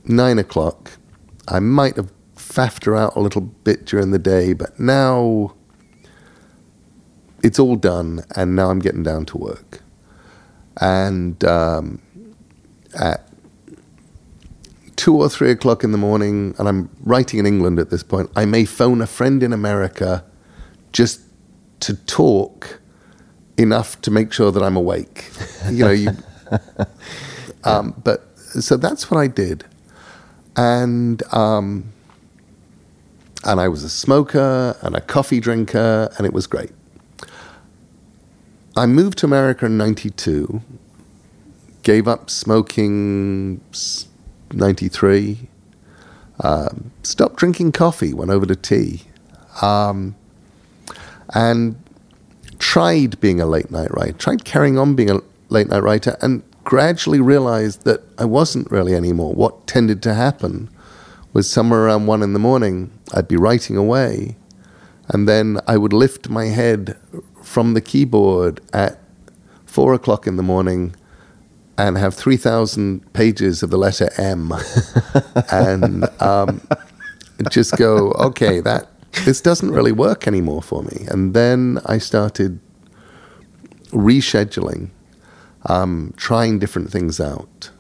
[0.06, 0.92] nine o'clock.
[1.46, 2.10] I might have
[2.54, 5.54] faffed her out a little bit during the day, but now
[7.42, 9.82] it's all done, and now I'm getting down to work.
[10.80, 12.00] And um,
[12.98, 13.28] at
[14.96, 18.30] two or three o'clock in the morning, and I'm writing in England at this point,
[18.36, 20.24] I may phone a friend in America
[20.92, 21.20] just
[21.80, 22.80] to talk
[23.56, 25.30] enough to make sure that I'm awake.
[25.70, 26.10] You know, you.
[27.64, 29.64] Um, but so that's what I did,
[30.56, 31.91] and um,
[33.44, 36.70] and I was a smoker and a coffee drinker, and it was great.
[38.76, 40.62] I moved to America in '92,
[41.82, 43.60] gave up smoking
[44.52, 45.48] '93,
[46.40, 49.02] um, stopped drinking coffee, went over to tea,
[49.60, 50.14] um,
[51.34, 51.76] and
[52.58, 56.42] tried being a late night writer, tried carrying on being a late night writer, and
[56.64, 59.34] gradually realized that I wasn't really anymore.
[59.34, 60.70] What tended to happen
[61.32, 64.36] was somewhere around one in the morning, I'd be writing away,
[65.08, 66.98] and then I would lift my head
[67.42, 68.98] from the keyboard at
[69.66, 70.94] four o'clock in the morning
[71.78, 74.52] and have 3,000 pages of the letter M
[75.50, 76.60] and um,
[77.50, 78.88] just go, okay, that
[79.24, 81.06] this doesn't really work anymore for me.
[81.08, 82.60] And then I started
[83.90, 84.90] rescheduling,
[85.66, 87.70] um, trying different things out.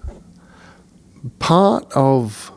[1.38, 2.50] Part of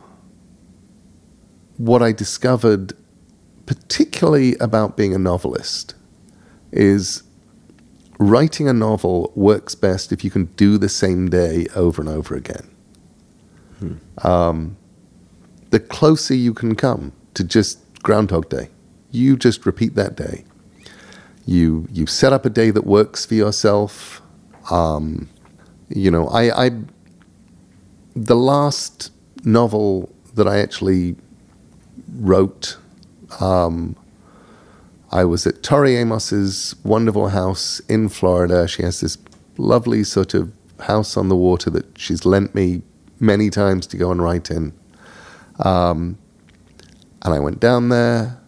[1.78, 2.94] what I discovered,
[3.66, 5.96] particularly about being a novelist,
[6.72, 7.24] is
[8.20, 12.36] writing a novel works best if you can do the same day over and over
[12.36, 12.70] again.
[14.24, 14.78] Um,
[15.72, 18.70] the closer you can come to just Groundhog Day,
[19.12, 20.46] you just repeat that day.
[21.46, 24.22] You you set up a day that works for yourself.
[24.72, 25.30] Um,
[25.90, 26.72] you know, I, I
[28.16, 29.12] the last
[29.44, 31.16] novel that I actually
[32.20, 32.78] wrote,
[33.40, 33.96] um,
[35.12, 38.68] I was at Tori Amos's wonderful house in Florida.
[38.68, 39.18] She has this
[39.58, 40.52] lovely sort of
[40.82, 42.82] house on the water that she's lent me
[43.20, 44.74] many times to go and write in.
[45.60, 46.18] Um,
[47.22, 48.40] and I went down there,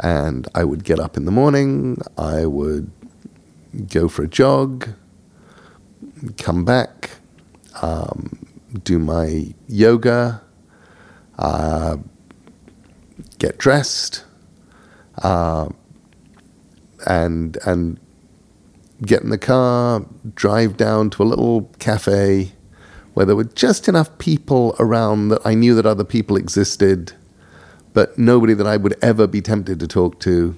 [0.00, 2.00] and I would get up in the morning.
[2.16, 2.90] I would
[3.88, 4.88] go for a jog,
[6.38, 7.10] come back,
[7.82, 8.46] um,
[8.84, 10.42] do my yoga,
[11.38, 11.96] uh,
[13.38, 14.24] get dressed,
[15.22, 15.68] uh,
[17.06, 17.98] and and
[19.02, 22.52] get in the car, drive down to a little cafe
[23.16, 27.14] where there were just enough people around that I knew that other people existed,
[27.94, 30.54] but nobody that I would ever be tempted to talk to.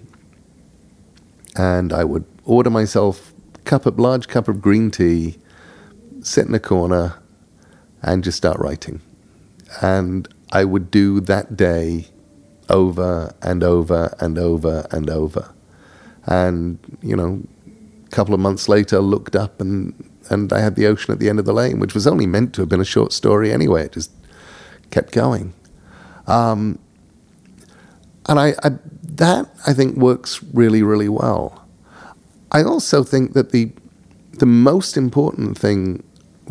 [1.55, 5.39] And I would order myself a cup of large cup of green tea,
[6.21, 7.21] sit in a corner,
[8.03, 9.03] and just start writing.
[9.81, 12.07] And I would do that day
[12.69, 15.53] over and over and over and over.
[16.27, 17.43] And, you know,
[18.07, 19.95] a couple of months later, looked up and,
[20.31, 22.55] and I had the ocean at the end of the lane, which was only meant
[22.55, 23.85] to have been a short story anyway.
[23.85, 24.11] It just
[24.91, 25.55] kept going.
[26.27, 26.79] Um,
[28.29, 28.71] and I, I,
[29.03, 31.67] that I think works really, really well.
[32.53, 33.71] I also think that the,
[34.33, 36.03] the most important thing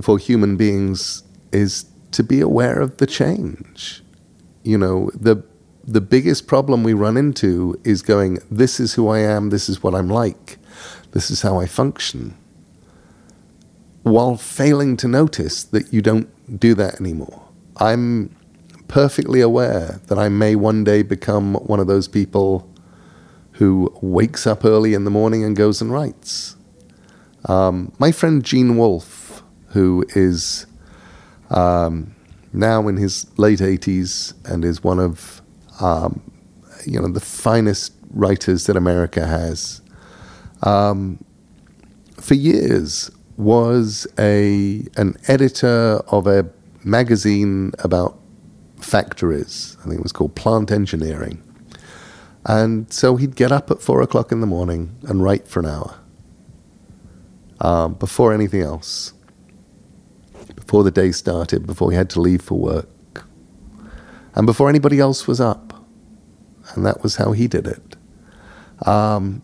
[0.01, 4.03] for human beings is to be aware of the change.
[4.63, 5.43] You know, the
[5.87, 9.81] the biggest problem we run into is going, this is who I am, this is
[9.81, 10.57] what I'm like,
[11.11, 12.35] this is how I function,
[14.03, 17.41] while failing to notice that you don't do that anymore.
[17.77, 18.35] I'm
[18.89, 22.69] perfectly aware that I may one day become one of those people
[23.53, 26.57] who wakes up early in the morning and goes and writes.
[27.45, 30.65] Um, my friend Gene Wolfe, who is
[31.49, 32.13] um,
[32.51, 35.36] now in his late 80s and is one of
[35.79, 36.21] um,
[36.85, 39.81] you know the finest writers that America has.
[40.63, 41.23] Um,
[42.19, 46.49] for years, was a an editor of a
[46.83, 48.19] magazine about
[48.79, 49.77] factories.
[49.81, 51.43] I think it was called Plant Engineering.
[52.45, 55.65] And so he'd get up at four o'clock in the morning and write for an
[55.65, 55.99] hour
[57.59, 59.13] um, before anything else,
[60.55, 63.25] before the day started, before he had to leave for work,
[64.33, 65.66] and before anybody else was up.
[66.77, 67.95] And that was how he did it.
[68.87, 69.41] Um,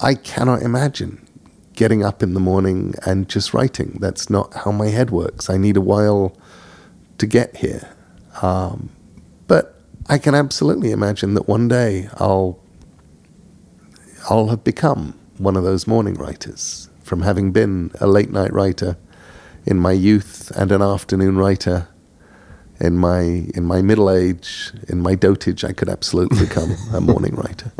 [0.00, 1.24] I cannot imagine
[1.74, 3.98] getting up in the morning and just writing.
[4.00, 5.48] That's not how my head works.
[5.48, 6.36] I need a while
[7.18, 7.88] to get here.
[8.42, 8.90] Um,
[9.46, 12.58] but I can absolutely imagine that one day I'll
[14.28, 18.96] I'll have become one of those morning writers from having been a late night writer
[19.64, 21.88] in my youth and an afternoon writer
[22.80, 23.20] in my
[23.54, 27.72] in my middle age in my dotage I could absolutely become a morning writer.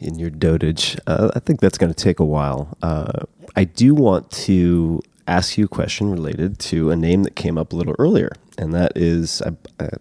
[0.00, 0.98] in your dotage.
[1.06, 2.76] Uh, I think that's going to take a while.
[2.82, 3.24] Uh,
[3.56, 7.72] I do want to ask you a question related to a name that came up
[7.72, 9.52] a little earlier, and that is, uh,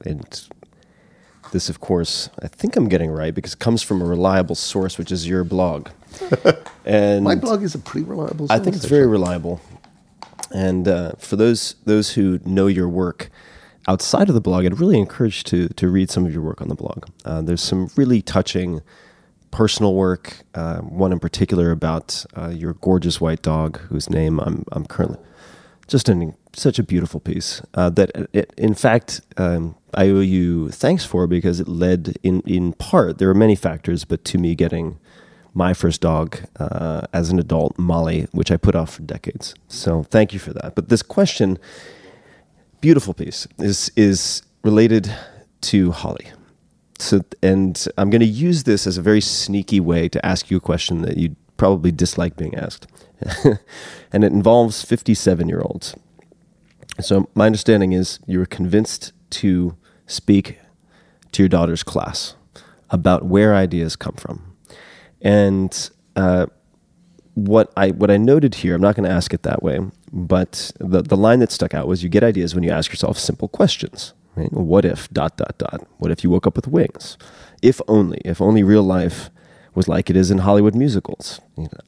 [0.05, 0.49] and
[1.51, 4.97] this, of course, I think I'm getting right because it comes from a reliable source,
[4.97, 5.89] which is your blog.
[6.85, 8.47] and my blog is a pretty reliable.
[8.47, 9.61] Source, I think it's very reliable.
[10.53, 13.29] And uh, for those those who know your work
[13.87, 16.69] outside of the blog, I'd really encourage to to read some of your work on
[16.69, 17.05] the blog.
[17.25, 18.81] Uh, there's some really touching
[19.51, 20.37] personal work.
[20.53, 25.19] Uh, one in particular about uh, your gorgeous white dog, whose name I'm I'm currently
[25.87, 30.69] just an such a beautiful piece uh, that it, in fact um, I owe you
[30.69, 34.55] thanks for because it led in in part there are many factors, but to me
[34.55, 34.99] getting
[35.53, 39.53] my first dog uh, as an adult, Molly, which I put off for decades.
[39.67, 40.75] So thank you for that.
[40.75, 41.59] But this question,
[42.81, 45.13] beautiful piece, is is related
[45.61, 46.31] to Holly.
[46.99, 50.57] So, and I'm going to use this as a very sneaky way to ask you
[50.57, 52.87] a question that you probably dislike being asked,
[54.11, 55.95] and it involves 57 year olds.
[57.01, 59.75] So my understanding is you were convinced to
[60.05, 60.59] speak
[61.31, 62.35] to your daughter's class
[62.89, 64.52] about where ideas come from,
[65.23, 66.45] and uh,
[67.33, 68.75] what I what I noted here.
[68.75, 69.79] I'm not going to ask it that way,
[70.11, 73.17] but the the line that stuck out was you get ideas when you ask yourself
[73.17, 74.13] simple questions.
[74.35, 74.51] Right?
[74.51, 75.87] What if dot dot dot?
[75.97, 77.17] What if you woke up with wings?
[77.61, 79.29] If only, if only real life
[79.75, 81.41] was like it is in Hollywood musicals.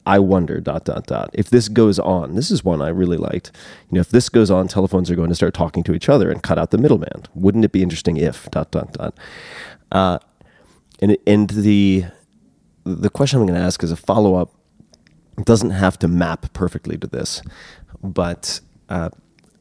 [0.04, 1.30] I wonder, dot, dot, dot.
[1.32, 3.52] If this goes on, this is one I really liked.
[3.90, 6.30] You know, if this goes on, telephones are going to start talking to each other
[6.30, 7.24] and cut out the middleman.
[7.34, 9.16] Wouldn't it be interesting if, dot, dot, dot.
[9.92, 10.18] Uh,
[11.00, 12.06] and, and the,
[12.86, 14.52] the question I'm going to ask is a follow up.
[15.44, 17.42] Doesn't have to map perfectly to this,
[18.02, 19.10] but uh,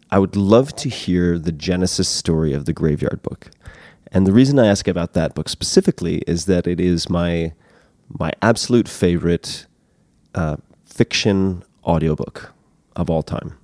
[0.09, 3.49] I would love to hear the genesis story of the Graveyard Book.
[4.11, 7.53] And the reason I ask about that book specifically is that it is my
[8.07, 9.65] my absolute favorite
[10.36, 12.53] uh, fiction audiobook
[12.95, 13.57] of all time.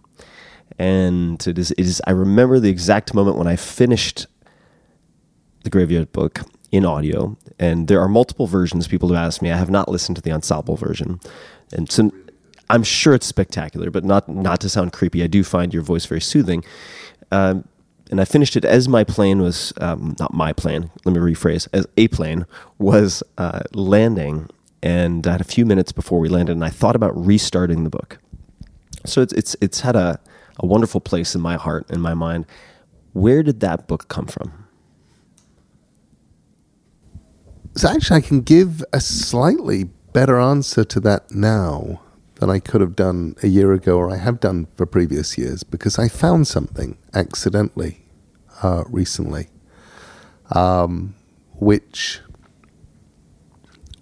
[0.79, 4.25] And it is, it is, I remember the exact moment when I finished
[5.63, 6.41] the Graveyard Book
[6.71, 7.37] in audio.
[7.61, 8.87] And there are multiple versions.
[8.87, 9.51] People have asked me.
[9.51, 11.21] I have not listened to the ensemble version.
[11.71, 12.11] And so
[12.69, 15.23] I'm sure it's spectacular, but not, not to sound creepy.
[15.23, 16.63] I do find your voice very soothing.
[17.31, 17.65] Um,
[18.09, 20.91] and I finished it as my plane was um, not my plane.
[21.05, 22.45] Let me rephrase: as a plane
[22.77, 24.49] was uh, landing,
[24.83, 27.89] and I had a few minutes before we landed, and I thought about restarting the
[27.89, 28.17] book.
[29.05, 30.19] So it's it's it's had a
[30.59, 32.45] a wonderful place in my heart and my mind.
[33.13, 34.67] Where did that book come from?
[37.75, 42.01] So actually, I can give a slightly better answer to that now
[42.35, 45.63] than I could have done a year ago or I have done for previous years
[45.63, 48.05] because I found something accidentally
[48.61, 49.47] uh, recently,
[50.53, 51.15] um,
[51.53, 52.19] which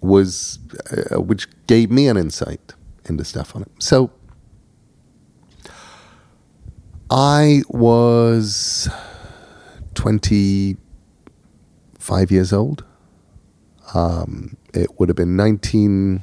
[0.00, 0.58] was
[0.90, 3.70] uh, which gave me an insight into stuff on it.
[3.78, 4.10] So
[7.10, 8.88] I was
[9.94, 10.76] twenty
[11.98, 12.84] five years old.
[13.94, 16.22] Um, it would have been nineteen.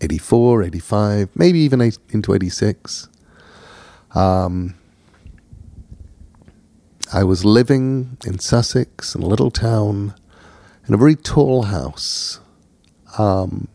[0.00, 3.08] 84, 85, maybe even into 86.
[4.14, 4.74] Um,
[7.12, 10.14] I was living in Sussex, in a little town,
[10.86, 12.40] in a very tall house.
[13.18, 13.68] Um,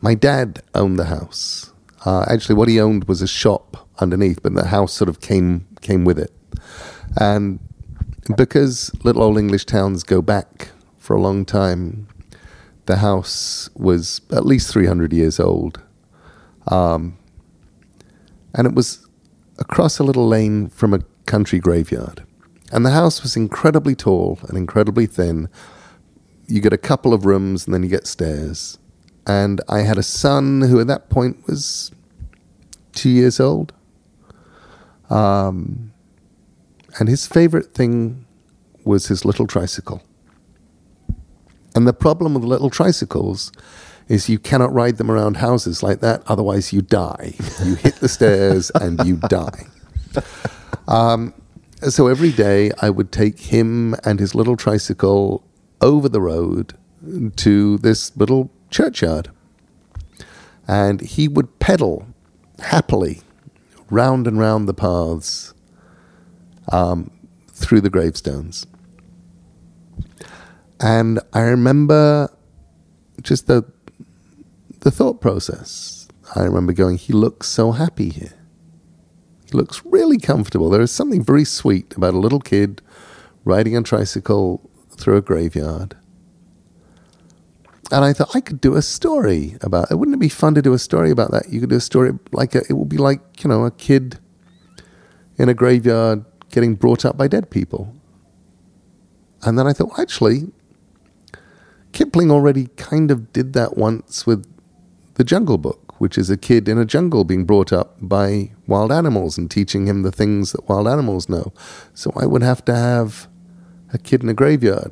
[0.00, 1.72] my dad owned the house.
[2.04, 5.66] Uh, actually, what he owned was a shop underneath, but the house sort of came
[5.80, 6.32] came with it.
[7.16, 7.58] And
[8.36, 10.70] because little old English towns go back
[11.04, 12.08] for a long time,
[12.86, 15.82] the house was at least 300 years old.
[16.68, 17.18] Um,
[18.54, 19.06] and it was
[19.58, 22.24] across a little lane from a country graveyard.
[22.72, 25.50] And the house was incredibly tall and incredibly thin.
[26.46, 28.78] You get a couple of rooms and then you get stairs.
[29.26, 31.92] And I had a son who at that point was
[32.92, 33.74] two years old.
[35.10, 35.92] Um,
[36.98, 38.24] and his favorite thing
[38.84, 40.02] was his little tricycle.
[41.74, 43.50] And the problem with little tricycles
[44.08, 47.34] is you cannot ride them around houses like that, otherwise, you die.
[47.64, 49.66] You hit the stairs and you die.
[50.86, 51.34] Um,
[51.88, 55.42] so every day I would take him and his little tricycle
[55.80, 56.74] over the road
[57.36, 59.30] to this little churchyard.
[60.66, 62.06] And he would pedal
[62.58, 63.20] happily
[63.90, 65.52] round and round the paths
[66.72, 67.10] um,
[67.52, 68.66] through the gravestones.
[70.84, 72.28] And I remember
[73.22, 73.64] just the
[74.80, 76.06] the thought process.
[76.36, 78.34] I remember going, he looks so happy here.
[79.46, 80.68] He looks really comfortable.
[80.68, 82.82] There is something very sweet about a little kid
[83.46, 85.96] riding a tricycle through a graveyard.
[87.90, 89.94] And I thought I could do a story about it.
[89.94, 91.48] Wouldn't it be fun to do a story about that?
[91.48, 94.18] You could do a story like a, it would be like, you know, a kid
[95.38, 97.96] in a graveyard getting brought up by dead people.
[99.42, 100.52] And then I thought, well, actually,
[101.94, 104.44] Kipling already kind of did that once with
[105.14, 108.90] The Jungle Book, which is a kid in a jungle being brought up by wild
[108.90, 111.52] animals and teaching him the things that wild animals know.
[111.94, 113.28] So I would have to have
[113.92, 114.90] a kid in a graveyard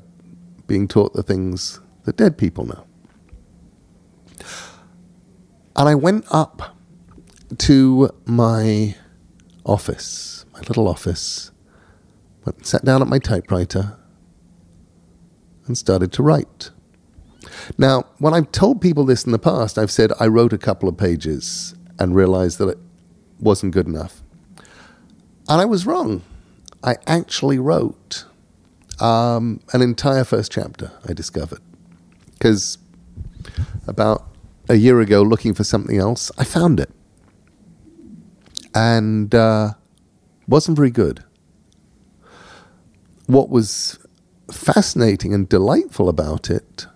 [0.68, 2.86] being taught the things that dead people know.
[5.74, 6.76] And I went up
[7.58, 8.94] to my
[9.66, 11.50] office, my little office,
[12.44, 13.98] went and sat down at my typewriter
[15.66, 16.70] and started to write.
[17.78, 20.88] Now, when I've told people this in the past, I've said I wrote a couple
[20.88, 22.78] of pages and realized that it
[23.40, 24.22] wasn't good enough.
[25.48, 26.22] And I was wrong.
[26.84, 28.24] I actually wrote
[29.00, 31.60] um, an entire first chapter, I discovered.
[32.32, 32.78] Because
[33.86, 34.28] about
[34.68, 36.90] a year ago, looking for something else, I found it.
[38.74, 39.74] And uh,
[40.46, 41.24] wasn't very good.
[43.26, 43.98] What was
[44.50, 46.86] fascinating and delightful about it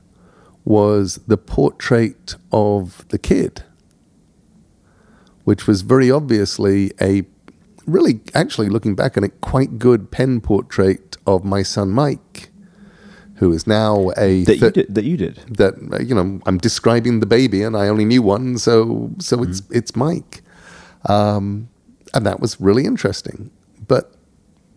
[0.66, 3.62] was the portrait of the kid,
[5.44, 7.22] which was very obviously a
[7.86, 12.50] really, actually looking back on it, quite good pen portrait of my son Mike,
[13.36, 14.94] who is now a That you did.
[14.94, 15.36] That you did.
[15.56, 19.44] that uh, you know I'm describing the baby, and I only knew one, so so
[19.44, 20.42] it's it's Mike,
[21.08, 21.68] um,
[22.12, 23.50] and that was really interesting.
[23.86, 24.12] But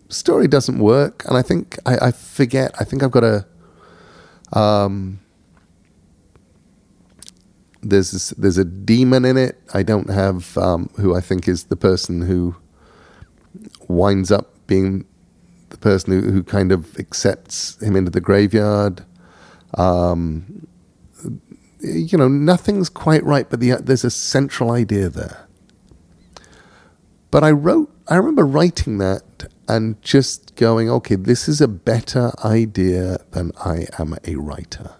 [0.08, 2.74] story doesn't work, and I think I, I forget.
[2.78, 3.46] I think I've got a.
[4.52, 5.20] Um,
[7.82, 9.60] there's this, there's a demon in it.
[9.72, 12.56] I don't have um, who I think is the person who
[13.88, 15.04] winds up being
[15.70, 19.04] the person who, who kind of accepts him into the graveyard
[21.82, 25.48] you know, nothing's quite right, but the, there's a central idea there.
[27.30, 32.32] But I wrote, I remember writing that and just going, okay, this is a better
[32.44, 34.96] idea than I am a writer.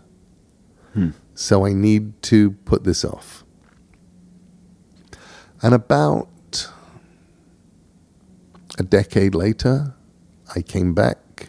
[1.40, 3.44] So I need to put this off.
[5.62, 6.68] And about
[8.78, 9.94] a decade later,
[10.54, 11.48] I came back,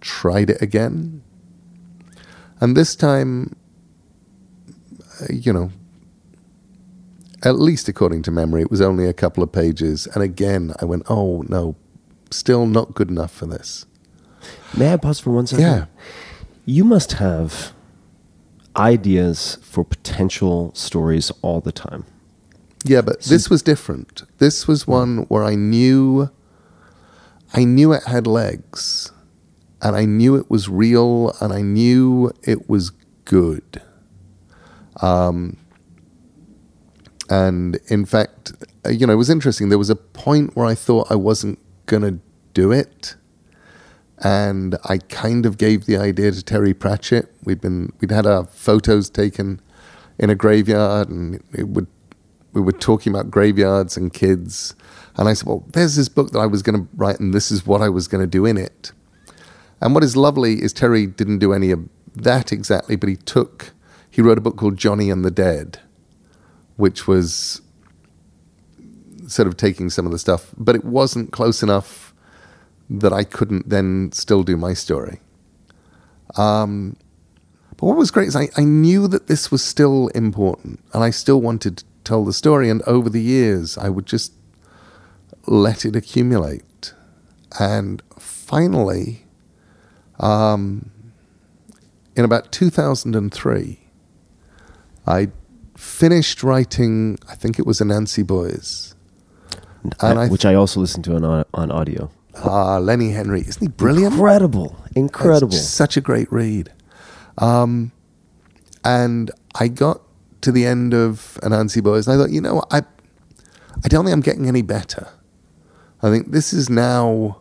[0.00, 1.22] tried it again,
[2.60, 3.56] and this time
[5.20, 5.70] uh, you know,
[7.42, 10.06] at least according to memory, it was only a couple of pages.
[10.14, 11.76] And again, I went, oh no,
[12.30, 13.84] still not good enough for this.
[14.74, 15.62] May I pause for one second?
[15.62, 15.84] Yeah.
[16.64, 17.74] You must have
[18.76, 22.04] ideas for potential stories all the time.
[22.84, 24.22] Yeah, but this was different.
[24.38, 26.30] This was one where I knew,
[27.54, 29.12] I knew it had legs,
[29.80, 32.90] and I knew it was real, and I knew it was
[33.24, 33.82] good.
[35.00, 35.58] Um,
[37.30, 38.52] and in fact,
[38.84, 39.68] uh, you know, it was interesting.
[39.68, 42.18] There was a point where I thought I wasn't gonna
[42.52, 43.14] do it,
[44.22, 47.28] and I kind of gave the idea to Terry Pratchett.
[47.44, 49.60] We'd been we'd had our photos taken
[50.18, 51.88] in a graveyard, and would
[52.52, 54.74] we were talking about graveyards and kids.
[55.16, 57.50] And I said, Well, there's this book that I was going to write, and this
[57.50, 58.92] is what I was going to do in it.
[59.80, 63.72] And what is lovely is Terry didn't do any of that exactly, but he took,
[64.08, 65.80] he wrote a book called Johnny and the Dead,
[66.76, 67.62] which was
[69.26, 72.11] sort of taking some of the stuff, but it wasn't close enough
[73.00, 75.20] that I couldn't then still do my story.
[76.36, 76.96] Um,
[77.76, 81.10] but what was great is I, I knew that this was still important and I
[81.10, 82.68] still wanted to tell the story.
[82.68, 84.32] And over the years, I would just
[85.46, 86.92] let it accumulate.
[87.58, 89.24] And finally,
[90.20, 90.90] um,
[92.14, 93.80] in about 2003,
[95.06, 95.28] I
[95.76, 98.94] finished writing, I think it was Anansi Boys.
[100.00, 102.10] And I which I also listened to on, on audio.
[102.36, 103.40] Ah, Lenny Henry.
[103.40, 104.14] Isn't he brilliant?
[104.14, 104.76] Incredible.
[104.94, 105.54] Incredible.
[105.54, 106.72] It's such a great read.
[107.38, 107.92] Um,
[108.84, 110.02] and I got
[110.42, 112.62] to the end of Anansi Boys, and I thought, you know.
[112.70, 112.82] I,
[113.84, 115.08] I don't think I'm getting any better.
[116.02, 117.40] I think this is now,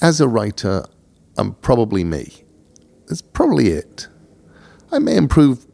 [0.00, 0.84] as a writer,
[1.36, 2.44] I'm probably me.
[3.06, 4.08] That's probably it.
[4.92, 5.66] I may improve,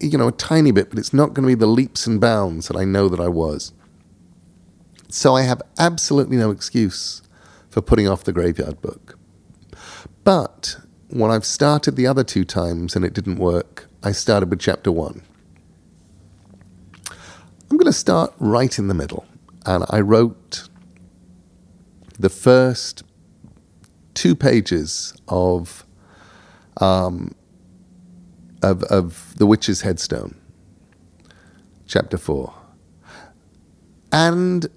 [0.00, 2.68] you know, a tiny bit, but it's not going to be the leaps and bounds
[2.68, 3.72] that I know that I was.
[5.16, 7.22] So I have absolutely no excuse
[7.70, 9.18] for putting off the graveyard book.
[10.24, 10.76] But
[11.08, 14.92] when I've started the other two times and it didn't work, I started with chapter
[14.92, 15.22] one.
[17.70, 19.24] I'm going to start right in the middle.
[19.64, 20.68] And I wrote
[22.18, 23.02] the first
[24.12, 25.86] two pages of,
[26.78, 27.34] um,
[28.62, 30.38] of, of The Witch's Headstone,
[31.86, 32.52] chapter four.
[34.12, 34.68] And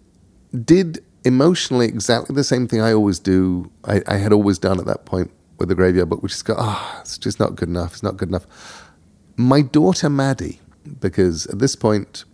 [0.66, 3.72] did emotionally exactly the same thing I always do.
[3.86, 6.56] I, I had always done at that point with the graveyard book, which is go,
[6.58, 7.94] ah, it's just not good enough.
[7.94, 8.46] It's not good enough.
[9.36, 10.60] My daughter Maddie,
[11.00, 12.26] because at this point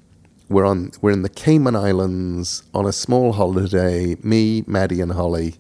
[0.50, 4.16] we're on we're in the Cayman Islands on a small holiday.
[4.24, 5.56] Me, Maddie, and Holly.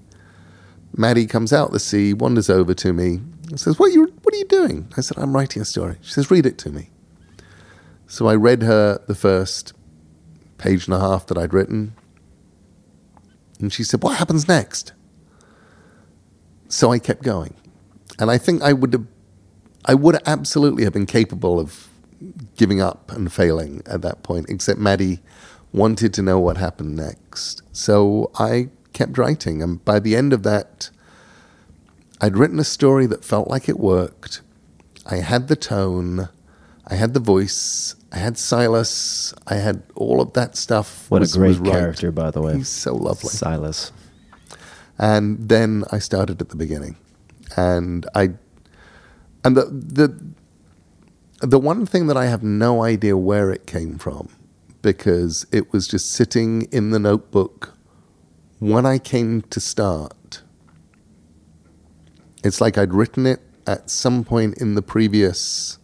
[0.95, 3.19] Maddie comes out the sea, wanders over to me,
[3.49, 5.97] and says, "What are you What are you doing?" I said, "I'm writing a story."
[6.01, 6.89] She says, "Read it to me."
[8.07, 9.73] So I read her the first
[10.57, 11.93] page and a half that I'd written.
[13.59, 14.93] And she said, What happens next?
[16.67, 17.55] So I kept going.
[18.19, 19.05] And I think I would have
[19.85, 21.87] I would absolutely have been capable of
[22.57, 25.19] giving up and failing at that point, except Maddie
[25.71, 27.61] wanted to know what happened next.
[27.71, 29.61] So I kept writing.
[29.61, 30.89] And by the end of that,
[32.19, 34.41] I'd written a story that felt like it worked.
[35.05, 36.29] I had the tone,
[36.87, 41.11] I had the voice, I had Silas, I had all of that stuff.
[41.11, 41.71] what was- a great right.
[41.71, 42.55] character, by the way.
[42.57, 43.29] He's so lovely.
[43.29, 43.91] Silas.
[44.97, 46.95] And then I started at the beginning,
[47.57, 48.29] and I,
[49.43, 50.17] and the the
[51.41, 54.29] the one thing that I have no idea where it came from,
[54.81, 57.73] because it was just sitting in the notebook
[58.59, 60.41] when I came to start,
[62.41, 65.77] it's like I'd written it at some point in the previous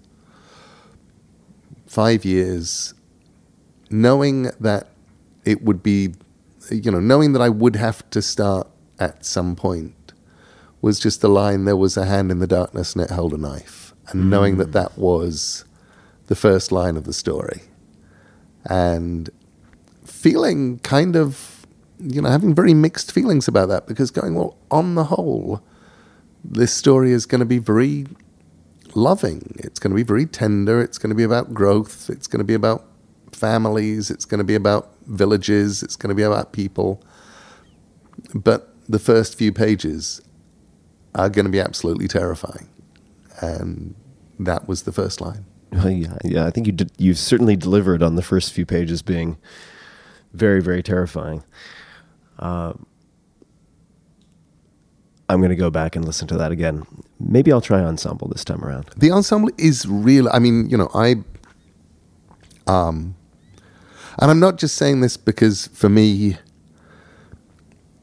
[1.91, 2.93] five years,
[3.89, 4.88] knowing that
[5.43, 6.13] it would be,
[6.72, 10.13] you know, knowing that I would have to start at some point
[10.81, 13.38] was just the line there was a hand in the darkness and it held a
[13.38, 13.93] knife.
[14.07, 14.30] And hmm.
[14.30, 15.65] knowing that that was
[16.27, 17.63] the first line of the story.
[18.63, 19.30] And
[20.05, 21.68] feeling kind of,
[21.99, 25.61] you know, having very mixed feelings about that because going, well, on the whole,
[26.41, 28.05] this story is going to be very
[28.95, 29.55] loving.
[29.59, 30.81] It's going to be very tender.
[30.81, 32.09] It's going to be about growth.
[32.09, 32.85] It's going to be about
[33.31, 34.09] families.
[34.09, 35.84] It's going to be about villages.
[35.84, 37.03] It's going to be about people.
[38.34, 40.22] But the first few pages
[41.15, 42.69] are going to be absolutely terrifying.
[43.41, 43.95] And
[44.39, 45.45] that was the first line.
[45.72, 46.45] Well, yeah, yeah.
[46.45, 49.38] I think you did, you certainly delivered on the first few pages being
[50.34, 51.43] very, very terrifying.
[52.39, 52.85] Um,
[55.30, 56.85] I'm going to go back and listen to that again.
[57.27, 58.89] Maybe I'll try ensemble this time around.
[58.98, 60.30] The ensemble is real.
[60.30, 61.15] I mean, you know, I,
[62.68, 63.15] um,
[64.19, 66.38] and I'm not just saying this because for me,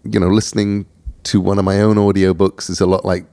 [0.05, 0.87] you know, listening
[1.25, 3.27] to one of my own audiobooks is a lot like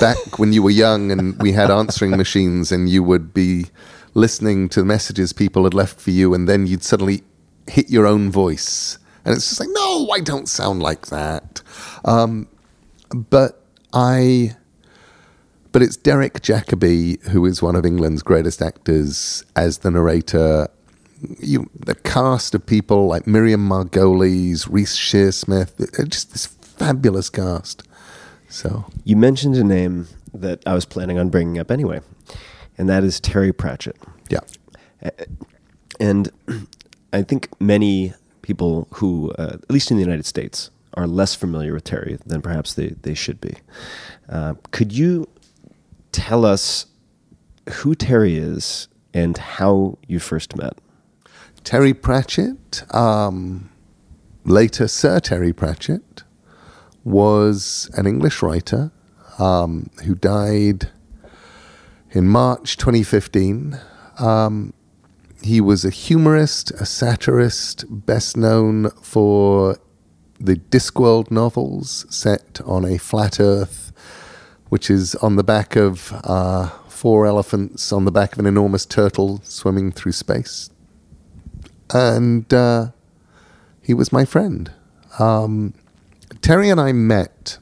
[0.00, 3.66] back when you were young and we had answering machines and you would be
[4.14, 7.22] listening to the messages people had left for you and then you'd suddenly
[7.68, 8.98] hit your own voice.
[9.24, 11.60] And it's just like, no, I don't sound like that.
[12.04, 12.48] Um,
[13.10, 14.56] but I,
[15.76, 20.68] but it's Derek Jacobi who is one of England's greatest actors as the narrator.
[21.38, 27.82] You, the cast of people like Miriam Margolyes, Reece Shearsmith, just this fabulous cast.
[28.48, 32.00] So You mentioned a name that I was planning on bringing up anyway,
[32.78, 33.98] and that is Terry Pratchett.
[34.30, 34.40] yeah,
[36.00, 36.30] And
[37.12, 41.74] I think many people who, uh, at least in the United States, are less familiar
[41.74, 43.56] with Terry than perhaps they, they should be.
[44.30, 45.28] Uh, could you
[46.16, 46.86] tell us
[47.68, 50.78] who Terry is and how you first met?
[51.62, 53.70] Terry Pratchett, um,
[54.44, 56.22] later Sir Terry Pratchett,
[57.04, 58.92] was an English writer
[59.38, 60.88] um, who died
[62.12, 63.78] in March 2015.
[64.18, 64.72] Um,
[65.42, 69.76] he was a humorist, a satirist, best known for
[70.40, 73.85] the Discworld novels set on a flat Earth,
[74.68, 78.86] which is on the back of uh, four elephants on the back of an enormous
[78.86, 80.70] turtle swimming through space.
[81.92, 82.88] And uh,
[83.82, 84.72] he was my friend.
[85.18, 85.74] Um,
[86.40, 87.58] Terry and I met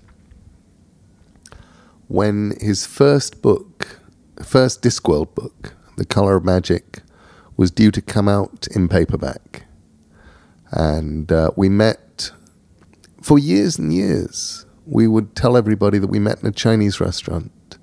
[2.09, 4.01] when his first book,
[4.43, 7.03] first Discworld book, The Color of Magic,
[7.57, 9.65] was due to come out in paperback.
[10.71, 12.31] And uh, we met
[13.21, 14.64] for years and years.
[14.87, 17.79] We would tell everybody that we met in a Chinese restaurant.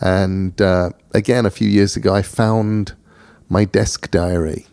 [0.00, 2.94] And uh, again, a few years ago, I found
[3.48, 4.66] my desk diary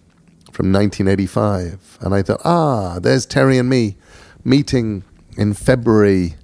[0.52, 1.98] from 1985.
[2.02, 3.98] And I thought, ah, there's Terry and me
[4.44, 5.04] meeting
[5.38, 6.36] in February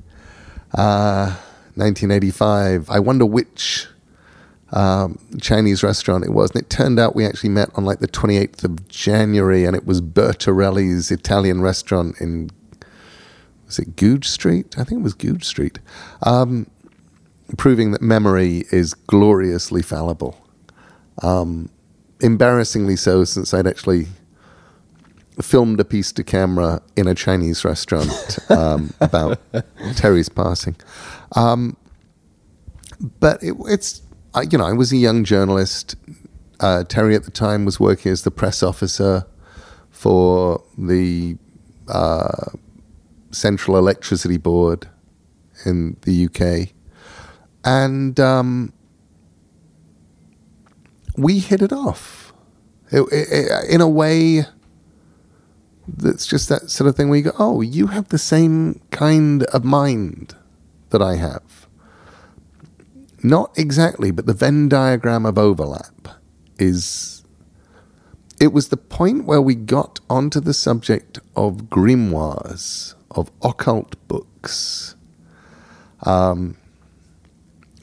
[0.74, 1.36] uh,
[1.76, 2.90] 1985.
[2.90, 3.88] I wonder which
[4.72, 6.52] um, Chinese restaurant it was.
[6.52, 9.86] And it turned out we actually met on like the 28th of January, and it
[9.86, 12.50] was Bertarelli's Italian restaurant in,
[13.70, 14.76] was it Goodge Street?
[14.80, 15.78] I think it was Goodge Street.
[16.24, 16.66] Um,
[17.56, 20.44] proving that memory is gloriously fallible.
[21.22, 21.70] Um,
[22.20, 24.08] embarrassingly so, since I'd actually
[25.40, 29.40] filmed a piece to camera in a Chinese restaurant um, about
[29.96, 30.76] Terry's passing.
[31.36, 31.78] Um,
[33.20, 34.02] but it, it's,
[34.50, 35.96] you know, I was a young journalist.
[36.60, 39.28] Uh, Terry at the time was working as the press officer
[39.92, 41.38] for the
[41.88, 42.50] uh,
[43.32, 44.88] Central Electricity Board
[45.66, 46.70] in the UK.
[47.66, 48.74] And um,
[51.18, 52.34] we hit it off
[52.92, 54.46] It- it- in a way
[55.88, 59.44] that's just that sort of thing where you go, oh, you have the same kind
[59.46, 60.36] of mind
[60.92, 61.68] that I have.
[63.24, 66.08] Not exactly, but the Venn diagram of overlap
[66.58, 67.24] is.
[68.40, 74.96] It was the point where we got onto the subject of grimoires, of occult books.
[76.04, 76.58] Um,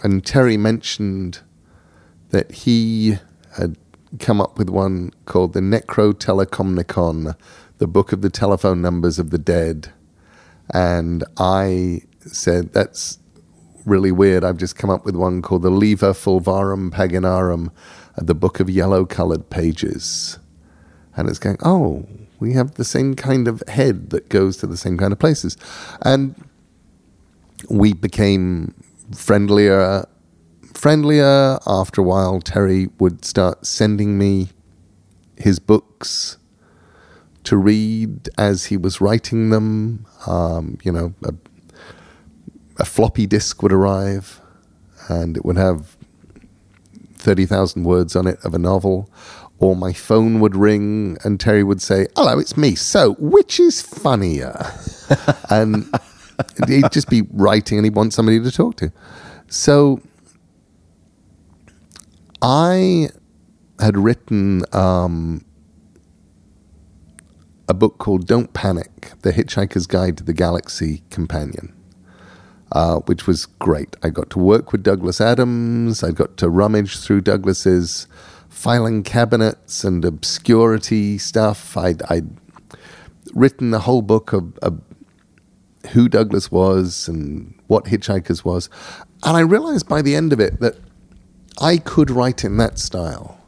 [0.02, 1.40] and Terry mentioned
[2.30, 3.18] that he
[3.56, 3.76] had
[4.18, 7.36] come up with one called the Necrotelecomnicon,
[7.78, 9.92] the book of the telephone numbers of the dead.
[10.72, 13.18] And I said, that's
[13.84, 14.44] really weird.
[14.44, 17.70] I've just come up with one called the Liber Fulvarum Paginarum,
[18.16, 20.38] the book of yellow colored pages.
[21.16, 22.06] And it's going, oh,
[22.38, 25.56] we have the same kind of head that goes to the same kind of places.
[26.02, 26.34] And
[27.70, 28.74] we became
[29.14, 30.06] friendlier,
[30.74, 31.58] friendlier.
[31.66, 34.50] After a while, Terry would start sending me
[35.36, 36.38] his books
[37.44, 40.06] to read as he was writing them.
[40.26, 41.32] Um, you know, a,
[42.78, 44.40] a floppy disk would arrive,
[45.08, 45.96] and it would have
[47.14, 49.10] thirty thousand words on it of a novel.
[49.58, 52.74] Or my phone would ring, and Terry would say, "Hello, it's me.
[52.74, 54.70] So, which is funnier?"
[55.50, 55.88] and
[56.68, 58.92] he'd just be writing, and he'd want somebody to talk to.
[59.48, 60.00] So,
[62.42, 63.08] I
[63.80, 65.44] had written um,
[67.68, 71.74] a book called Don't Panic The Hitchhiker's Guide to the Galaxy Companion,
[72.72, 73.96] uh, which was great.
[74.02, 78.06] I got to work with Douglas Adams, I got to rummage through Douglas's
[78.66, 81.76] filing cabinets and obscurity stuff.
[81.76, 82.28] I'd, I'd
[83.32, 84.80] written a whole book of, of
[85.92, 88.68] who Douglas was and what Hitchhikers was.
[89.22, 90.74] And I realized by the end of it that
[91.60, 93.40] I could write in that style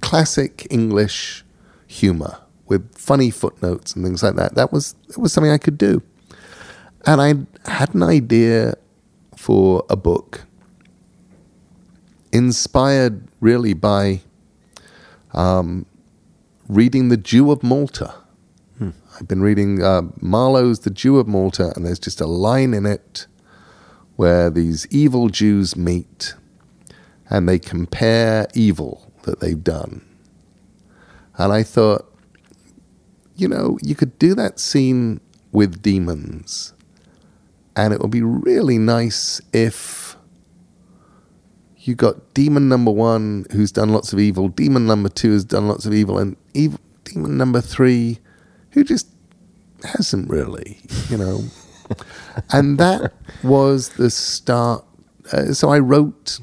[0.00, 1.44] classic English
[1.88, 4.54] humor with funny footnotes and things like that.
[4.54, 6.04] That was that was something I could do.
[7.04, 8.74] And I had an idea
[9.36, 10.42] for a book
[12.30, 14.20] inspired really by
[15.36, 15.86] um,
[16.68, 18.14] reading The Jew of Malta.
[19.18, 22.84] I've been reading uh, Marlowe's The Jew of Malta, and there's just a line in
[22.84, 23.26] it
[24.16, 26.34] where these evil Jews meet
[27.30, 30.04] and they compare evil that they've done.
[31.38, 32.14] And I thought,
[33.36, 36.74] you know, you could do that scene with demons,
[37.74, 40.05] and it would be really nice if
[41.86, 45.68] you got demon number one who's done lots of evil, demon number two has done
[45.68, 48.18] lots of evil, and evil, demon number three
[48.70, 49.08] who just
[49.84, 51.40] hasn't really, you know.
[52.52, 54.84] and that was the start.
[55.32, 56.40] Uh, so I wrote,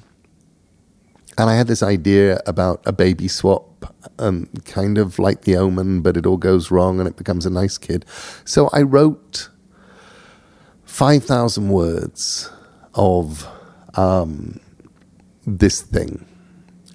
[1.38, 6.02] and I had this idea about a baby swap, um, kind of like the omen,
[6.02, 8.06] but it all goes wrong and it becomes a nice kid.
[8.46, 9.50] So I wrote
[10.86, 12.50] 5,000 words
[12.94, 13.48] of
[13.96, 14.60] um,
[15.46, 16.26] this thing.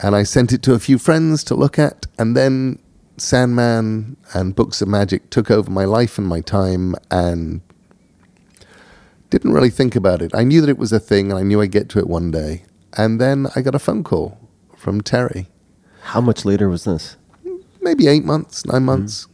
[0.01, 2.79] And I sent it to a few friends to look at, and then
[3.17, 7.61] Sandman and Books of Magic took over my life and my time and
[9.31, 10.31] didn't really think about it.
[10.35, 12.31] I knew that it was a thing and I knew I'd get to it one
[12.31, 12.65] day.
[12.97, 14.39] And then I got a phone call
[14.77, 15.49] from Terry.
[16.03, 17.17] How much later was this?
[17.81, 18.87] Maybe eight months, nine mm-hmm.
[18.87, 19.27] months.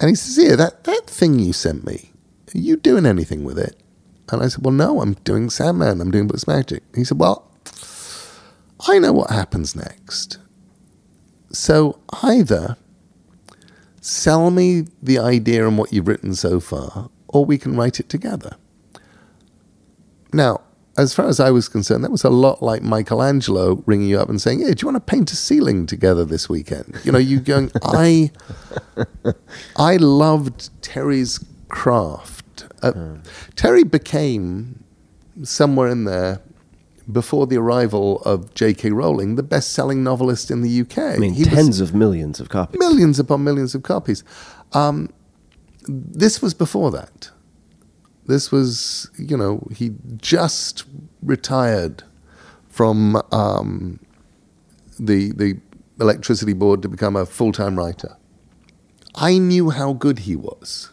[0.00, 2.12] And he says, Here, that, that thing you sent me,
[2.54, 3.76] are you doing anything with it?
[4.30, 6.82] And I said, Well, no, I'm doing Sandman, I'm doing Books of Magic.
[6.94, 7.47] He said, Well,
[8.86, 10.38] I know what happens next.
[11.50, 12.76] So either
[14.00, 18.08] sell me the idea and what you've written so far, or we can write it
[18.08, 18.56] together.
[20.32, 20.60] Now,
[20.96, 24.28] as far as I was concerned, that was a lot like Michelangelo ringing you up
[24.28, 27.18] and saying, "Hey, do you want to paint a ceiling together this weekend?" You know,
[27.18, 28.32] you going, "I,
[29.76, 31.38] I loved Terry's
[31.68, 33.18] craft." Uh,
[33.54, 34.84] Terry became
[35.44, 36.40] somewhere in there
[37.10, 38.90] before the arrival of J.K.
[38.90, 40.98] Rowling, the best-selling novelist in the UK.
[40.98, 42.78] I mean, He tens of millions of copies.
[42.78, 44.22] millions upon millions of copies.
[44.72, 45.08] Um,
[45.88, 47.30] this was before that.
[48.26, 50.84] This was, you know, he just
[51.22, 52.02] retired
[52.68, 53.98] from um,
[54.98, 55.58] the the
[55.98, 58.16] electricity board to become a full time writer.
[59.14, 60.90] I knew how good he was,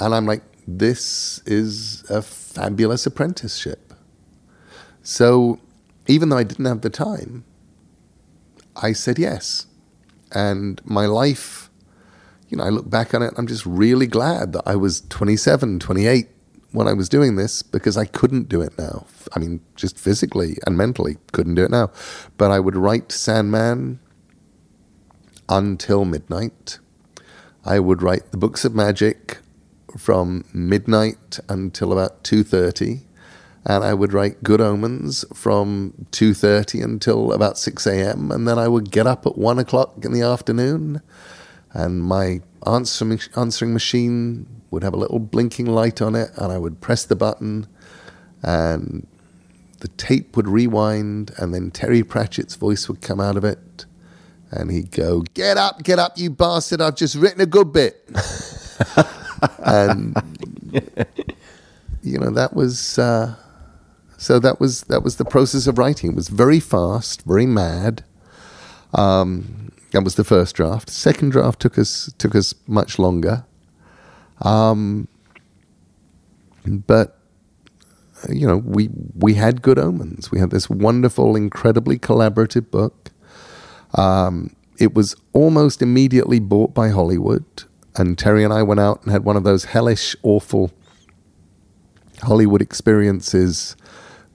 [0.00, 3.89] and I'm like, this is a fabulous apprenticeship.
[5.10, 5.58] So,
[6.06, 7.42] even though I didn't have the time,
[8.76, 9.66] I said yes.
[10.30, 11.68] And my life,
[12.48, 15.80] you know, I look back on it, I'm just really glad that I was 27,
[15.80, 16.28] 28
[16.70, 19.06] when I was doing this because I couldn't do it now.
[19.34, 21.90] I mean, just physically and mentally couldn't do it now.
[22.38, 23.98] But I would write Sandman
[25.48, 26.78] until midnight.
[27.64, 29.38] I would write the books of magic
[29.98, 33.09] from midnight until about 2:30
[33.66, 38.30] and I would write Good Omens from 2.30 until about 6 a.m.
[38.30, 41.02] And then I would get up at 1 o'clock in the afternoon
[41.72, 46.58] and my answer, answering machine would have a little blinking light on it and I
[46.58, 47.66] would press the button
[48.42, 49.06] and
[49.80, 53.84] the tape would rewind and then Terry Pratchett's voice would come out of it
[54.50, 58.08] and he'd go, get up, get up, you bastard, I've just written a good bit.
[59.58, 60.16] and,
[62.02, 62.98] you know, that was...
[62.98, 63.36] Uh,
[64.20, 66.10] so that was that was the process of writing.
[66.10, 68.04] It was very fast, very mad.
[68.92, 70.90] Um, that was the first draft.
[70.90, 73.46] Second draft took us took us much longer.
[74.42, 75.08] Um,
[76.66, 77.18] but
[78.28, 80.30] you know, we we had good omens.
[80.30, 83.12] We had this wonderful, incredibly collaborative book.
[83.94, 87.64] Um, it was almost immediately bought by Hollywood,
[87.96, 90.72] and Terry and I went out and had one of those hellish, awful
[92.22, 93.76] Hollywood experiences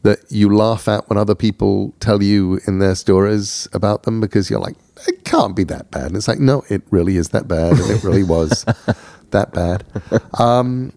[0.05, 4.51] that you laugh at when other people tell you in their stories about them because
[4.51, 4.75] you're like,
[5.07, 6.05] it can't be that bad.
[6.05, 8.65] And it's like, no, it really is that bad, and it really was
[9.31, 9.83] that bad.
[10.39, 10.93] Um,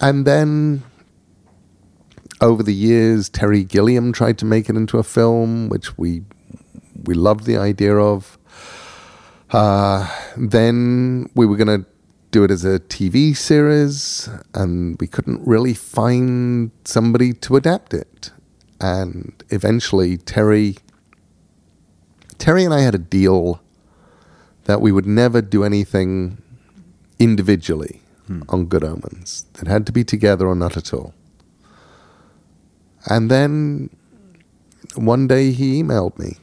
[0.00, 0.82] and then
[2.40, 6.22] over the years, Terry Gilliam tried to make it into a film, which we
[7.04, 8.38] we loved the idea of.
[9.50, 11.86] Uh, then we were going to
[12.32, 18.32] do it as a TV series, and we couldn't really find somebody to adapt it.
[18.80, 20.76] And eventually, Terry
[22.38, 23.62] Terry and I had a deal
[24.64, 26.42] that we would never do anything
[27.20, 28.00] individually
[28.48, 29.46] on Good Omens.
[29.60, 31.14] It had to be together or not at all.
[33.06, 33.90] And then
[34.94, 36.38] one day he emailed me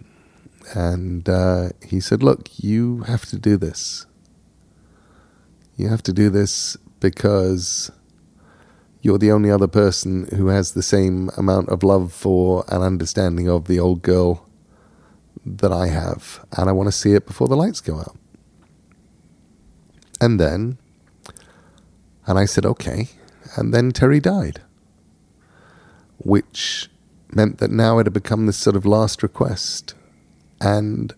[0.73, 4.05] and uh, he said, Look, you have to do this.
[5.79, 7.89] You have to do this because
[9.01, 13.47] you're the only other person who has the same amount of love for and understanding
[13.47, 14.45] of the old girl
[15.45, 16.45] that I have.
[16.57, 18.17] And I want to see it before the lights go out.
[20.19, 20.79] And then,
[22.27, 23.07] and I said, okay.
[23.55, 24.61] And then Terry died,
[26.17, 26.89] which
[27.31, 29.93] meant that now it had become this sort of last request.
[30.59, 31.13] And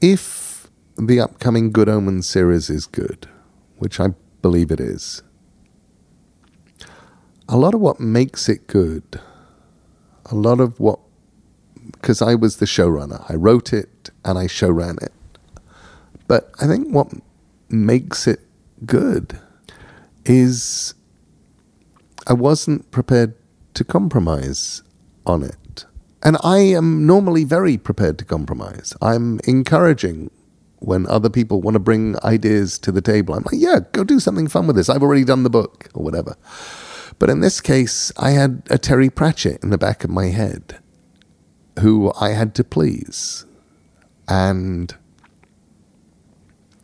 [0.00, 3.28] if the upcoming Good Omens series is good,
[3.78, 4.08] which I
[4.42, 5.22] believe it is,
[7.48, 9.20] a lot of what makes it good,
[10.26, 11.00] a lot of what,
[11.92, 15.12] because I was the showrunner, I wrote it and I showran it.
[16.26, 17.10] But I think what
[17.70, 18.40] makes it
[18.84, 19.38] good
[20.24, 20.94] is
[22.26, 23.34] I wasn't prepared
[23.74, 24.82] to compromise
[25.26, 25.86] on it.
[26.22, 28.94] And I am normally very prepared to compromise.
[29.00, 30.30] I'm encouraging
[30.80, 33.34] when other people want to bring ideas to the table.
[33.34, 34.88] I'm like, yeah, go do something fun with this.
[34.88, 36.36] I've already done the book or whatever.
[37.18, 40.78] But in this case, I had a Terry Pratchett in the back of my head
[41.80, 43.44] who I had to please.
[44.28, 44.94] And,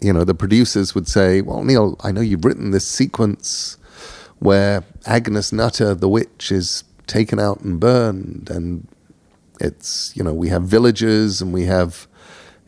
[0.01, 3.77] you know, the producers would say, Well, Neil, I know you've written this sequence
[4.39, 8.51] where Agnes Nutter, the witch, is taken out and burned.
[8.51, 8.89] And
[9.61, 12.09] it's, you know, we have villages and we have.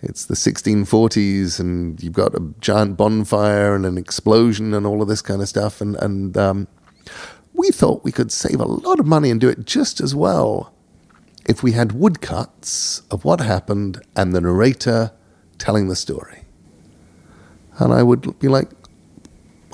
[0.02, 5.08] It's the 1640s, and you've got a giant bonfire and an explosion and all of
[5.08, 5.80] this kind of stuff.
[5.80, 6.68] And, and um,
[7.54, 10.72] we thought we could save a lot of money and do it just as well
[11.48, 15.12] if we had woodcuts of what happened and the narrator
[15.58, 16.42] telling the story.
[17.78, 18.70] And I would be like,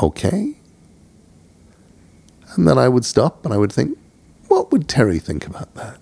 [0.00, 0.56] okay.
[2.54, 3.98] And then I would stop and I would think,
[4.48, 5.98] what would Terry think about that?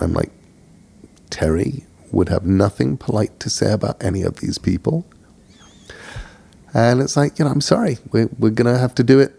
[0.00, 0.32] I'm like,
[1.28, 5.06] Terry would have nothing polite to say about any of these people.
[6.74, 9.34] And it's like, you know, I'm sorry, we're, we're going to have to do it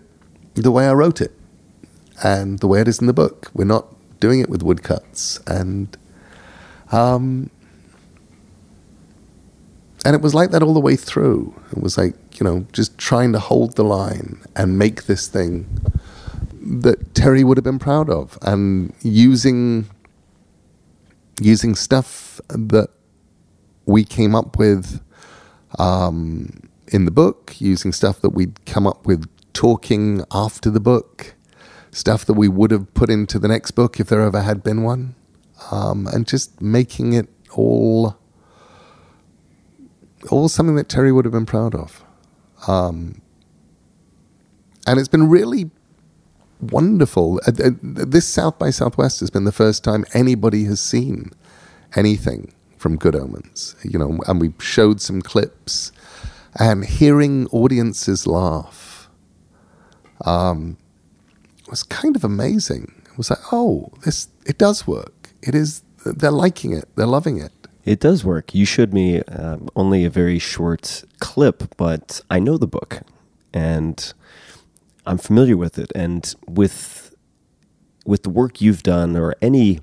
[0.56, 1.32] the way I wrote it
[2.24, 3.52] and the way it is in the book.
[3.54, 3.88] We're not
[4.20, 5.40] doing it with woodcuts.
[5.48, 5.96] And,
[6.91, 7.50] um,
[10.06, 11.54] and it was like that all the way through.
[11.72, 15.68] It was like, you know, just trying to hold the line and make this thing
[16.62, 19.90] that Terry would have been proud of and using
[21.41, 22.90] using stuff that
[23.86, 25.02] we came up with
[25.78, 31.36] um, in the book, using stuff that we'd come up with talking after the book,
[31.91, 34.84] stuff that we would have put into the next book if there ever had been
[34.84, 35.16] one,
[35.72, 38.18] um, and just making it all
[40.30, 42.03] all something that Terry would have been proud of.
[42.68, 43.22] Um,
[44.86, 45.72] and it's been really
[46.60, 47.40] wonderful.
[47.48, 51.32] Uh, uh, this South by Southwest has been the first time anybody has seen
[51.95, 53.76] anything from Good Omens.
[53.84, 55.91] You know, and we showed some clips,
[56.60, 59.10] and hearing audiences laugh
[60.26, 60.78] um,
[61.70, 63.02] was kind of amazing.
[63.11, 65.30] It was like, oh, this it does work.
[65.41, 65.84] It is.
[66.06, 66.88] They're liking it.
[66.95, 67.52] They're loving it.
[67.86, 68.53] It does work.
[68.53, 73.02] You showed me um, only a very short clip, but I know the book
[73.53, 74.14] and
[75.06, 75.91] I'm familiar with it.
[75.95, 77.16] And with
[78.06, 79.82] with the work you've done, or any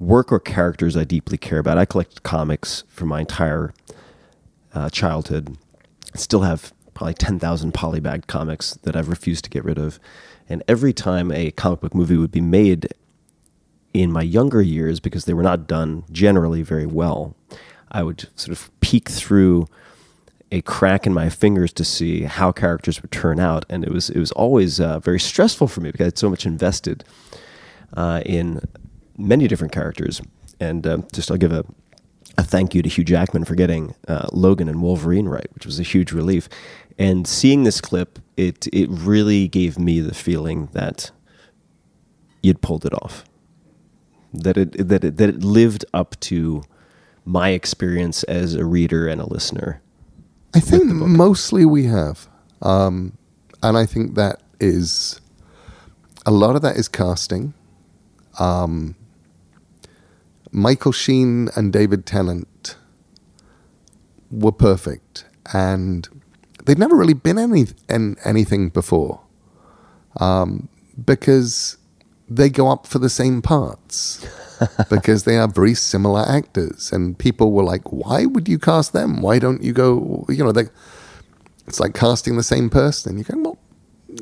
[0.00, 3.74] work or characters I deeply care about, I collect comics for my entire
[4.74, 5.56] uh, childhood.
[6.16, 10.00] Still have probably 10,000 polybagged comics that I've refused to get rid of.
[10.48, 12.88] And every time a comic book movie would be made
[13.94, 17.36] in my younger years, because they were not done generally very well,
[17.92, 19.66] I would sort of peek through
[20.52, 24.10] a crack in my fingers to see how characters would turn out, and it was
[24.10, 27.04] it was always uh, very stressful for me because I had so much invested.
[27.96, 28.60] uh, in
[29.20, 30.20] many different characters.
[30.58, 31.64] And um, just I'll give a,
[32.36, 35.78] a thank you to Hugh Jackman for getting uh, Logan and Wolverine right, which was
[35.78, 36.48] a huge relief.
[36.98, 41.10] And seeing this clip, it it really gave me the feeling that
[42.42, 43.24] you'd pulled it off.
[44.34, 46.62] That it that it, that it lived up to
[47.24, 49.80] my experience as a reader and a listener.
[50.52, 52.28] I think mostly we have.
[52.60, 53.16] Um,
[53.62, 55.20] and I think that is
[56.26, 57.54] a lot of that is casting.
[58.38, 58.94] Um,
[60.52, 62.76] Michael Sheen and David Tennant
[64.30, 66.08] were perfect, and
[66.64, 69.20] they'd never really been any in anything before,
[70.18, 70.68] um,
[71.04, 71.76] because
[72.28, 74.26] they go up for the same parts.
[74.90, 79.22] because they are very similar actors, and people were like, "Why would you cast them?
[79.22, 80.66] Why don't you go?" You know, they,
[81.66, 83.16] it's like casting the same person.
[83.16, 83.58] You go, "Well,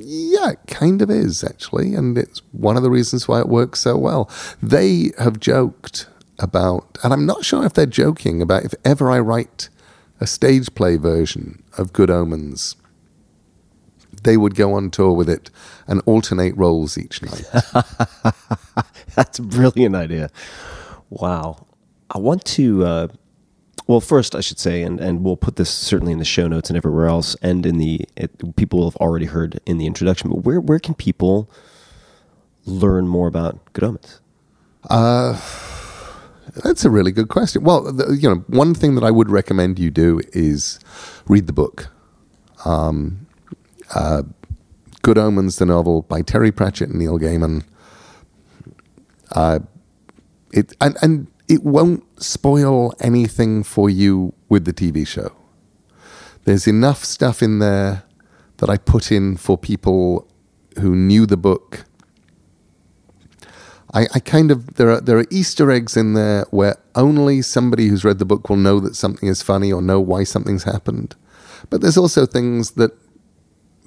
[0.01, 3.81] yeah, it kind of is actually, and it's one of the reasons why it works
[3.81, 4.31] so well."
[4.63, 6.07] They have joked
[6.39, 9.69] about, and I'm not sure if they're joking about if ever I write
[10.21, 12.77] a stage play version of Good Omens,
[14.23, 15.51] they would go on tour with it
[15.87, 17.45] and alternate roles each night.
[19.15, 20.31] That's a brilliant idea.
[21.11, 21.67] Wow.
[22.11, 23.09] I want to, uh,
[23.87, 26.71] well, first, I should say, and, and we'll put this certainly in the show notes
[26.71, 30.31] and everywhere else, and in the, it, people will have already heard in the introduction,
[30.31, 31.51] but where, where can people
[32.65, 34.21] learn more about Good Omens?
[36.63, 37.65] That's a really good question.
[37.65, 40.81] Well, the, you know, one thing that I would recommend you do is
[41.27, 41.89] read the book.
[42.65, 43.27] Um,
[43.95, 44.23] uh,
[45.03, 47.65] Good Omens, the novel by Terry Pratchett and Neil Gaiman.
[49.33, 49.61] Uh,
[50.53, 55.35] it and and it won't spoil anything for you with the TV show.
[56.45, 58.05] There's enough stuff in there
[58.59, 60.29] that I put in for people
[60.79, 61.85] who knew the book.
[63.95, 67.89] I, I kind of there are there are Easter eggs in there where only somebody
[67.89, 71.17] who's read the book will know that something is funny or know why something's happened.
[71.71, 72.93] But there's also things that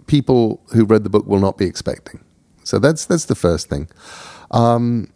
[0.07, 2.23] people who read the book will not be expecting.
[2.63, 3.89] So that's that's the first thing.
[4.49, 5.11] Um,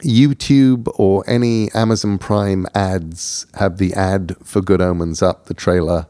[0.00, 6.06] YouTube or any Amazon Prime ads have the ad for Good Omens up, the trailer.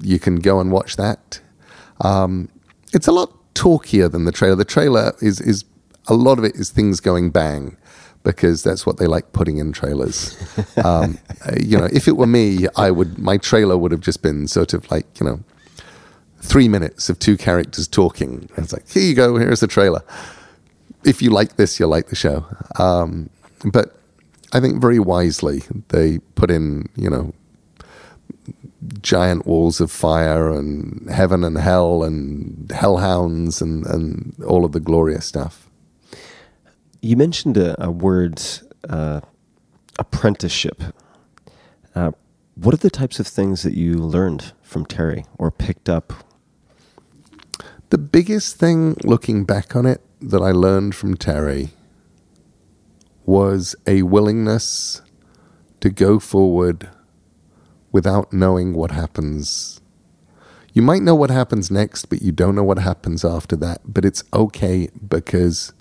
[0.00, 1.40] You can go and watch that.
[2.00, 2.48] Um,
[2.92, 4.56] it's a lot talkier than the trailer.
[4.56, 5.64] The trailer is is
[6.08, 7.76] a lot of it is things going bang
[8.22, 10.36] because that's what they like putting in trailers.
[10.84, 14.22] um, uh, you know, if it were me, I would my trailer would have just
[14.22, 15.40] been sort of like you know
[16.40, 18.48] three minutes of two characters talking.
[18.56, 20.02] And it's like here you go, here's the trailer.
[21.04, 22.46] If you like this, you'll like the show.
[22.78, 23.28] Um,
[23.64, 23.96] but
[24.52, 27.32] I think very wisely they put in you know
[29.00, 34.80] giant walls of fire and heaven and hell and hellhounds and, and all of the
[34.80, 35.70] glorious stuff.
[37.04, 38.40] You mentioned a, a word,
[38.88, 39.22] uh,
[39.98, 40.80] apprenticeship.
[41.96, 42.12] Uh,
[42.54, 46.12] what are the types of things that you learned from Terry or picked up?
[47.90, 51.70] The biggest thing looking back on it that I learned from Terry
[53.26, 55.02] was a willingness
[55.80, 56.88] to go forward
[57.90, 59.80] without knowing what happens.
[60.72, 63.80] You might know what happens next, but you don't know what happens after that.
[63.84, 65.72] But it's okay because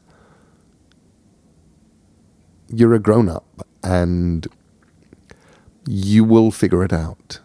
[2.74, 4.48] you're a grown up and
[5.88, 7.40] you will figure it out.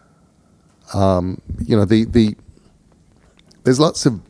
[0.95, 2.37] Um, you know, the, the
[3.65, 4.21] there's lots of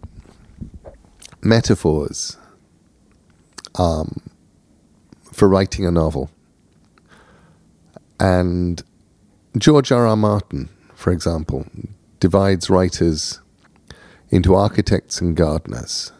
[1.42, 2.38] metaphors
[3.74, 4.20] um,
[5.32, 6.30] for writing a novel.
[8.18, 8.82] And
[9.58, 10.06] George R.
[10.06, 10.16] R.
[10.16, 11.66] Martin, for example,
[12.18, 13.40] divides writers
[14.30, 16.12] into architects and gardeners.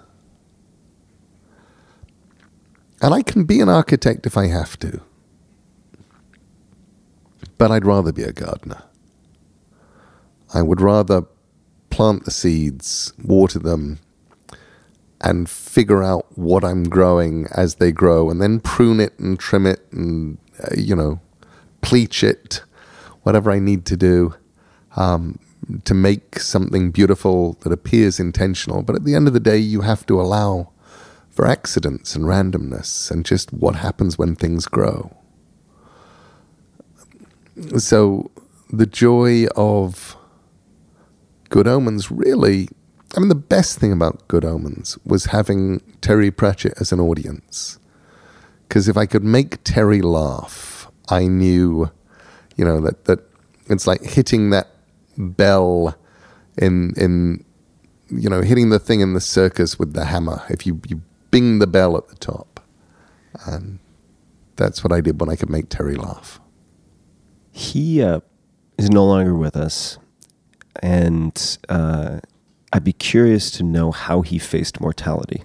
[3.02, 5.00] And I can be an architect if I have to.
[7.58, 8.82] But I'd rather be a gardener.
[10.54, 11.26] I would rather
[11.90, 13.98] plant the seeds, water them,
[15.20, 19.66] and figure out what I'm growing as they grow, and then prune it and trim
[19.66, 21.20] it and, uh, you know,
[21.82, 22.62] pleach it,
[23.22, 24.34] whatever I need to do
[24.96, 25.38] um,
[25.84, 28.82] to make something beautiful that appears intentional.
[28.82, 30.70] But at the end of the day, you have to allow
[31.36, 35.14] for accidents and randomness and just what happens when things grow.
[37.76, 38.30] So
[38.70, 40.16] the joy of
[41.50, 42.68] Good Omens really,
[43.14, 47.78] I mean, the best thing about Good Omens was having Terry Pratchett as an audience.
[48.66, 51.90] Because if I could make Terry laugh, I knew,
[52.56, 53.20] you know, that, that
[53.66, 54.68] it's like hitting that
[55.18, 55.96] bell
[56.56, 57.44] in, in,
[58.08, 60.42] you know, hitting the thing in the circus with the hammer.
[60.48, 62.60] If you, you bing the bell at the top.
[63.46, 63.78] And
[64.56, 66.40] that's what I did when I could make Terry laugh.
[67.52, 68.20] He uh,
[68.78, 69.98] is no longer with us,
[70.82, 72.20] and uh,
[72.72, 75.44] I'd be curious to know how he faced mortality.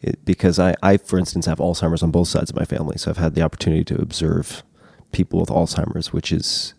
[0.00, 3.10] It, because I, I, for instance, have Alzheimer's on both sides of my family, so
[3.10, 4.62] I've had the opportunity to observe
[5.12, 6.74] people with Alzheimer's, which is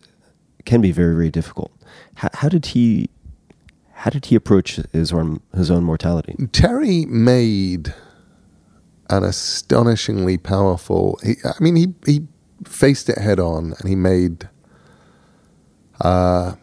[0.65, 1.71] can be very, very difficult.
[2.15, 3.09] How, how did he?
[3.93, 6.35] How did he approach his own his own mortality?
[6.51, 7.93] Terry made
[9.09, 11.19] an astonishingly powerful.
[11.23, 12.27] He, I mean, he he
[12.65, 14.49] faced it head on, and he made
[16.01, 16.55] uh,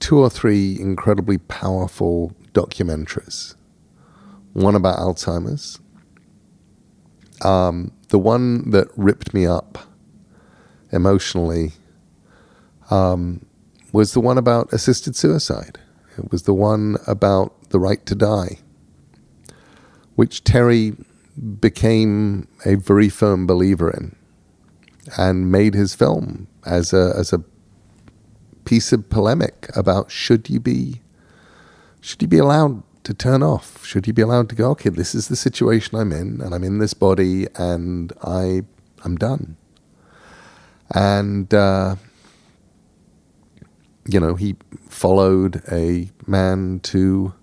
[0.00, 3.54] two or three incredibly powerful documentaries.
[4.52, 5.80] One about Alzheimer's.
[7.42, 9.78] Um, the one that ripped me up
[10.90, 11.72] emotionally
[12.90, 13.44] um,
[13.92, 15.78] was the one about assisted suicide.
[16.16, 18.60] It was the one about the right to die
[20.16, 20.94] which Terry
[21.60, 24.16] became a very firm believer in
[25.16, 27.44] and made his film as a as a
[28.64, 31.00] piece of polemic about should you be
[32.00, 33.86] should you be allowed to turn off?
[33.86, 36.64] Should you be allowed to go okay this is the situation I'm in and I'm
[36.64, 38.62] in this body and I
[39.04, 39.56] I'm done.
[40.92, 41.96] And uh,
[44.08, 44.56] you know he
[44.88, 47.34] followed a man to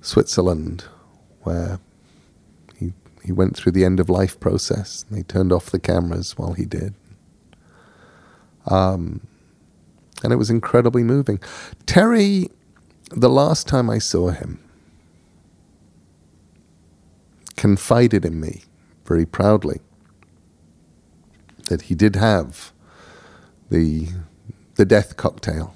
[0.00, 0.84] Switzerland
[1.48, 1.80] where
[2.78, 2.92] he
[3.24, 5.04] he went through the end of life process.
[5.10, 6.94] They turned off the cameras while he did.
[8.66, 9.26] Um,
[10.22, 11.40] and it was incredibly moving.
[11.86, 12.50] Terry,
[13.10, 14.58] the last time I saw him,
[17.56, 18.62] confided in me
[19.06, 19.80] very proudly
[21.68, 22.72] that he did have
[23.70, 24.08] the
[24.76, 25.74] the death cocktail,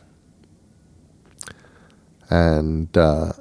[2.30, 3.32] and uh,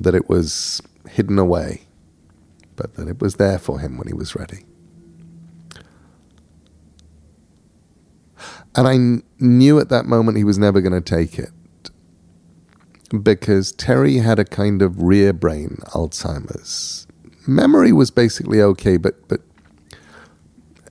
[0.00, 1.82] that it was hidden away,
[2.76, 4.64] but that it was there for him when he was ready.
[8.74, 11.50] And I kn- knew at that moment he was never going to take it
[13.22, 17.06] because Terry had a kind of rear brain Alzheimer's.
[17.46, 19.40] Memory was basically okay, but, but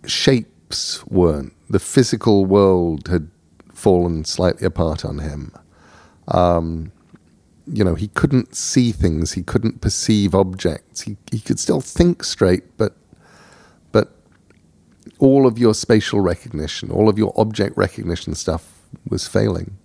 [0.06, 1.54] shapes weren't.
[1.70, 3.30] The physical world had
[3.74, 5.54] fallen slightly apart on him.
[6.28, 6.92] Um,
[7.72, 11.02] you know, he couldn't see things, he couldn't perceive objects.
[11.02, 12.96] He he could still think straight, but
[13.92, 14.12] but
[15.20, 19.78] all of your spatial recognition, all of your object recognition stuff was failing.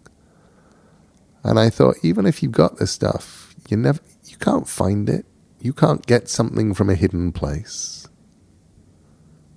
[1.42, 5.26] And I thought, even if you've got this stuff, you never you can't find it.
[5.60, 8.08] You can't get something from a hidden place.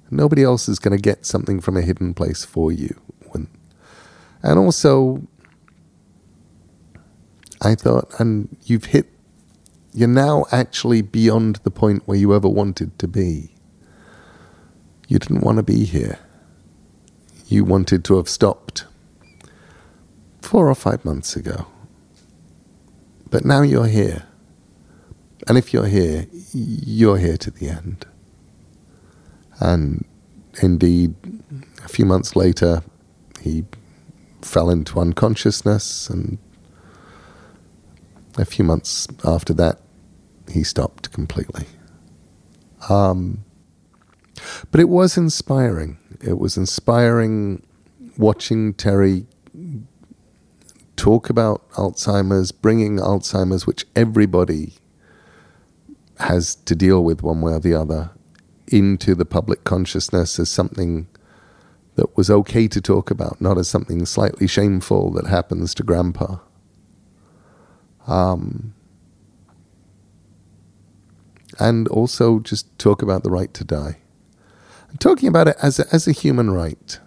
[0.09, 2.95] Nobody else is going to get something from a hidden place for you.
[4.43, 5.23] And also,
[7.61, 9.07] I thought, and you've hit,
[9.93, 13.55] you're now actually beyond the point where you ever wanted to be.
[15.07, 16.19] You didn't want to be here.
[17.47, 18.85] You wanted to have stopped
[20.41, 21.67] four or five months ago.
[23.29, 24.23] But now you're here.
[25.47, 28.05] And if you're here, you're here to the end.
[29.59, 30.05] And
[30.61, 31.15] indeed,
[31.83, 32.83] a few months later,
[33.41, 33.65] he
[34.41, 36.37] fell into unconsciousness and
[38.39, 39.79] a few months after that,
[40.51, 41.65] he stopped completely.
[42.89, 43.43] Um,
[44.71, 45.97] but it was inspiring.
[46.21, 47.65] It was inspiring
[48.17, 49.25] watching Terry
[50.95, 54.73] talk about Alzheimer's, bringing Alzheimer's, which everybody
[56.19, 58.11] has to deal with one way or the other,
[58.67, 61.07] into the public consciousness as something
[61.95, 66.37] that was okay to talk about, not as something slightly shameful that happens to grandpa.
[68.07, 68.73] Um,
[71.59, 73.97] and also just talk about the right to die.
[74.89, 76.99] And talking about it as a, as a human right.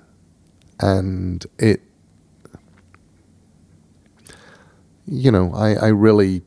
[0.81, 1.83] And it,
[5.07, 6.43] you know, I, I really,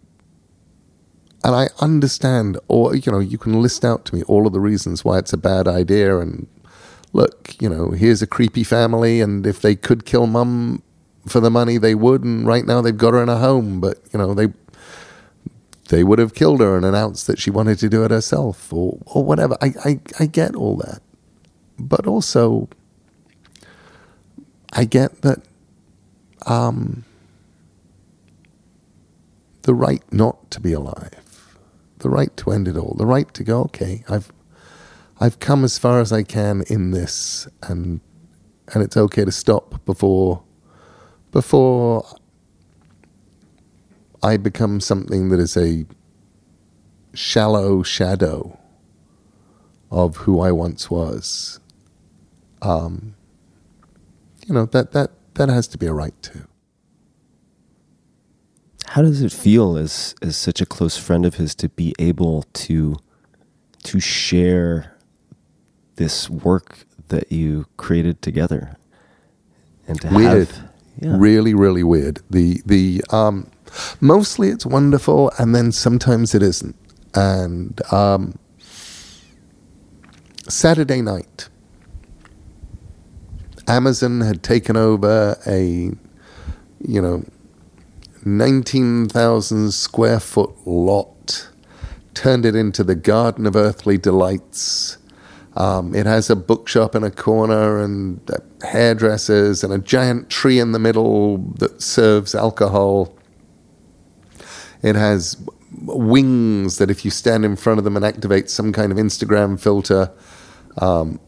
[1.43, 4.59] and I understand, or, you know, you can list out to me all of the
[4.59, 6.17] reasons why it's a bad idea.
[6.19, 6.47] And
[7.13, 10.81] look, you know, here's a creepy family, and if they could kill mum
[11.27, 13.99] for the money they would, and right now they've got her in a home, but
[14.11, 14.49] you know they
[15.89, 18.99] they would have killed her and announced that she wanted to do it herself or
[19.05, 19.57] or whatever.
[19.61, 21.01] I I, I get all that,
[21.79, 22.69] but also
[24.73, 25.41] I get that
[26.45, 27.05] um,
[29.63, 31.57] the right not to be alive,
[31.99, 33.61] the right to end it all, the right to go.
[33.63, 34.31] Okay, I've
[35.19, 38.01] I've come as far as I can in this, and
[38.73, 40.43] and it's okay to stop before
[41.33, 42.05] before
[44.21, 45.85] I become something that is a
[47.13, 48.57] shallow shadow
[49.91, 51.59] of who I once was.
[52.61, 53.15] Um,
[54.47, 56.47] you know that that that has to be a right too.
[58.87, 62.43] How does it feel as as such a close friend of his to be able
[62.53, 62.95] to
[63.83, 64.95] to share
[65.95, 68.77] this work that you created together
[69.87, 71.15] and to weird, have yeah.
[71.17, 72.21] really, really weird.
[72.29, 73.49] The the um,
[73.99, 76.75] mostly it's wonderful, and then sometimes it isn't.
[77.15, 78.37] And um,
[80.47, 81.49] Saturday night,
[83.67, 85.91] Amazon had taken over a
[86.85, 87.23] you know
[88.25, 91.49] 19,000 square foot lot,
[92.13, 94.97] turned it into the Garden of Earthly Delights.
[95.55, 98.19] Um, it has a bookshop in a corner and
[98.63, 103.15] hairdressers and a giant tree in the middle that serves alcohol.
[104.81, 105.37] It has
[105.85, 109.59] wings that, if you stand in front of them and activate some kind of Instagram
[109.59, 110.11] filter,
[110.77, 111.19] um,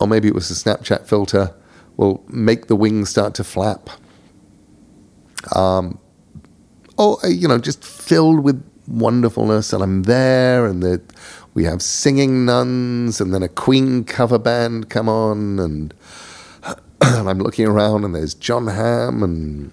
[0.00, 1.54] or maybe it was a Snapchat filter,
[1.96, 3.90] will make the wings start to flap.
[5.54, 5.98] Um,
[6.98, 11.02] oh, uh, you know, just filled with wonderfulness, and I'm there, and the,
[11.54, 15.94] we have singing nuns, and then a Queen cover band come on, and,
[17.00, 19.72] and I'm looking around, and there's Jon Hamm and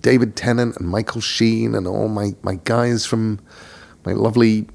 [0.00, 3.38] David Tennant and Michael Sheen and all my, my guys from
[4.04, 4.66] my lovely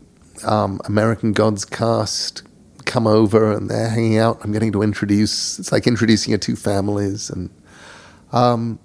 [0.46, 2.44] um, American Gods cast
[2.86, 4.40] come over and they're hanging out.
[4.44, 5.58] I'm getting to introduce.
[5.58, 7.50] It's like introducing your two families, and
[8.32, 8.80] um,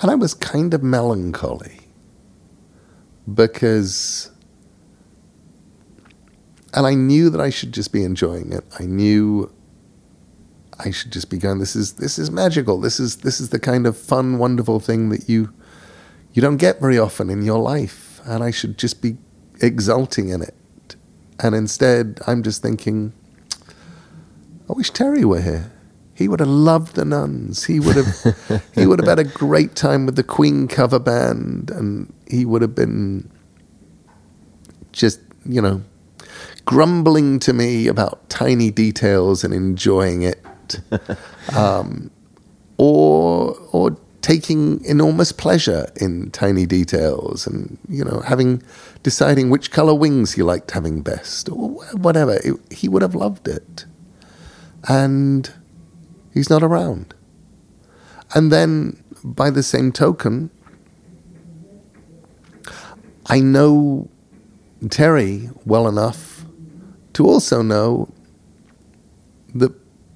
[0.00, 1.79] and I was kind of melancholy
[3.32, 4.30] because,
[6.74, 8.64] and I knew that I should just be enjoying it.
[8.78, 9.52] I knew
[10.78, 11.58] I should just be going.
[11.58, 12.80] This is this is magical.
[12.80, 15.52] This is this is the kind of fun, wonderful thing that you
[16.32, 19.16] you don't get very often in your life, and I should just be
[19.60, 20.54] exulting in it.
[21.38, 23.12] And instead, I'm just thinking,
[24.68, 25.72] I wish Terry were here.
[26.20, 27.64] He would have loved the nuns.
[27.64, 31.70] He would have he would have had a great time with the Queen cover band,
[31.70, 33.30] and he would have been
[34.92, 35.82] just you know
[36.66, 40.80] grumbling to me about tiny details and enjoying it,
[41.56, 42.10] um,
[42.76, 48.62] or or taking enormous pleasure in tiny details, and you know having
[49.02, 52.34] deciding which color wings he liked having best, or whatever.
[52.44, 53.86] It, he would have loved it,
[54.86, 55.50] and
[56.32, 57.14] he's not around.
[58.34, 60.50] And then, by the same token,
[63.26, 64.08] I know
[64.88, 66.44] Terry well enough
[67.12, 68.12] to also know
[69.54, 69.72] that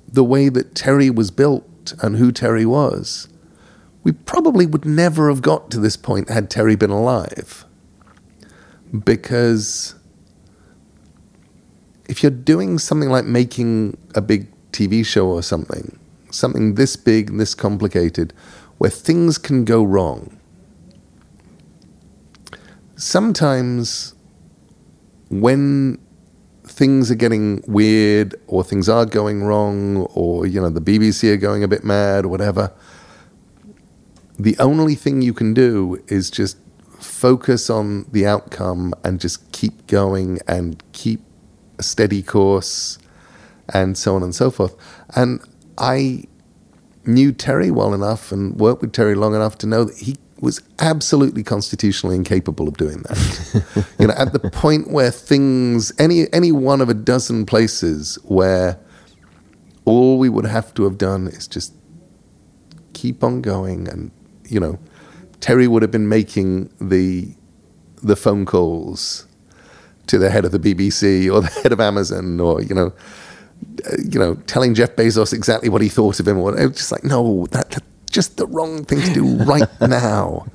[0.09, 3.28] the way that Terry was built and who Terry was,
[4.05, 7.65] we probably would never have got to this point had Terry been alive.
[9.05, 9.95] Because
[12.09, 15.99] if you're doing something like making a big TV show or something,
[16.35, 18.32] something this big, and this complicated,
[18.78, 20.39] where things can go wrong,
[22.97, 24.15] sometimes
[25.31, 25.98] when
[26.65, 31.36] things are getting weird or things are going wrong or you know the BBC are
[31.36, 32.73] going a bit mad or whatever
[34.39, 36.59] the only thing you can do is just
[36.98, 41.20] focus on the outcome and just keep going and keep
[41.78, 42.98] a steady course
[43.69, 44.74] and so on and so forth.
[45.15, 45.40] And
[45.78, 46.24] I
[47.06, 50.60] knew Terry well enough and worked with Terry long enough to know that he was
[50.78, 53.86] absolutely constitutionally incapable of doing that.
[53.98, 58.78] you know, at the point where things, any any one of a dozen places where
[59.84, 61.74] all we would have to have done is just
[62.92, 64.10] keep on going, and
[64.48, 64.78] you know,
[65.40, 67.34] Terry would have been making the
[68.02, 69.26] the phone calls
[70.06, 72.92] to the head of the BBC or the head of Amazon, or you know,
[73.99, 76.93] you know, telling Jeff Bezos exactly what he thought of him, or it was just
[76.93, 80.47] like, no, that, that just the wrong thing to do right now.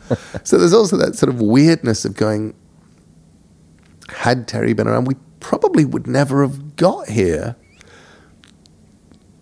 [0.44, 2.56] So there's also that sort of weirdness of going,
[4.10, 7.56] had Terry been around, we probably would never have got here.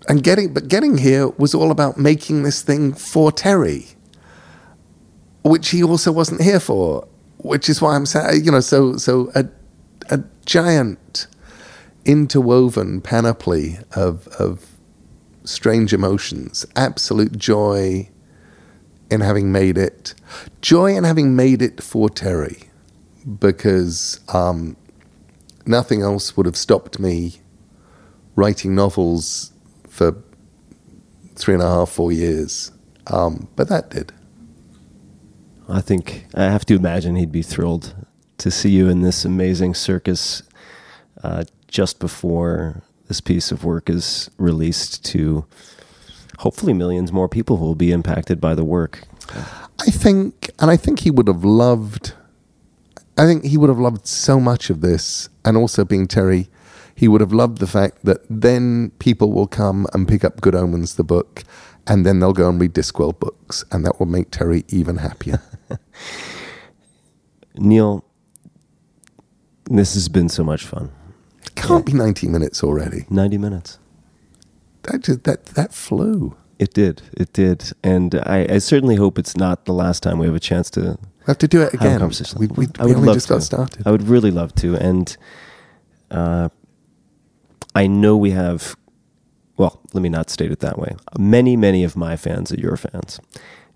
[0.10, 3.88] And getting, but getting here was all about making this thing for Terry,
[5.44, 7.08] which he also wasn't here for.
[7.40, 9.46] Which is why I'm saying, you know, so so a
[10.10, 11.28] a giant
[12.08, 14.66] interwoven panoply of of
[15.44, 18.10] strange emotions, absolute joy
[19.12, 20.14] in having made it,
[20.62, 22.64] joy in having made it for Terry,
[23.40, 24.76] because um,
[25.66, 27.36] nothing else would have stopped me
[28.36, 29.54] writing novels
[29.88, 30.16] for
[31.36, 32.72] three and a half, four years.
[33.08, 34.12] Um, but that did.
[35.70, 37.96] I think I have to imagine he'd be thrilled
[38.38, 40.44] to see you in this amazing circus
[41.24, 45.46] uh, just before this piece of work is released to
[46.40, 49.04] hopefully millions more people who will be impacted by the work.
[49.80, 52.14] I think, and I think he would have loved.
[53.18, 56.50] I think he would have loved so much of this, and also being Terry,
[56.96, 60.56] he would have loved the fact that then people will come and pick up Good
[60.56, 61.44] Omens, the book,
[61.88, 65.42] and then they'll go and read Discworld books, and that will make Terry even happier.
[67.56, 68.06] Neil,
[69.66, 70.92] this has been so much fun.
[71.58, 73.06] It can't be 90 minutes already.
[73.10, 73.80] 90 minutes.
[74.84, 76.36] That just, that that flew.
[76.60, 77.02] It did.
[77.16, 77.72] It did.
[77.84, 80.98] And I, I certainly hope it's not the last time we have a chance to
[81.02, 82.00] We have to do it again.
[82.00, 82.40] conversation.
[82.40, 83.34] We, we, I we would only love just to.
[83.34, 83.86] got started.
[83.86, 84.76] I would really love to.
[84.76, 85.16] And
[86.10, 86.50] uh,
[87.76, 88.76] I know we have,
[89.58, 90.96] well, let me not state it that way.
[91.20, 93.20] Many, many of my fans are your fans.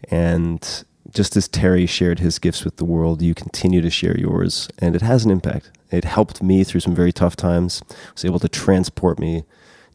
[0.10, 4.70] And just as Terry shared his gifts with the world, you continue to share yours.
[4.80, 5.72] And it has an impact.
[5.92, 9.44] It helped me through some very tough times, It was able to transport me,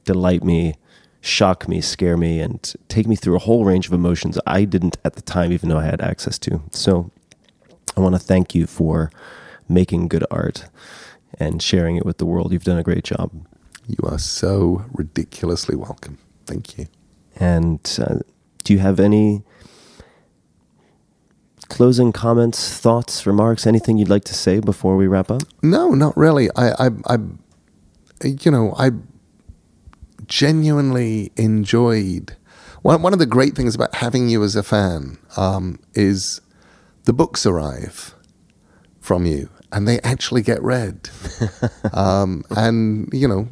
[0.04, 0.74] delight me,
[1.20, 4.98] shock me, scare me, and take me through a whole range of emotions I didn't
[5.04, 6.62] at the time even know I had access to.
[6.70, 7.10] So
[7.96, 9.10] I want to thank you for
[9.68, 10.68] making good art
[11.38, 12.52] and sharing it with the world.
[12.52, 13.30] You've done a great job.
[13.86, 16.18] You are so ridiculously welcome.
[16.44, 16.86] Thank you.
[17.36, 18.18] And uh,
[18.64, 19.42] do you have any
[21.68, 25.42] closing comments, thoughts, remarks, anything you'd like to say before we wrap up?
[25.62, 26.48] No, not really.
[26.56, 27.18] I, I, I,
[28.22, 28.90] you know, I
[30.26, 32.36] genuinely enjoyed.
[32.82, 36.40] One, one of the great things about having you as a fan um, is
[37.04, 38.14] the books arrive
[39.00, 41.10] from you and they actually get read.
[41.92, 43.48] um, and, you know,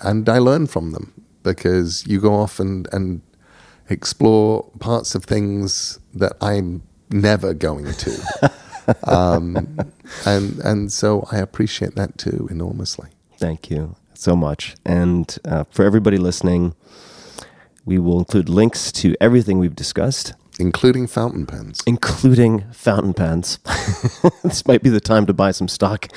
[0.00, 1.12] and I learn from them
[1.42, 3.20] because you go off and, and
[3.88, 6.82] explore parts of things that I'm
[7.14, 8.52] never going to.
[9.04, 9.78] um,
[10.26, 13.10] and and so I appreciate that too enormously.
[13.38, 14.74] Thank you so much.
[14.84, 16.74] And uh, for everybody listening,
[17.84, 21.82] we will include links to everything we've discussed, including fountain pens.
[21.86, 23.58] including fountain pens.
[24.42, 26.08] this might be the time to buy some stock.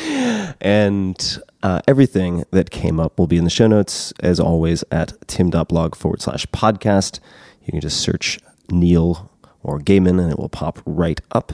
[0.60, 5.14] and uh, everything that came up will be in the show notes, as always, at
[5.26, 7.20] tim.blog forward slash podcast.
[7.64, 8.38] You can just search
[8.70, 9.30] Neil
[9.62, 11.52] or Gaiman and it will pop right up.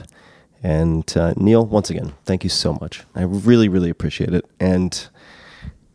[0.61, 3.03] And uh, Neil, once again, thank you so much.
[3.15, 4.45] I really, really appreciate it.
[4.59, 5.07] And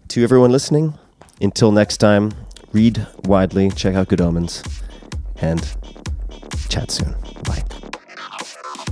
[0.08, 0.94] to everyone listening,
[1.40, 2.32] until next time,
[2.72, 4.62] read widely, check out Good Omens,
[5.40, 5.60] and
[6.68, 7.14] chat soon.
[7.44, 7.64] Bye.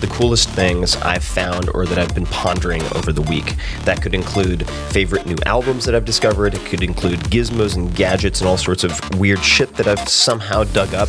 [0.00, 3.56] the coolest things I've found or that I've been pondering over the week.
[3.84, 8.40] That could include favorite new albums that I've discovered, it could include gizmos and gadgets
[8.40, 11.08] and all sorts of weird shit that I've somehow dug up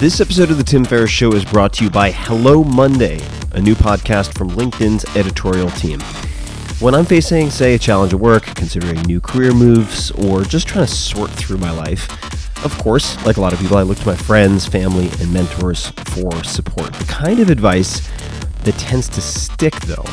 [0.00, 3.20] This episode of The Tim Ferriss Show is brought to you by Hello Monday,
[3.52, 6.00] a new podcast from LinkedIn's editorial team.
[6.80, 10.86] When I'm facing, say, a challenge at work, considering new career moves, or just trying
[10.86, 12.08] to sort through my life,
[12.64, 15.88] of course, like a lot of people, I look to my friends, family, and mentors
[15.90, 16.94] for support.
[16.94, 18.08] The kind of advice
[18.64, 20.06] that tends to stick, though,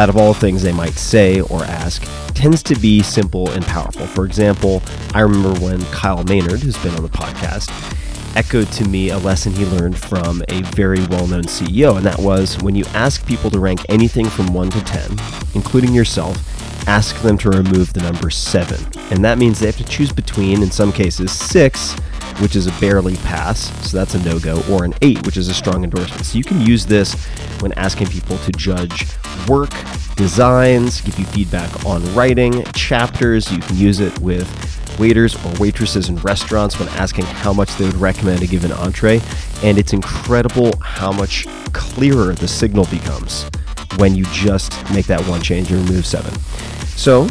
[0.00, 2.04] out of all things they might say or ask,
[2.34, 4.06] tends to be simple and powerful.
[4.06, 4.80] For example,
[5.12, 7.68] I remember when Kyle Maynard, who's been on the podcast,
[8.38, 12.20] echoed to me a lesson he learned from a very well known CEO, and that
[12.20, 15.10] was when you ask people to rank anything from 1 to 10,
[15.56, 16.38] including yourself,
[16.86, 18.78] ask them to remove the number 7.
[19.10, 21.94] And that means they have to choose between, in some cases, 6,
[22.40, 25.48] which is a barely pass, so that's a no go, or an 8, which is
[25.48, 26.24] a strong endorsement.
[26.24, 27.14] So you can use this
[27.58, 29.04] when asking people to judge
[29.48, 29.72] work,
[30.14, 33.50] designs, give you feedback on writing, chapters.
[33.50, 34.48] You can use it with
[34.98, 39.20] waiters or waitresses in restaurants when asking how much they would recommend a given entree.
[39.62, 43.48] And it's incredible how much clearer the signal becomes
[43.96, 46.34] when you just make that one change and remove seven.
[46.96, 47.28] So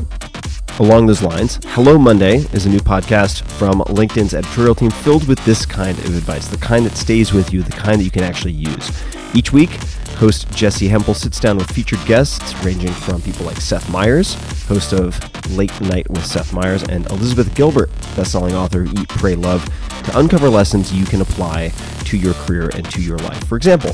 [0.80, 5.44] Along those lines, Hello Monday is a new podcast from LinkedIn's editorial team filled with
[5.44, 8.22] this kind of advice, the kind that stays with you, the kind that you can
[8.22, 8.92] actually use.
[9.34, 9.72] Each week,
[10.18, 14.34] host Jessi Hempel sits down with featured guests ranging from people like Seth Meyers,
[14.64, 15.18] host of
[15.56, 19.64] Late Night with Seth Meyers, and Elizabeth Gilbert, bestselling author of Eat, Pray, Love,
[20.06, 21.70] to uncover lessons you can apply
[22.06, 23.44] to your career and to your life.
[23.46, 23.92] For example,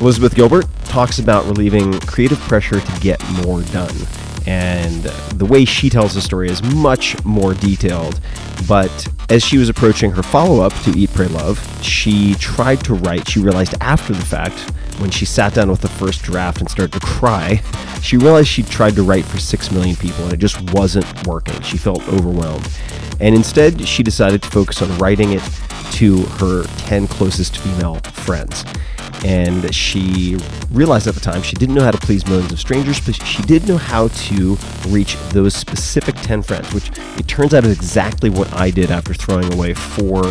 [0.00, 3.94] Elizabeth Gilbert talks about relieving creative pressure to get more done.
[4.46, 5.02] And
[5.34, 8.20] the way she tells the story is much more detailed.
[8.66, 12.94] But as she was approaching her follow up to Eat, Pray, Love, she tried to
[12.94, 13.28] write.
[13.28, 16.92] She realized after the fact, when she sat down with the first draft and started
[16.92, 17.62] to cry,
[18.02, 21.60] she realized she tried to write for 6 million people and it just wasn't working.
[21.62, 22.68] She felt overwhelmed.
[23.20, 25.42] And instead, she decided to focus on writing it
[25.92, 28.64] to her 10 closest female friends
[29.24, 30.38] and she
[30.70, 33.42] realized at the time she didn't know how to please millions of strangers, but she
[33.42, 34.56] did know how to
[34.88, 39.12] reach those specific 10 friends, which it turns out is exactly what I did after
[39.12, 40.22] throwing away four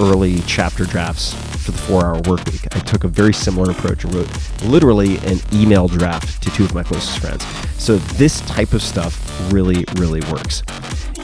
[0.00, 2.66] early chapter drafts for the four hour work week.
[2.74, 6.74] I took a very similar approach and wrote literally an email draft to two of
[6.74, 7.44] my closest friends.
[7.76, 10.62] So this type of stuff really, really works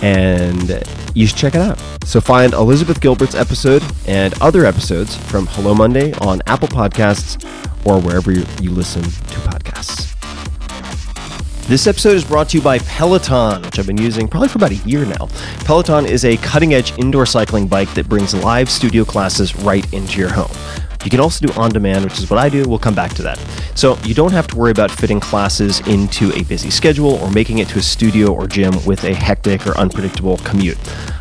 [0.02, 0.82] and
[1.14, 1.80] you should check it out.
[2.04, 7.42] So find Elizabeth Gilbert's episode and other episodes from Hello Monday on Apple Podcasts
[7.86, 10.15] or wherever you, you listen to podcasts.
[11.68, 14.70] This episode is brought to you by Peloton, which I've been using probably for about
[14.70, 15.26] a year now.
[15.64, 20.20] Peloton is a cutting edge indoor cycling bike that brings live studio classes right into
[20.20, 20.85] your home.
[21.04, 22.64] You can also do on demand, which is what I do.
[22.68, 23.38] We'll come back to that.
[23.74, 27.58] So you don't have to worry about fitting classes into a busy schedule or making
[27.58, 30.78] it to a studio or gym with a hectic or unpredictable commute.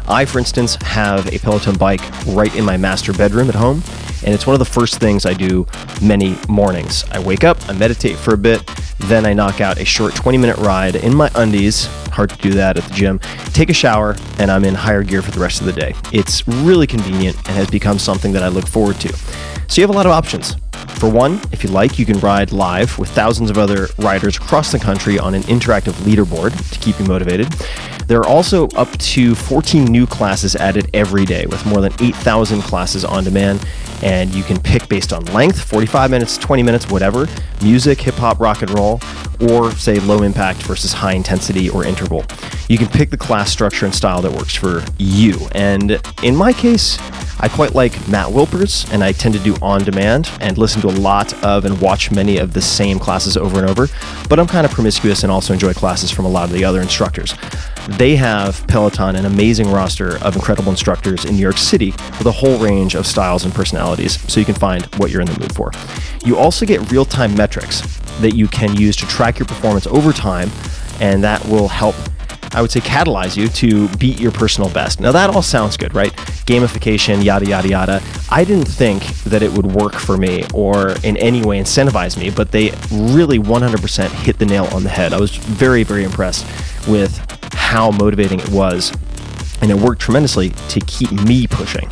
[0.08, 3.82] I, for instance, have a Peloton bike right in my master bedroom at home,
[4.24, 5.66] and it's one of the first things I do
[6.02, 7.04] many mornings.
[7.12, 8.66] I wake up, I meditate for a bit,
[9.00, 11.88] then I knock out a short 20 minute ride in my undies.
[12.12, 13.20] Hard to do that at the gym.
[13.54, 15.94] Take a shower, and I'm in higher gear for the rest of the day.
[16.14, 19.14] It's really convenient and has become something that I look forward to.
[19.68, 20.56] So you have a lot of options.
[21.00, 24.72] For one, if you like, you can ride live with thousands of other riders across
[24.72, 27.52] the country on an interactive leaderboard to keep you motivated.
[28.08, 32.62] There are also up to 14 new classes added every day with more than 8,000
[32.62, 33.68] classes on demand.
[34.04, 37.28] And you can pick based on length 45 minutes, 20 minutes, whatever
[37.62, 39.00] music, hip hop, rock and roll,
[39.50, 42.24] or say low impact versus high intensity or interval.
[42.70, 45.36] You can pick the class structure and style that works for you.
[45.54, 47.00] And in my case,
[47.40, 50.88] I quite like Matt Wilpers, and I tend to do on demand and listen to
[50.88, 53.88] a lot of and watch many of the same classes over and over.
[54.30, 56.82] But I'm kind of promiscuous and also enjoy classes from a lot of the other
[56.82, 57.36] instructors.
[57.88, 62.32] They have Peloton, an amazing roster of incredible instructors in New York City with a
[62.32, 65.54] whole range of styles and personalities, so you can find what you're in the mood
[65.54, 65.72] for.
[66.26, 67.82] You also get real time metrics
[68.22, 70.50] that you can use to track your performance over time,
[71.00, 71.96] and that will help
[72.54, 75.00] I would say catalyze you to beat your personal best.
[75.00, 76.14] Now that all sounds good, right?
[76.46, 78.04] Gamification, yada yada yada.
[78.30, 82.30] I didn't think that it would work for me or in any way incentivize me,
[82.30, 85.14] but they really 100% hit the nail on the head.
[85.14, 86.46] I was very very impressed
[86.88, 87.20] with
[87.54, 88.94] how motivating it was,
[89.62, 91.90] and it worked tremendously to keep me pushing.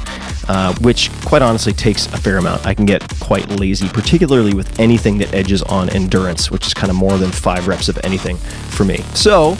[0.50, 2.66] Uh, which quite honestly takes a fair amount.
[2.66, 6.90] I can get quite lazy, particularly with anything that edges on endurance, which is kind
[6.90, 8.98] of more than five reps of anything for me.
[9.14, 9.56] So,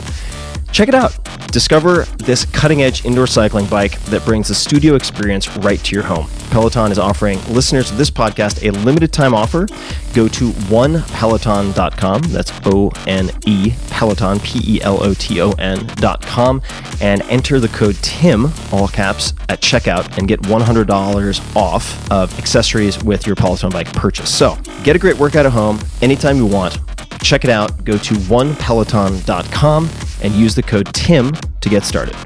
[0.74, 1.16] Check it out.
[1.52, 6.02] Discover this cutting edge indoor cycling bike that brings the studio experience right to your
[6.02, 6.26] home.
[6.50, 9.68] Peloton is offering listeners of this podcast a limited time offer.
[10.14, 12.22] Go to onepeloton.com.
[12.22, 16.60] That's O N E Peloton, P E L O T O N.com,
[17.00, 23.00] and enter the code TIM, all caps, at checkout and get $100 off of accessories
[23.04, 24.36] with your Peloton bike purchase.
[24.36, 26.78] So get a great workout at home anytime you want.
[27.22, 27.84] Check it out.
[27.84, 29.88] Go to onepeloton.com
[30.24, 32.16] and use the code TIM to get started.